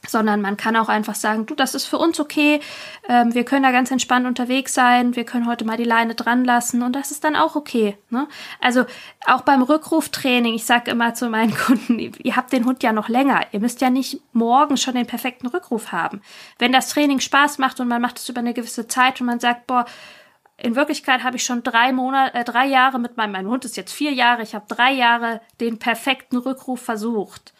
sondern 0.10 0.42
man 0.42 0.58
kann 0.58 0.76
auch 0.76 0.90
einfach 0.90 1.16
sagen, 1.16 1.46
du, 1.46 1.56
das 1.56 1.76
ist 1.76 1.86
für 1.86 1.98
uns 1.98 2.20
okay, 2.20 2.60
ähm, 3.08 3.34
wir 3.34 3.46
können 3.46 3.64
da 3.64 3.72
ganz 3.72 3.92
entspannt 3.92 4.26
unterwegs 4.26 4.74
sein, 4.74 5.16
wir 5.16 5.26
können 5.26 5.48
heute 5.48 5.66
mal 5.66 5.78
die 5.78 5.84
Leine 5.84 6.16
dran 6.16 6.46
lassen 6.46 6.82
und 6.82 6.94
das 6.94 7.12
ist 7.12 7.24
dann 7.24 7.36
auch 7.36 7.56
okay. 7.56 7.98
Ne? 8.10 8.28
Also 8.62 8.86
auch 9.26 9.42
beim 9.42 9.62
Rückruftraining, 9.62 10.54
ich 10.54 10.66
sage 10.66 10.92
immer 10.92 11.14
zu 11.14 11.30
meinen 11.30 11.56
Kunden, 11.58 12.00
ihr 12.00 12.36
habt 12.36 12.52
den 12.54 12.66
Hund 12.66 12.84
ja 12.84 12.94
noch 12.94 13.10
länger, 13.10 13.42
ihr 13.52 13.60
müsst 13.60 13.82
ja 13.82 13.90
nicht 13.90 14.22
morgen 14.34 14.78
schon 14.78 14.96
den 14.96 15.08
perfekten 15.08 15.48
Rückruf 15.48 15.92
haben. 15.92 16.22
Wenn 16.60 16.72
das 16.72 16.90
Training 16.90 17.20
Spaß 17.20 17.58
macht 17.58 17.80
und 17.80 17.88
man 17.88 18.02
macht 18.02 18.20
es 18.20 18.30
über 18.30 18.40
eine 18.40 18.54
gewisse 18.54 18.88
Zeit 18.88 19.20
und 19.22 19.28
man 19.28 19.40
sagt, 19.40 19.68
boah, 19.68 19.86
in 20.58 20.76
Wirklichkeit 20.76 21.24
habe 21.24 21.36
ich 21.36 21.44
schon 21.44 21.64
drei 21.64 21.92
Monate, 21.92 22.38
äh, 22.38 22.44
drei 22.44 22.66
Jahre 22.66 23.00
mit 23.00 23.18
meinem, 23.18 23.34
mein 23.34 23.48
Hund 23.48 23.66
ist 23.66 23.78
jetzt 23.78 23.92
vier 23.92 24.14
Jahre, 24.14 24.44
ich 24.44 24.56
habe 24.56 24.66
drei 24.68 24.92
Jahre 24.92 25.42
den 25.60 25.80
perfekten 25.80 26.38
Rückruf 26.38 26.82
versucht. 26.82 27.54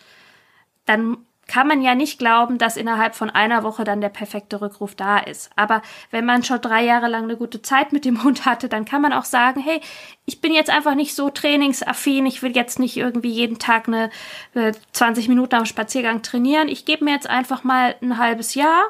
Dann 0.86 1.18
kann 1.48 1.68
man 1.68 1.82
ja 1.82 1.96
nicht 1.96 2.18
glauben, 2.18 2.58
dass 2.58 2.78
innerhalb 2.78 3.16
von 3.16 3.30
einer 3.30 3.64
Woche 3.64 3.84
dann 3.84 4.02
der 4.02 4.10
perfekte 4.10 4.62
Rückruf 4.62 4.96
da 4.96 5.20
ist. 5.20 5.50
Aber 5.56 5.82
wenn 6.12 6.26
man 6.26 6.44
schon 6.44 6.62
drei 6.62 6.84
Jahre 6.84 7.08
lang 7.08 7.24
eine 7.24 7.38
gute 7.38 7.62
Zeit 7.62 7.94
mit 7.94 8.06
dem 8.06 8.24
Hund 8.24 8.46
hatte, 8.46 8.70
dann 8.70 8.86
kann 8.86 9.02
man 9.02 9.14
auch 9.14 9.26
sagen, 9.26 9.62
hey, 9.62 9.80
ich 10.26 10.42
bin 10.42 10.54
jetzt 10.54 10.70
einfach 10.70 10.96
nicht 10.96 11.16
so 11.16 11.30
trainingsaffin, 11.30 12.26
ich 12.26 12.42
will 12.42 12.56
jetzt 12.56 12.80
nicht 12.80 12.98
irgendwie 12.98 13.30
jeden 13.30 13.60
Tag 13.60 13.88
eine 13.88 14.10
äh, 14.56 14.74
20 14.92 15.28
Minuten 15.28 15.56
am 15.56 15.66
Spaziergang 15.66 16.22
trainieren. 16.22 16.68
Ich 16.68 16.86
gebe 16.86 17.06
mir 17.06 17.12
jetzt 17.12 17.30
einfach 17.30 17.64
mal 17.64 17.96
ein 18.02 18.18
halbes 18.18 18.56
Jahr 18.56 18.86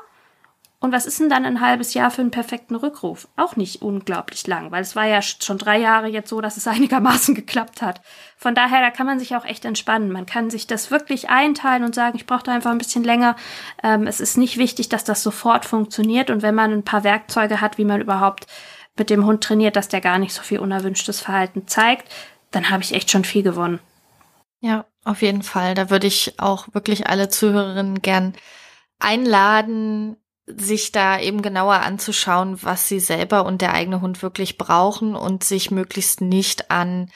und 0.80 0.92
was 0.92 1.06
ist 1.06 1.20
denn 1.20 1.30
dann 1.30 1.46
ein 1.46 1.62
halbes 1.62 1.94
Jahr 1.94 2.12
für 2.12 2.22
einen 2.22 2.32
perfekten 2.32 2.76
Rückruf? 2.76 3.28
Auch 3.38 3.56
nicht 3.56 3.82
unglaublich 3.82 4.46
lang, 4.46 4.72
weil 4.72 4.82
es 4.82 4.96
war 4.96 5.06
ja 5.06 5.22
schon 5.22 5.58
drei 5.58 5.78
Jahre 5.80 6.08
jetzt 6.08 6.30
so, 6.30 6.42
dass 6.42 6.58
es 6.58 6.68
einigermaßen 6.68 7.34
geklappt 7.34 7.82
hat. 7.82 8.02
Von 8.38 8.56
daher, 8.56 8.82
da 8.82 8.92
kann 8.92 9.06
man 9.06 9.20
sich 9.20 9.36
auch 9.36 9.46
echt 9.46 9.66
entspannen. 9.66 10.12
Man 10.12 10.26
kann 10.26 10.50
sich 10.50 10.68
das 10.68 10.92
wirklich 10.92 11.30
einteilen 11.30 11.84
und 11.84 11.96
sagen, 11.96 12.18
ich 12.18 12.26
brauche 12.26 12.44
da 12.44 12.54
einfach 12.54 12.72
ein 12.72 12.78
bisschen 12.78 13.04
länger. 13.04 13.36
Ähm, 13.84 14.06
es 14.08 14.20
ist 14.20 14.38
nicht 14.38 14.58
wichtig, 14.58 14.90
dass 14.90 15.04
das 15.04 15.24
sofort 15.24 15.66
funktioniert. 15.66 16.30
Und 16.30 16.42
wenn 16.42 16.56
man 16.56 16.72
ein 16.72 16.84
paar 16.84 17.04
Werkzeuge 17.04 17.62
hat, 17.62 17.78
wie 17.78 17.86
man 17.86 18.02
überhaupt 18.02 18.48
mit 18.98 19.10
dem 19.10 19.26
Hund 19.26 19.44
trainiert, 19.44 19.76
dass 19.76 19.88
der 19.88 20.02
gar 20.02 20.20
nicht 20.20 20.34
so 20.34 20.42
viel 20.42 20.60
unerwünschtes 20.60 21.22
Verhalten 21.22 21.68
zeigt, 21.68 22.14
dann 22.52 22.70
habe 22.70 22.84
ich 22.84 22.94
echt 22.94 23.12
schon 23.12 23.26
viel 23.26 23.44
gewonnen. 23.44 23.80
Ja, 24.62 24.86
auf 25.04 25.22
jeden 25.22 25.44
Fall. 25.44 25.76
Da 25.76 25.90
würde 25.90 26.08
ich 26.08 26.40
auch 26.40 26.68
wirklich 26.74 27.08
alle 27.08 27.30
Zuhörerinnen 27.30 28.02
gern 28.02 28.34
einladen, 29.00 30.18
sich 30.48 30.92
da 30.92 31.20
eben 31.20 31.42
genauer 31.42 31.82
anzuschauen, 31.82 32.62
was 32.62 32.88
sie 32.88 33.00
selber 33.00 33.46
und 33.46 33.62
der 33.62 33.74
eigene 33.74 34.02
Hund 34.02 34.22
wirklich 34.22 34.58
brauchen 34.58 35.16
und 35.16 35.44
sich 35.44 35.72
möglichst 35.72 36.22
nicht 36.22 36.70
an 36.70 37.10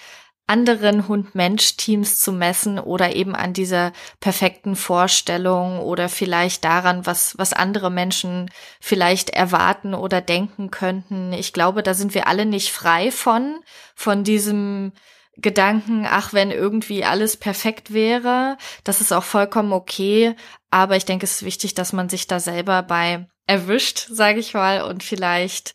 anderen 0.49 1.07
Hund-Mensch-Teams 1.07 2.17
zu 2.17 2.31
messen 2.31 2.79
oder 2.79 3.15
eben 3.15 3.35
an 3.35 3.53
dieser 3.53 3.93
perfekten 4.19 4.75
Vorstellung 4.75 5.79
oder 5.79 6.09
vielleicht 6.09 6.63
daran, 6.63 7.05
was, 7.05 7.37
was 7.37 7.53
andere 7.53 7.91
Menschen 7.91 8.49
vielleicht 8.81 9.29
erwarten 9.29 9.93
oder 9.93 10.21
denken 10.21 10.71
könnten. 10.71 11.33
Ich 11.33 11.53
glaube, 11.53 11.83
da 11.83 11.93
sind 11.93 12.15
wir 12.15 12.27
alle 12.27 12.47
nicht 12.47 12.71
frei 12.71 13.11
von, 13.11 13.59
von 13.93 14.23
diesem 14.23 14.91
Gedanken, 15.41 16.05
ach, 16.09 16.33
wenn 16.33 16.51
irgendwie 16.51 17.03
alles 17.03 17.37
perfekt 17.37 17.93
wäre, 17.93 18.57
das 18.83 19.01
ist 19.01 19.11
auch 19.11 19.23
vollkommen 19.23 19.73
okay. 19.73 20.35
Aber 20.71 20.95
ich 20.95 21.05
denke, 21.05 21.25
es 21.25 21.37
ist 21.37 21.45
wichtig, 21.45 21.73
dass 21.73 21.93
man 21.93 22.09
sich 22.09 22.27
da 22.27 22.39
selber 22.39 22.83
bei 22.83 23.27
erwischt, 23.47 24.07
sage 24.11 24.39
ich 24.39 24.53
mal, 24.53 24.83
und 24.83 25.03
vielleicht 25.03 25.73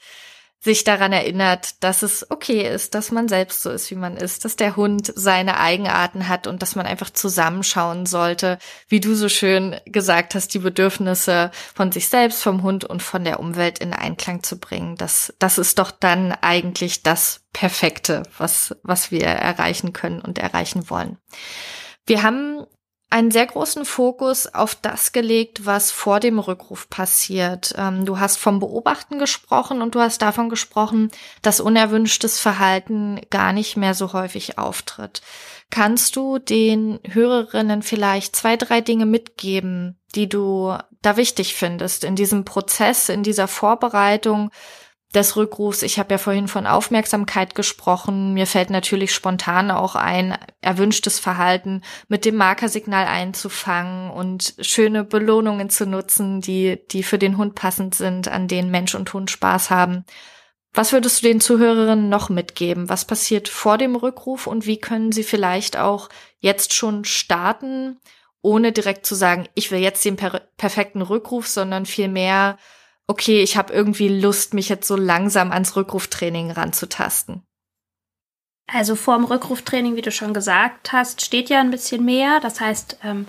sich 0.64 0.83
daran 0.83 1.12
erinnert, 1.12 1.83
dass 1.85 2.03
es 2.03 2.31
okay 2.31 2.66
ist, 2.66 2.94
dass 2.94 3.12
man 3.12 3.29
selbst 3.29 3.62
so 3.62 3.70
ist, 3.70 3.90
wie 3.90 3.96
man 3.96 4.16
ist, 4.16 4.46
dass 4.46 4.57
der 4.57 4.77
Hund 4.77 5.12
seine 5.14 5.61
Eigenarten 5.61 6.27
hat 6.27 6.46
und 6.46 6.62
dass 6.62 6.74
man 6.74 6.87
einfach 6.87 7.11
zusammenschauen 7.11 8.07
sollte, 8.07 8.59
wie 8.88 9.00
du 9.00 9.14
so 9.14 9.29
schön 9.29 9.77
gesagt 9.85 10.35
hast, 10.35 10.55
die 10.55 10.61
Bedürfnisse 10.61 11.50
von 11.74 11.92
sich 11.92 12.09
selbst, 12.09 12.42
vom 12.42 12.62
Hund 12.62 12.85
und 12.85 13.03
von 13.03 13.24
der 13.24 13.40
Umwelt 13.40 13.79
in 13.79 13.92
Einklang 13.92 14.42
zu 14.42 14.59
bringen. 14.59 14.96
Das, 14.96 15.35
das 15.38 15.59
ist 15.59 15.79
doch 15.79 15.90
dann 15.90 16.33
eigentlich 16.33 17.03
das 17.03 17.42
Perfekte, 17.53 18.22
was, 18.38 18.74
was 18.83 19.11
wir 19.11 19.24
erreichen 19.24 19.92
können 19.92 20.22
und 20.22 20.38
erreichen 20.38 20.88
wollen. 20.88 21.18
Wir 22.07 22.22
haben 22.22 22.66
einen 23.14 23.31
sehr 23.31 23.46
großen 23.46 23.85
Fokus 23.85 24.53
auf 24.53 24.74
das 24.74 25.12
gelegt, 25.12 25.64
was 25.64 25.92
vor 25.92 26.18
dem 26.18 26.40
Rückruf 26.40 26.90
passiert. 26.90 27.72
Ähm, 27.79 28.05
du 28.05 28.18
hast 28.18 28.38
vom 28.38 28.59
Beobachten 28.59 29.20
gesprochen 29.20 29.83
und 29.83 29.94
du 29.94 30.00
hast 30.00 30.20
davon 30.20 30.48
gesprochen, 30.48 31.12
dass 31.40 31.61
unerwünschtes 31.61 32.40
Verhalten 32.40 33.20
gar 33.31 33.53
nicht 33.53 33.77
mehr 33.77 33.94
so 33.94 34.14
häufig 34.14 34.59
auftritt. 34.59 35.22
Kannst 35.71 36.17
du 36.17 36.40
den 36.40 36.98
Hörerinnen 37.08 37.83
vielleicht 37.83 38.35
zwei, 38.35 38.56
drei 38.56 38.81
Dinge 38.81 39.06
mitgeben, 39.06 39.96
die 40.17 40.29
du 40.29 40.77
da 41.00 41.17
wichtig 41.17 41.54
findest 41.54 42.02
in 42.02 42.17
diesem 42.17 42.44
Prozess, 42.44 43.08
in 43.08 43.23
dieser 43.23 43.46
Vorbereitung 43.46 44.50
des 45.15 45.37
Rückrufs. 45.37 45.83
Ich 45.83 45.98
habe 45.98 46.15
ja 46.15 46.19
vorhin 46.19 46.48
von 46.48 46.67
Aufmerksamkeit 46.67 47.54
gesprochen. 47.54 48.35
Mir 48.35 48.46
fällt 48.46 48.71
natürlich 48.71 49.15
spontan 49.15 49.71
auch 49.71 49.94
ein, 49.94 50.37
erwünschtes 50.60 51.19
Verhalten 51.19 51.83
mit 52.08 52.25
dem 52.25 52.37
Markersignal 52.37 53.06
einzufangen 53.06 54.10
und 54.10 54.54
schöne 54.60 55.04
Belohnungen 55.04 55.71
zu 55.71 55.87
nutzen, 55.87 56.40
die, 56.40 56.81
die 56.90 57.02
für 57.02 57.19
den 57.19 57.37
Hund 57.37 57.54
passend 57.54 57.94
sind, 57.94 58.29
an 58.29 58.48
denen 58.48 58.71
Mensch 58.71 58.94
und 58.94 59.12
Hund 59.12 59.31
Spaß 59.31 59.71
haben. 59.71 60.04
Was 60.73 60.92
würdest 60.92 61.23
du 61.23 61.29
den 61.29 61.40
Zuhörerinnen 61.40 62.08
noch 62.08 62.31
mitgeben? 62.31 62.88
Was 62.88 63.04
passiert 63.04 63.48
vor 63.48 63.79
dem 63.79 63.94
Rückruf 63.94 64.48
und 64.48 64.67
wie 64.67 64.79
können 64.79 65.12
sie 65.12 65.23
vielleicht 65.23 65.77
auch 65.77 66.08
jetzt 66.40 66.75
schon 66.75 67.04
starten, 67.04 68.00
ohne 68.42 68.73
direkt 68.73 69.06
zu 69.06 69.15
sagen, 69.15 69.48
ich 69.54 69.71
will 69.71 69.79
jetzt 69.79 70.04
den 70.04 70.17
per 70.17 70.40
perfekten 70.56 71.00
Rückruf, 71.00 71.46
sondern 71.46 71.87
vielmehr, 71.87 72.58
okay, 73.07 73.42
ich 73.42 73.57
habe 73.57 73.73
irgendwie 73.73 74.09
Lust, 74.09 74.55
mich 74.55 74.69
jetzt 74.69 74.88
so 74.88 74.96
langsam 74.96 75.52
ans 75.52 75.77
Rückruftraining 75.77 76.50
ranzutasten? 76.50 77.42
Also 78.67 78.96
vor 78.96 79.17
dem 79.17 79.25
Rückruftraining, 79.25 79.94
wie 79.96 80.02
du 80.02 80.11
schon 80.11 80.33
gesagt 80.33 80.92
hast, 80.92 81.21
steht 81.21 81.50
ja 81.50 81.61
ein 81.61 81.71
bisschen 81.71 82.05
mehr. 82.05 82.40
Das 82.40 82.61
heißt, 82.61 82.98
ähm, 83.05 83.27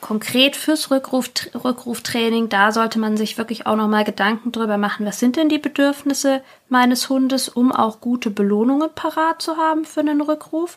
konkret 0.00 0.54
fürs 0.54 0.90
Rückruf, 0.90 1.30
Rückruftraining, 1.54 2.48
da 2.48 2.72
sollte 2.72 2.98
man 2.98 3.16
sich 3.16 3.38
wirklich 3.38 3.66
auch 3.66 3.76
nochmal 3.76 4.04
Gedanken 4.04 4.52
drüber 4.52 4.76
machen, 4.76 5.06
was 5.06 5.18
sind 5.18 5.36
denn 5.36 5.48
die 5.48 5.58
Bedürfnisse 5.58 6.42
meines 6.68 7.08
Hundes, 7.08 7.48
um 7.48 7.72
auch 7.72 8.00
gute 8.00 8.30
Belohnungen 8.30 8.90
parat 8.94 9.40
zu 9.40 9.56
haben 9.56 9.84
für 9.84 10.00
einen 10.00 10.20
Rückruf. 10.20 10.76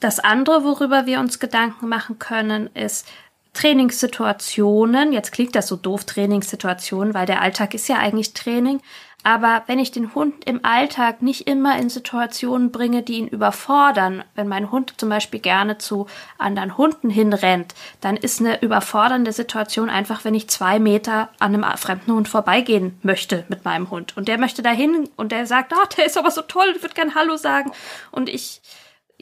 Das 0.00 0.20
andere, 0.20 0.64
worüber 0.64 1.06
wir 1.06 1.20
uns 1.20 1.40
Gedanken 1.40 1.88
machen 1.88 2.18
können, 2.18 2.68
ist 2.74 3.06
Trainingssituationen. 3.54 5.12
Jetzt 5.12 5.32
klingt 5.32 5.54
das 5.54 5.68
so 5.68 5.76
doof, 5.76 6.04
Trainingssituationen, 6.04 7.14
weil 7.14 7.26
der 7.26 7.42
Alltag 7.42 7.74
ist 7.74 7.88
ja 7.88 7.98
eigentlich 7.98 8.34
Training. 8.34 8.80
Aber 9.24 9.62
wenn 9.66 9.78
ich 9.78 9.92
den 9.92 10.14
Hund 10.14 10.44
im 10.46 10.64
Alltag 10.64 11.22
nicht 11.22 11.46
immer 11.46 11.78
in 11.78 11.88
Situationen 11.88 12.72
bringe, 12.72 13.02
die 13.02 13.14
ihn 13.14 13.28
überfordern, 13.28 14.24
wenn 14.34 14.48
mein 14.48 14.72
Hund 14.72 14.94
zum 14.96 15.08
Beispiel 15.08 15.38
gerne 15.38 15.78
zu 15.78 16.06
anderen 16.38 16.76
Hunden 16.76 17.08
hinrennt, 17.08 17.74
dann 18.00 18.16
ist 18.16 18.40
eine 18.40 18.60
überfordernde 18.62 19.32
Situation 19.32 19.90
einfach, 19.90 20.24
wenn 20.24 20.34
ich 20.34 20.48
zwei 20.48 20.80
Meter 20.80 21.28
an 21.38 21.54
einem 21.54 21.76
fremden 21.76 22.12
Hund 22.12 22.28
vorbeigehen 22.28 22.98
möchte 23.02 23.44
mit 23.48 23.64
meinem 23.64 23.90
Hund. 23.90 24.16
Und 24.16 24.26
der 24.26 24.38
möchte 24.38 24.62
dahin 24.62 25.08
und 25.16 25.30
der 25.30 25.46
sagt, 25.46 25.72
ah, 25.72 25.86
der 25.96 26.06
ist 26.06 26.18
aber 26.18 26.32
so 26.32 26.42
toll, 26.42 26.72
ich 26.74 26.82
würde 26.82 26.94
gern 26.94 27.14
Hallo 27.14 27.36
sagen. 27.36 27.70
Und 28.10 28.28
ich, 28.28 28.60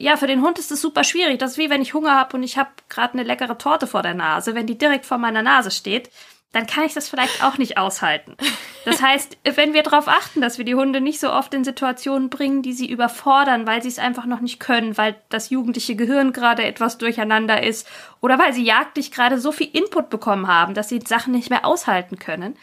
ja, 0.01 0.17
für 0.17 0.27
den 0.27 0.41
Hund 0.41 0.59
ist 0.59 0.71
es 0.71 0.81
super 0.81 1.03
schwierig. 1.03 1.39
Das 1.39 1.51
ist 1.51 1.57
wie 1.57 1.69
wenn 1.69 1.81
ich 1.81 1.93
Hunger 1.93 2.15
habe 2.15 2.35
und 2.35 2.43
ich 2.43 2.57
habe 2.57 2.69
gerade 2.89 3.13
eine 3.13 3.23
leckere 3.23 3.57
Torte 3.57 3.87
vor 3.87 4.01
der 4.01 4.13
Nase. 4.13 4.55
Wenn 4.55 4.67
die 4.67 4.77
direkt 4.77 5.05
vor 5.05 5.17
meiner 5.17 5.43
Nase 5.43 5.71
steht, 5.71 6.09
dann 6.53 6.67
kann 6.67 6.83
ich 6.83 6.93
das 6.93 7.07
vielleicht 7.07 7.43
auch 7.43 7.57
nicht 7.57 7.77
aushalten. 7.77 8.35
Das 8.83 9.01
heißt, 9.01 9.37
wenn 9.55 9.73
wir 9.73 9.83
darauf 9.83 10.07
achten, 10.07 10.41
dass 10.41 10.57
wir 10.57 10.65
die 10.65 10.75
Hunde 10.75 10.99
nicht 10.99 11.19
so 11.19 11.31
oft 11.31 11.53
in 11.53 11.63
Situationen 11.63 12.29
bringen, 12.29 12.61
die 12.61 12.73
sie 12.73 12.89
überfordern, 12.89 13.67
weil 13.67 13.81
sie 13.81 13.87
es 13.87 13.99
einfach 13.99 14.25
noch 14.25 14.41
nicht 14.41 14.59
können, 14.59 14.97
weil 14.97 15.15
das 15.29 15.49
jugendliche 15.49 15.95
Gehirn 15.95 16.33
gerade 16.33 16.63
etwas 16.63 16.97
durcheinander 16.97 17.63
ist 17.63 17.87
oder 18.19 18.37
weil 18.37 18.53
sie 18.53 18.63
jagdlich 18.63 19.11
gerade 19.11 19.39
so 19.39 19.51
viel 19.51 19.69
Input 19.71 20.09
bekommen 20.09 20.47
haben, 20.47 20.73
dass 20.73 20.89
sie 20.89 20.99
Sachen 21.05 21.31
nicht 21.31 21.49
mehr 21.49 21.65
aushalten 21.65 22.19
können, 22.19 22.57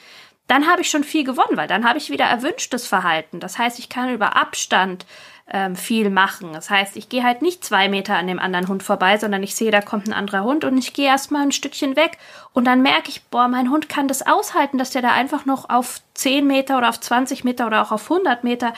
dann 0.48 0.66
habe 0.66 0.80
ich 0.80 0.90
schon 0.90 1.04
viel 1.04 1.24
gewonnen, 1.24 1.56
weil 1.56 1.68
dann 1.68 1.86
habe 1.86 1.98
ich 1.98 2.10
wieder 2.10 2.24
erwünschtes 2.24 2.86
Verhalten. 2.86 3.38
Das 3.38 3.58
heißt, 3.58 3.78
ich 3.78 3.88
kann 3.88 4.12
über 4.12 4.34
Abstand 4.34 5.06
ähm, 5.50 5.76
viel 5.76 6.10
machen. 6.10 6.52
Das 6.52 6.68
heißt, 6.68 6.96
ich 6.96 7.08
gehe 7.08 7.22
halt 7.22 7.42
nicht 7.42 7.64
zwei 7.64 7.88
Meter 7.88 8.16
an 8.16 8.26
dem 8.26 8.38
anderen 8.38 8.68
Hund 8.68 8.82
vorbei, 8.82 9.16
sondern 9.16 9.42
ich 9.42 9.54
sehe, 9.54 9.70
da 9.70 9.80
kommt 9.80 10.06
ein 10.06 10.12
anderer 10.12 10.44
Hund 10.44 10.64
und 10.64 10.76
ich 10.76 10.92
gehe 10.92 11.06
erstmal 11.06 11.42
ein 11.42 11.52
Stückchen 11.52 11.96
weg 11.96 12.18
und 12.52 12.66
dann 12.66 12.82
merke 12.82 13.08
ich, 13.08 13.24
boah, 13.24 13.48
mein 13.48 13.70
Hund 13.70 13.88
kann 13.88 14.08
das 14.08 14.26
aushalten, 14.26 14.78
dass 14.78 14.90
der 14.90 15.02
da 15.02 15.12
einfach 15.12 15.46
noch 15.46 15.70
auf 15.70 16.00
10 16.14 16.46
Meter 16.46 16.76
oder 16.76 16.90
auf 16.90 17.00
20 17.00 17.44
Meter 17.44 17.66
oder 17.66 17.82
auch 17.82 17.92
auf 17.92 18.10
100 18.10 18.44
Meter 18.44 18.74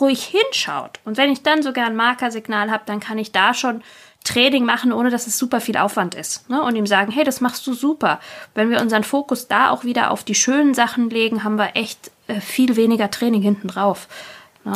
ruhig 0.00 0.24
hinschaut. 0.24 1.00
Und 1.04 1.16
wenn 1.16 1.30
ich 1.30 1.42
dann 1.42 1.62
sogar 1.62 1.86
ein 1.86 1.96
Markersignal 1.96 2.70
habe, 2.70 2.84
dann 2.86 3.00
kann 3.00 3.18
ich 3.18 3.32
da 3.32 3.52
schon 3.54 3.82
Training 4.24 4.64
machen, 4.64 4.92
ohne 4.92 5.10
dass 5.10 5.26
es 5.26 5.38
super 5.38 5.60
viel 5.60 5.76
Aufwand 5.76 6.14
ist. 6.14 6.48
Ne? 6.50 6.62
Und 6.62 6.76
ihm 6.76 6.86
sagen, 6.86 7.10
hey, 7.10 7.24
das 7.24 7.40
machst 7.40 7.66
du 7.66 7.72
super. 7.72 8.20
Wenn 8.54 8.70
wir 8.70 8.80
unseren 8.80 9.04
Fokus 9.04 9.48
da 9.48 9.70
auch 9.70 9.84
wieder 9.84 10.10
auf 10.10 10.24
die 10.24 10.34
schönen 10.34 10.74
Sachen 10.74 11.10
legen, 11.10 11.42
haben 11.42 11.56
wir 11.56 11.74
echt 11.74 12.10
äh, 12.26 12.40
viel 12.40 12.76
weniger 12.76 13.10
Training 13.10 13.42
hinten 13.42 13.68
drauf. 13.68 14.08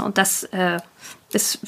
Und 0.02 0.18
das 0.18 0.44
äh, 0.44 0.78
ist 1.32 1.60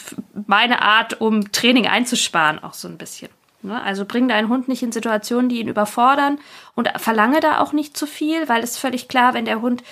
meine 0.46 0.82
Art, 0.82 1.20
um 1.20 1.52
Training 1.52 1.86
einzusparen, 1.86 2.62
auch 2.62 2.74
so 2.74 2.88
ein 2.88 2.98
bisschen. 2.98 3.28
Ne? 3.62 3.82
Also 3.82 4.04
bring 4.04 4.28
deinen 4.28 4.48
Hund 4.48 4.68
nicht 4.68 4.82
in 4.82 4.92
Situationen, 4.92 5.48
die 5.48 5.60
ihn 5.60 5.68
überfordern 5.68 6.38
und 6.74 6.88
verlange 6.96 7.40
da 7.40 7.60
auch 7.60 7.72
nicht 7.72 7.96
zu 7.96 8.06
viel, 8.06 8.48
weil 8.48 8.62
es 8.62 8.78
völlig 8.78 9.08
klar, 9.08 9.34
wenn 9.34 9.44
der 9.44 9.60
Hund 9.60 9.82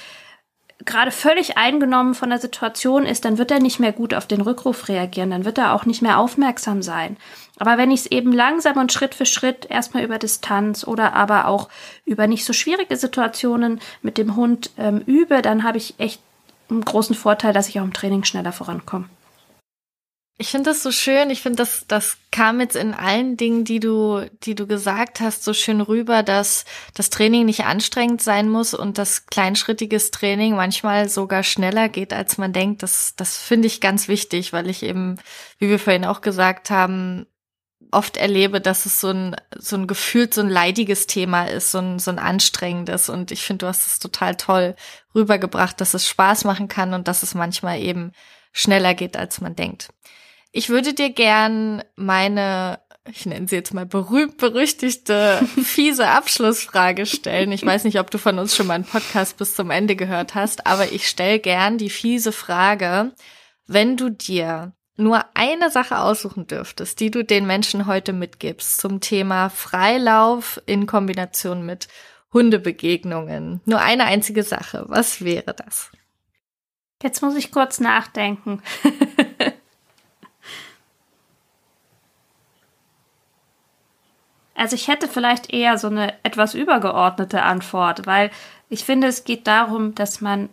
gerade 0.85 1.11
völlig 1.11 1.57
eingenommen 1.57 2.15
von 2.15 2.31
der 2.31 2.39
Situation 2.39 3.07
ist, 3.07 3.25
dann 3.25 3.39
wird 3.39 3.51
er 3.51 3.61
nicht 3.61 3.79
mehr 3.79 3.93
gut 3.93 4.13
auf 4.13 4.27
den 4.27 4.41
Rückruf 4.41 4.89
reagieren, 4.89 5.31
dann 5.31 5.45
wird 5.45 5.59
er 5.59 5.73
auch 5.73 5.87
nicht 5.87 6.03
mehr 6.03 6.19
aufmerksam 6.19 6.83
sein. 6.83 7.17
Aber 7.59 7.79
wenn 7.79 7.93
ich 7.93 8.01
es 8.01 8.07
eben 8.07 8.33
langsam 8.33 8.77
und 8.79 8.93
Schritt 8.93 9.15
für 9.15 9.27
Schritt 9.27 9.67
erstmal 9.71 10.03
über 10.03 10.19
Distanz 10.19 10.85
oder 10.85 11.15
aber 11.15 11.47
auch 11.47 11.69
über 12.05 12.27
nicht 12.27 12.45
so 12.45 12.53
schwierige 12.53 12.97
Situationen 12.97 13.81
mit 14.03 14.19
dem 14.19 14.35
Hund 14.35 14.73
ähm, 14.77 15.01
übe, 15.07 15.41
dann 15.41 15.63
habe 15.63 15.79
ich 15.79 15.95
echt 15.99 16.21
einen 16.71 16.85
großen 16.85 17.15
Vorteil, 17.15 17.53
dass 17.53 17.69
ich 17.69 17.81
auch 17.81 17.85
im 17.85 17.93
Training 17.93 18.25
schneller 18.25 18.53
vorankomme. 18.53 19.09
Ich 20.37 20.49
finde 20.51 20.71
das 20.71 20.83
so 20.83 20.91
schön. 20.91 21.31
Ich 21.31 21.43
finde, 21.43 21.59
das, 21.59 21.85
das 21.87 22.17
kam 22.33 22.59
jetzt 22.59 22.75
in 22.75 22.93
allen 22.93 23.37
Dingen, 23.37 23.65
die 23.65 23.79
du, 23.79 24.29
die 24.43 24.57
du 24.57 24.67
gesagt 24.67 25.21
hast, 25.21 25.45
so 25.45 25.55
schön 25.55 25.81
rüber, 25.81 26.25
dass 26.25 26.65
das 26.93 27.09
Training 27.09 27.45
nicht 27.47 27.67
anstrengend 27.67 28.21
sein 28.21 28.49
muss 28.49 28.75
und 28.75 28.99
das 28.99 29.27
kleinschrittiges 29.27 30.11
Training 30.11 30.57
manchmal 30.57 31.09
sogar 31.09 31.45
schneller 31.45 31.89
geht, 31.89 32.13
als 32.13 32.37
man 32.37 32.53
denkt. 32.53 32.83
Das, 32.83 33.15
das 33.15 33.39
finde 33.39 33.69
ich 33.69 33.81
ganz 33.81 34.09
wichtig, 34.09 34.53
weil 34.53 34.69
ich 34.69 34.83
eben, 34.83 35.21
wie 35.59 35.69
wir 35.69 35.79
vorhin 35.79 36.05
auch 36.05 36.21
gesagt 36.21 36.69
haben, 36.69 37.27
oft 37.95 38.17
erlebe, 38.17 38.61
dass 38.61 38.87
es 38.87 39.01
so 39.01 39.11
ein, 39.11 39.37
so 39.57 39.77
ein 39.77 39.87
gefühlt 39.87 40.35
so 40.35 40.41
ein 40.41 40.49
leidiges 40.49 41.07
Thema 41.07 41.45
ist, 41.45 41.71
so 41.71 41.79
ein, 41.79 41.99
so 41.99 42.11
ein 42.11 42.19
anstrengendes. 42.19 43.09
Und 43.09 43.31
ich 43.31 43.43
finde, 43.43 43.65
du 43.65 43.69
hast 43.69 43.87
es 43.87 43.99
total 43.99 44.37
toll 44.37 44.77
rübergebracht, 45.15 45.81
dass 45.81 45.95
es 45.95 46.09
Spaß 46.09 46.45
machen 46.45 46.69
kann 46.69 46.95
und 46.95 47.09
dass 47.09 47.23
es 47.23 47.35
manchmal 47.35 47.81
eben 47.81 48.13
schneller 48.53 48.95
geht, 48.95 49.17
als 49.17 49.41
man 49.41 49.57
denkt. 49.57 49.89
Ich 50.53 50.69
würde 50.69 50.95
dir 50.95 51.11
gern 51.11 51.83
meine, 51.97 52.79
ich 53.11 53.27
nenne 53.27 53.49
sie 53.49 53.57
jetzt 53.57 53.75
mal 53.75 53.87
berühmt 53.87 54.37
berüchtigte, 54.37 55.41
fiese 55.63 56.09
Abschlussfrage 56.09 57.07
stellen. 57.07 57.51
Ich 57.53 57.65
weiß 57.65 57.85
nicht, 57.85 57.99
ob 57.99 58.11
du 58.11 58.19
von 58.19 58.39
uns 58.39 58.55
schon 58.55 58.69
mal 58.69 58.75
einen 58.75 58.85
Podcast 58.85 59.37
bis 59.37 59.55
zum 59.55 59.71
Ende 59.71 59.97
gehört 59.97 60.35
hast, 60.35 60.67
aber 60.67 60.93
ich 60.93 61.09
stelle 61.09 61.41
gern 61.41 61.79
die 61.79 61.91
fiese 61.91 62.33
Frage, 62.33 63.13
wenn 63.67 63.97
du 63.97 64.11
dir 64.11 64.73
nur 64.97 65.25
eine 65.35 65.71
Sache 65.71 65.99
aussuchen 65.99 66.47
dürftest, 66.47 67.01
die 67.01 67.11
du 67.11 67.25
den 67.25 67.47
Menschen 67.47 67.87
heute 67.87 68.13
mitgibst 68.13 68.79
zum 68.79 69.01
Thema 69.01 69.49
Freilauf 69.49 70.61
in 70.67 70.87
Kombination 70.87 71.67
mit 71.67 71.89
Hundebegegnungen. 72.33 73.61
Nur 73.65 73.81
eine 73.81 74.05
einzige 74.05 74.43
Sache. 74.43 74.85
Was 74.89 75.25
wäre 75.25 75.55
das? 75.55 75.91
Jetzt 77.03 77.23
muss 77.23 77.37
ich 77.37 77.53
kurz 77.53 77.81
nachdenken. 77.81 78.63
Also 84.55 84.77
ich 84.77 84.89
hätte 84.89 85.09
vielleicht 85.09 85.53
eher 85.53 85.79
so 85.79 85.89
eine 85.89 86.15
etwas 86.23 86.55
übergeordnete 86.55 87.43
Antwort, 87.43 88.07
weil 88.07 88.31
ich 88.69 88.85
finde, 88.85 89.09
es 89.09 89.25
geht 89.25 89.47
darum, 89.47 89.95
dass 89.95 90.21
man 90.21 90.49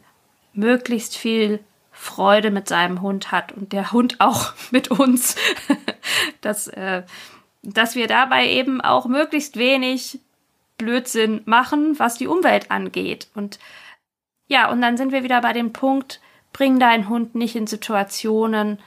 möglichst 0.53 1.15
viel 1.15 1.59
Freude 1.91 2.51
mit 2.51 2.67
seinem 2.67 3.01
Hund 3.01 3.31
hat 3.31 3.51
und 3.51 3.73
der 3.73 3.91
Hund 3.91 4.19
auch 4.19 4.53
mit 4.71 4.89
uns, 4.89 5.35
dass, 6.41 6.67
äh, 6.67 7.03
dass 7.61 7.95
wir 7.95 8.07
dabei 8.07 8.47
eben 8.47 8.81
auch 8.81 9.05
möglichst 9.05 9.57
wenig 9.57 10.19
Blödsinn 10.77 11.41
machen, 11.45 11.99
was 11.99 12.17
die 12.17 12.27
Umwelt 12.27 12.71
angeht. 12.71 13.27
Und 13.35 13.59
ja, 14.47 14.69
und 14.69 14.81
dann 14.81 14.97
sind 14.97 15.11
wir 15.11 15.23
wieder 15.23 15.41
bei 15.41 15.53
dem 15.53 15.73
Punkt, 15.73 16.19
bring 16.53 16.79
deinen 16.79 17.07
Hund 17.07 17.35
nicht 17.35 17.55
in 17.55 17.67
Situationen, 17.67 18.79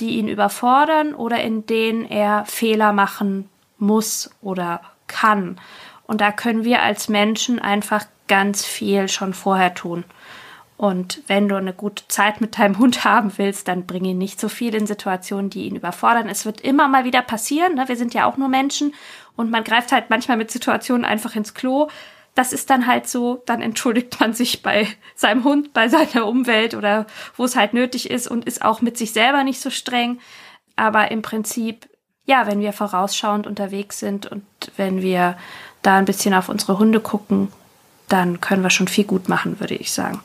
die 0.00 0.18
ihn 0.18 0.28
überfordern 0.28 1.14
oder 1.14 1.40
in 1.40 1.66
denen 1.66 2.04
er 2.04 2.44
Fehler 2.44 2.92
machen 2.92 3.48
muss 3.78 4.30
oder 4.42 4.80
kann. 5.06 5.60
Und 6.06 6.20
da 6.20 6.32
können 6.32 6.64
wir 6.64 6.82
als 6.82 7.08
Menschen 7.08 7.58
einfach 7.58 8.06
ganz 8.28 8.64
viel 8.64 9.08
schon 9.08 9.34
vorher 9.34 9.74
tun. 9.74 10.04
Und 10.78 11.22
wenn 11.26 11.48
du 11.48 11.56
eine 11.56 11.74
gute 11.74 12.08
Zeit 12.08 12.40
mit 12.40 12.58
deinem 12.58 12.78
Hund 12.78 13.04
haben 13.04 13.36
willst, 13.36 13.68
dann 13.68 13.84
bring 13.84 14.06
ihn 14.06 14.16
nicht 14.16 14.40
so 14.40 14.48
viel 14.48 14.74
in 14.74 14.86
Situationen, 14.86 15.50
die 15.50 15.64
ihn 15.64 15.76
überfordern. 15.76 16.28
Es 16.28 16.46
wird 16.46 16.62
immer 16.62 16.88
mal 16.88 17.04
wieder 17.04 17.20
passieren. 17.20 17.74
Ne? 17.74 17.88
Wir 17.88 17.96
sind 17.96 18.14
ja 18.14 18.24
auch 18.24 18.38
nur 18.38 18.48
Menschen 18.48 18.94
und 19.36 19.50
man 19.50 19.64
greift 19.64 19.92
halt 19.92 20.08
manchmal 20.08 20.38
mit 20.38 20.50
Situationen 20.50 21.04
einfach 21.04 21.36
ins 21.36 21.52
Klo. 21.52 21.88
Das 22.34 22.52
ist 22.52 22.70
dann 22.70 22.86
halt 22.86 23.08
so, 23.08 23.42
dann 23.44 23.60
entschuldigt 23.60 24.18
man 24.20 24.32
sich 24.32 24.62
bei 24.62 24.86
seinem 25.14 25.44
Hund, 25.44 25.74
bei 25.74 25.88
seiner 25.88 26.26
Umwelt 26.26 26.74
oder 26.74 27.06
wo 27.36 27.44
es 27.44 27.56
halt 27.56 27.74
nötig 27.74 28.08
ist 28.08 28.28
und 28.28 28.46
ist 28.46 28.64
auch 28.64 28.80
mit 28.80 28.96
sich 28.96 29.12
selber 29.12 29.44
nicht 29.44 29.60
so 29.60 29.70
streng. 29.70 30.20
Aber 30.76 31.10
im 31.10 31.20
Prinzip 31.20 31.88
ja, 32.28 32.46
wenn 32.46 32.60
wir 32.60 32.74
vorausschauend 32.74 33.46
unterwegs 33.46 33.98
sind 33.98 34.26
und 34.26 34.44
wenn 34.76 35.00
wir 35.00 35.38
da 35.80 35.96
ein 35.96 36.04
bisschen 36.04 36.34
auf 36.34 36.50
unsere 36.50 36.78
Hunde 36.78 37.00
gucken, 37.00 37.48
dann 38.06 38.42
können 38.42 38.62
wir 38.62 38.68
schon 38.68 38.86
viel 38.86 39.04
gut 39.04 39.30
machen, 39.30 39.60
würde 39.60 39.74
ich 39.74 39.92
sagen. 39.92 40.20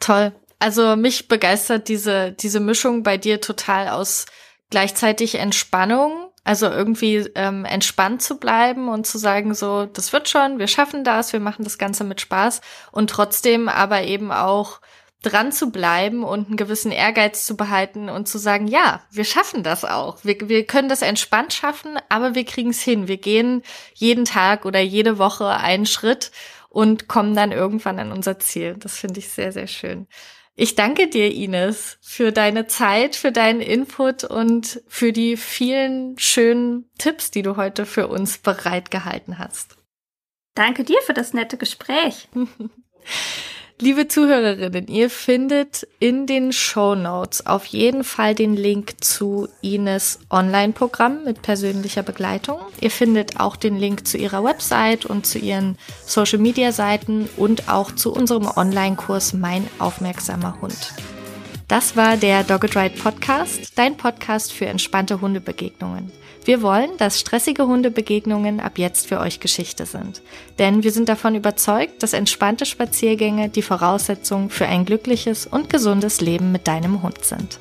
Toll. 0.00 0.32
Also 0.58 0.96
mich 0.96 1.28
begeistert 1.28 1.88
diese, 1.88 2.32
diese 2.32 2.60
Mischung 2.60 3.02
bei 3.02 3.16
dir 3.16 3.40
total 3.40 3.88
aus 3.88 4.26
gleichzeitig 4.70 5.36
Entspannung, 5.36 6.30
also 6.44 6.66
irgendwie 6.66 7.16
ähm, 7.34 7.64
entspannt 7.64 8.22
zu 8.22 8.38
bleiben 8.38 8.88
und 8.88 9.06
zu 9.06 9.18
sagen, 9.18 9.54
so, 9.54 9.86
das 9.86 10.12
wird 10.12 10.28
schon, 10.28 10.58
wir 10.58 10.66
schaffen 10.66 11.04
das, 11.04 11.32
wir 11.32 11.40
machen 11.40 11.64
das 11.64 11.78
Ganze 11.78 12.04
mit 12.04 12.20
Spaß 12.20 12.60
und 12.90 13.10
trotzdem 13.10 13.68
aber 13.68 14.02
eben 14.02 14.32
auch 14.32 14.80
dran 15.22 15.50
zu 15.50 15.70
bleiben 15.70 16.22
und 16.22 16.46
einen 16.46 16.56
gewissen 16.56 16.92
Ehrgeiz 16.92 17.44
zu 17.44 17.56
behalten 17.56 18.08
und 18.08 18.28
zu 18.28 18.38
sagen, 18.38 18.68
ja, 18.68 19.02
wir 19.10 19.24
schaffen 19.24 19.64
das 19.64 19.84
auch. 19.84 20.18
Wir, 20.22 20.36
wir 20.48 20.64
können 20.64 20.88
das 20.88 21.02
entspannt 21.02 21.52
schaffen, 21.52 21.98
aber 22.08 22.34
wir 22.36 22.44
kriegen 22.44 22.70
es 22.70 22.80
hin. 22.80 23.08
Wir 23.08 23.16
gehen 23.16 23.62
jeden 23.94 24.24
Tag 24.24 24.64
oder 24.64 24.80
jede 24.80 25.18
Woche 25.18 25.48
einen 25.48 25.86
Schritt 25.86 26.30
und 26.68 27.08
kommen 27.08 27.34
dann 27.34 27.52
irgendwann 27.52 27.98
an 27.98 28.12
unser 28.12 28.38
Ziel. 28.38 28.76
Das 28.78 28.98
finde 28.98 29.20
ich 29.20 29.28
sehr, 29.28 29.52
sehr 29.52 29.66
schön. 29.66 30.06
Ich 30.60 30.74
danke 30.74 31.08
dir, 31.08 31.32
Ines, 31.32 31.98
für 32.00 32.32
deine 32.32 32.66
Zeit, 32.66 33.14
für 33.14 33.30
deinen 33.30 33.60
Input 33.60 34.24
und 34.24 34.82
für 34.88 35.12
die 35.12 35.36
vielen 35.36 36.18
schönen 36.18 36.90
Tipps, 36.98 37.30
die 37.30 37.42
du 37.42 37.56
heute 37.56 37.86
für 37.86 38.08
uns 38.08 38.38
bereitgehalten 38.38 39.38
hast. 39.38 39.76
Danke 40.54 40.82
dir 40.82 41.00
für 41.02 41.14
das 41.14 41.32
nette 41.32 41.56
Gespräch. 41.58 42.28
Liebe 43.80 44.08
Zuhörerinnen, 44.08 44.88
ihr 44.88 45.08
findet 45.08 45.86
in 46.00 46.26
den 46.26 46.52
Show 46.52 46.96
Notes 46.96 47.46
auf 47.46 47.64
jeden 47.66 48.02
Fall 48.02 48.34
den 48.34 48.56
Link 48.56 49.04
zu 49.04 49.46
Ines 49.60 50.18
Online-Programm 50.30 51.22
mit 51.22 51.42
persönlicher 51.42 52.02
Begleitung. 52.02 52.58
Ihr 52.80 52.90
findet 52.90 53.38
auch 53.38 53.54
den 53.54 53.76
Link 53.76 54.04
zu 54.08 54.18
ihrer 54.18 54.42
Website 54.42 55.06
und 55.06 55.26
zu 55.26 55.38
ihren 55.38 55.78
Social-Media-Seiten 56.04 57.28
und 57.36 57.68
auch 57.68 57.92
zu 57.92 58.12
unserem 58.12 58.48
Online-Kurs 58.48 59.32
Mein 59.34 59.64
aufmerksamer 59.78 60.60
Hund. 60.60 60.92
Das 61.68 61.94
war 61.94 62.16
der 62.16 62.42
Dogged 62.42 62.74
Ride 62.74 63.00
Podcast, 63.00 63.74
dein 63.76 63.96
Podcast 63.96 64.52
für 64.52 64.66
entspannte 64.66 65.20
Hundebegegnungen. 65.20 66.10
Wir 66.48 66.62
wollen, 66.62 66.96
dass 66.96 67.20
stressige 67.20 67.66
Hundebegegnungen 67.66 68.58
ab 68.58 68.78
jetzt 68.78 69.06
für 69.06 69.20
euch 69.20 69.38
Geschichte 69.38 69.84
sind. 69.84 70.22
Denn 70.58 70.82
wir 70.82 70.92
sind 70.92 71.10
davon 71.10 71.34
überzeugt, 71.34 72.02
dass 72.02 72.14
entspannte 72.14 72.64
Spaziergänge 72.64 73.50
die 73.50 73.60
Voraussetzung 73.60 74.48
für 74.48 74.64
ein 74.64 74.86
glückliches 74.86 75.46
und 75.46 75.68
gesundes 75.68 76.22
Leben 76.22 76.50
mit 76.50 76.66
deinem 76.66 77.02
Hund 77.02 77.22
sind. 77.22 77.60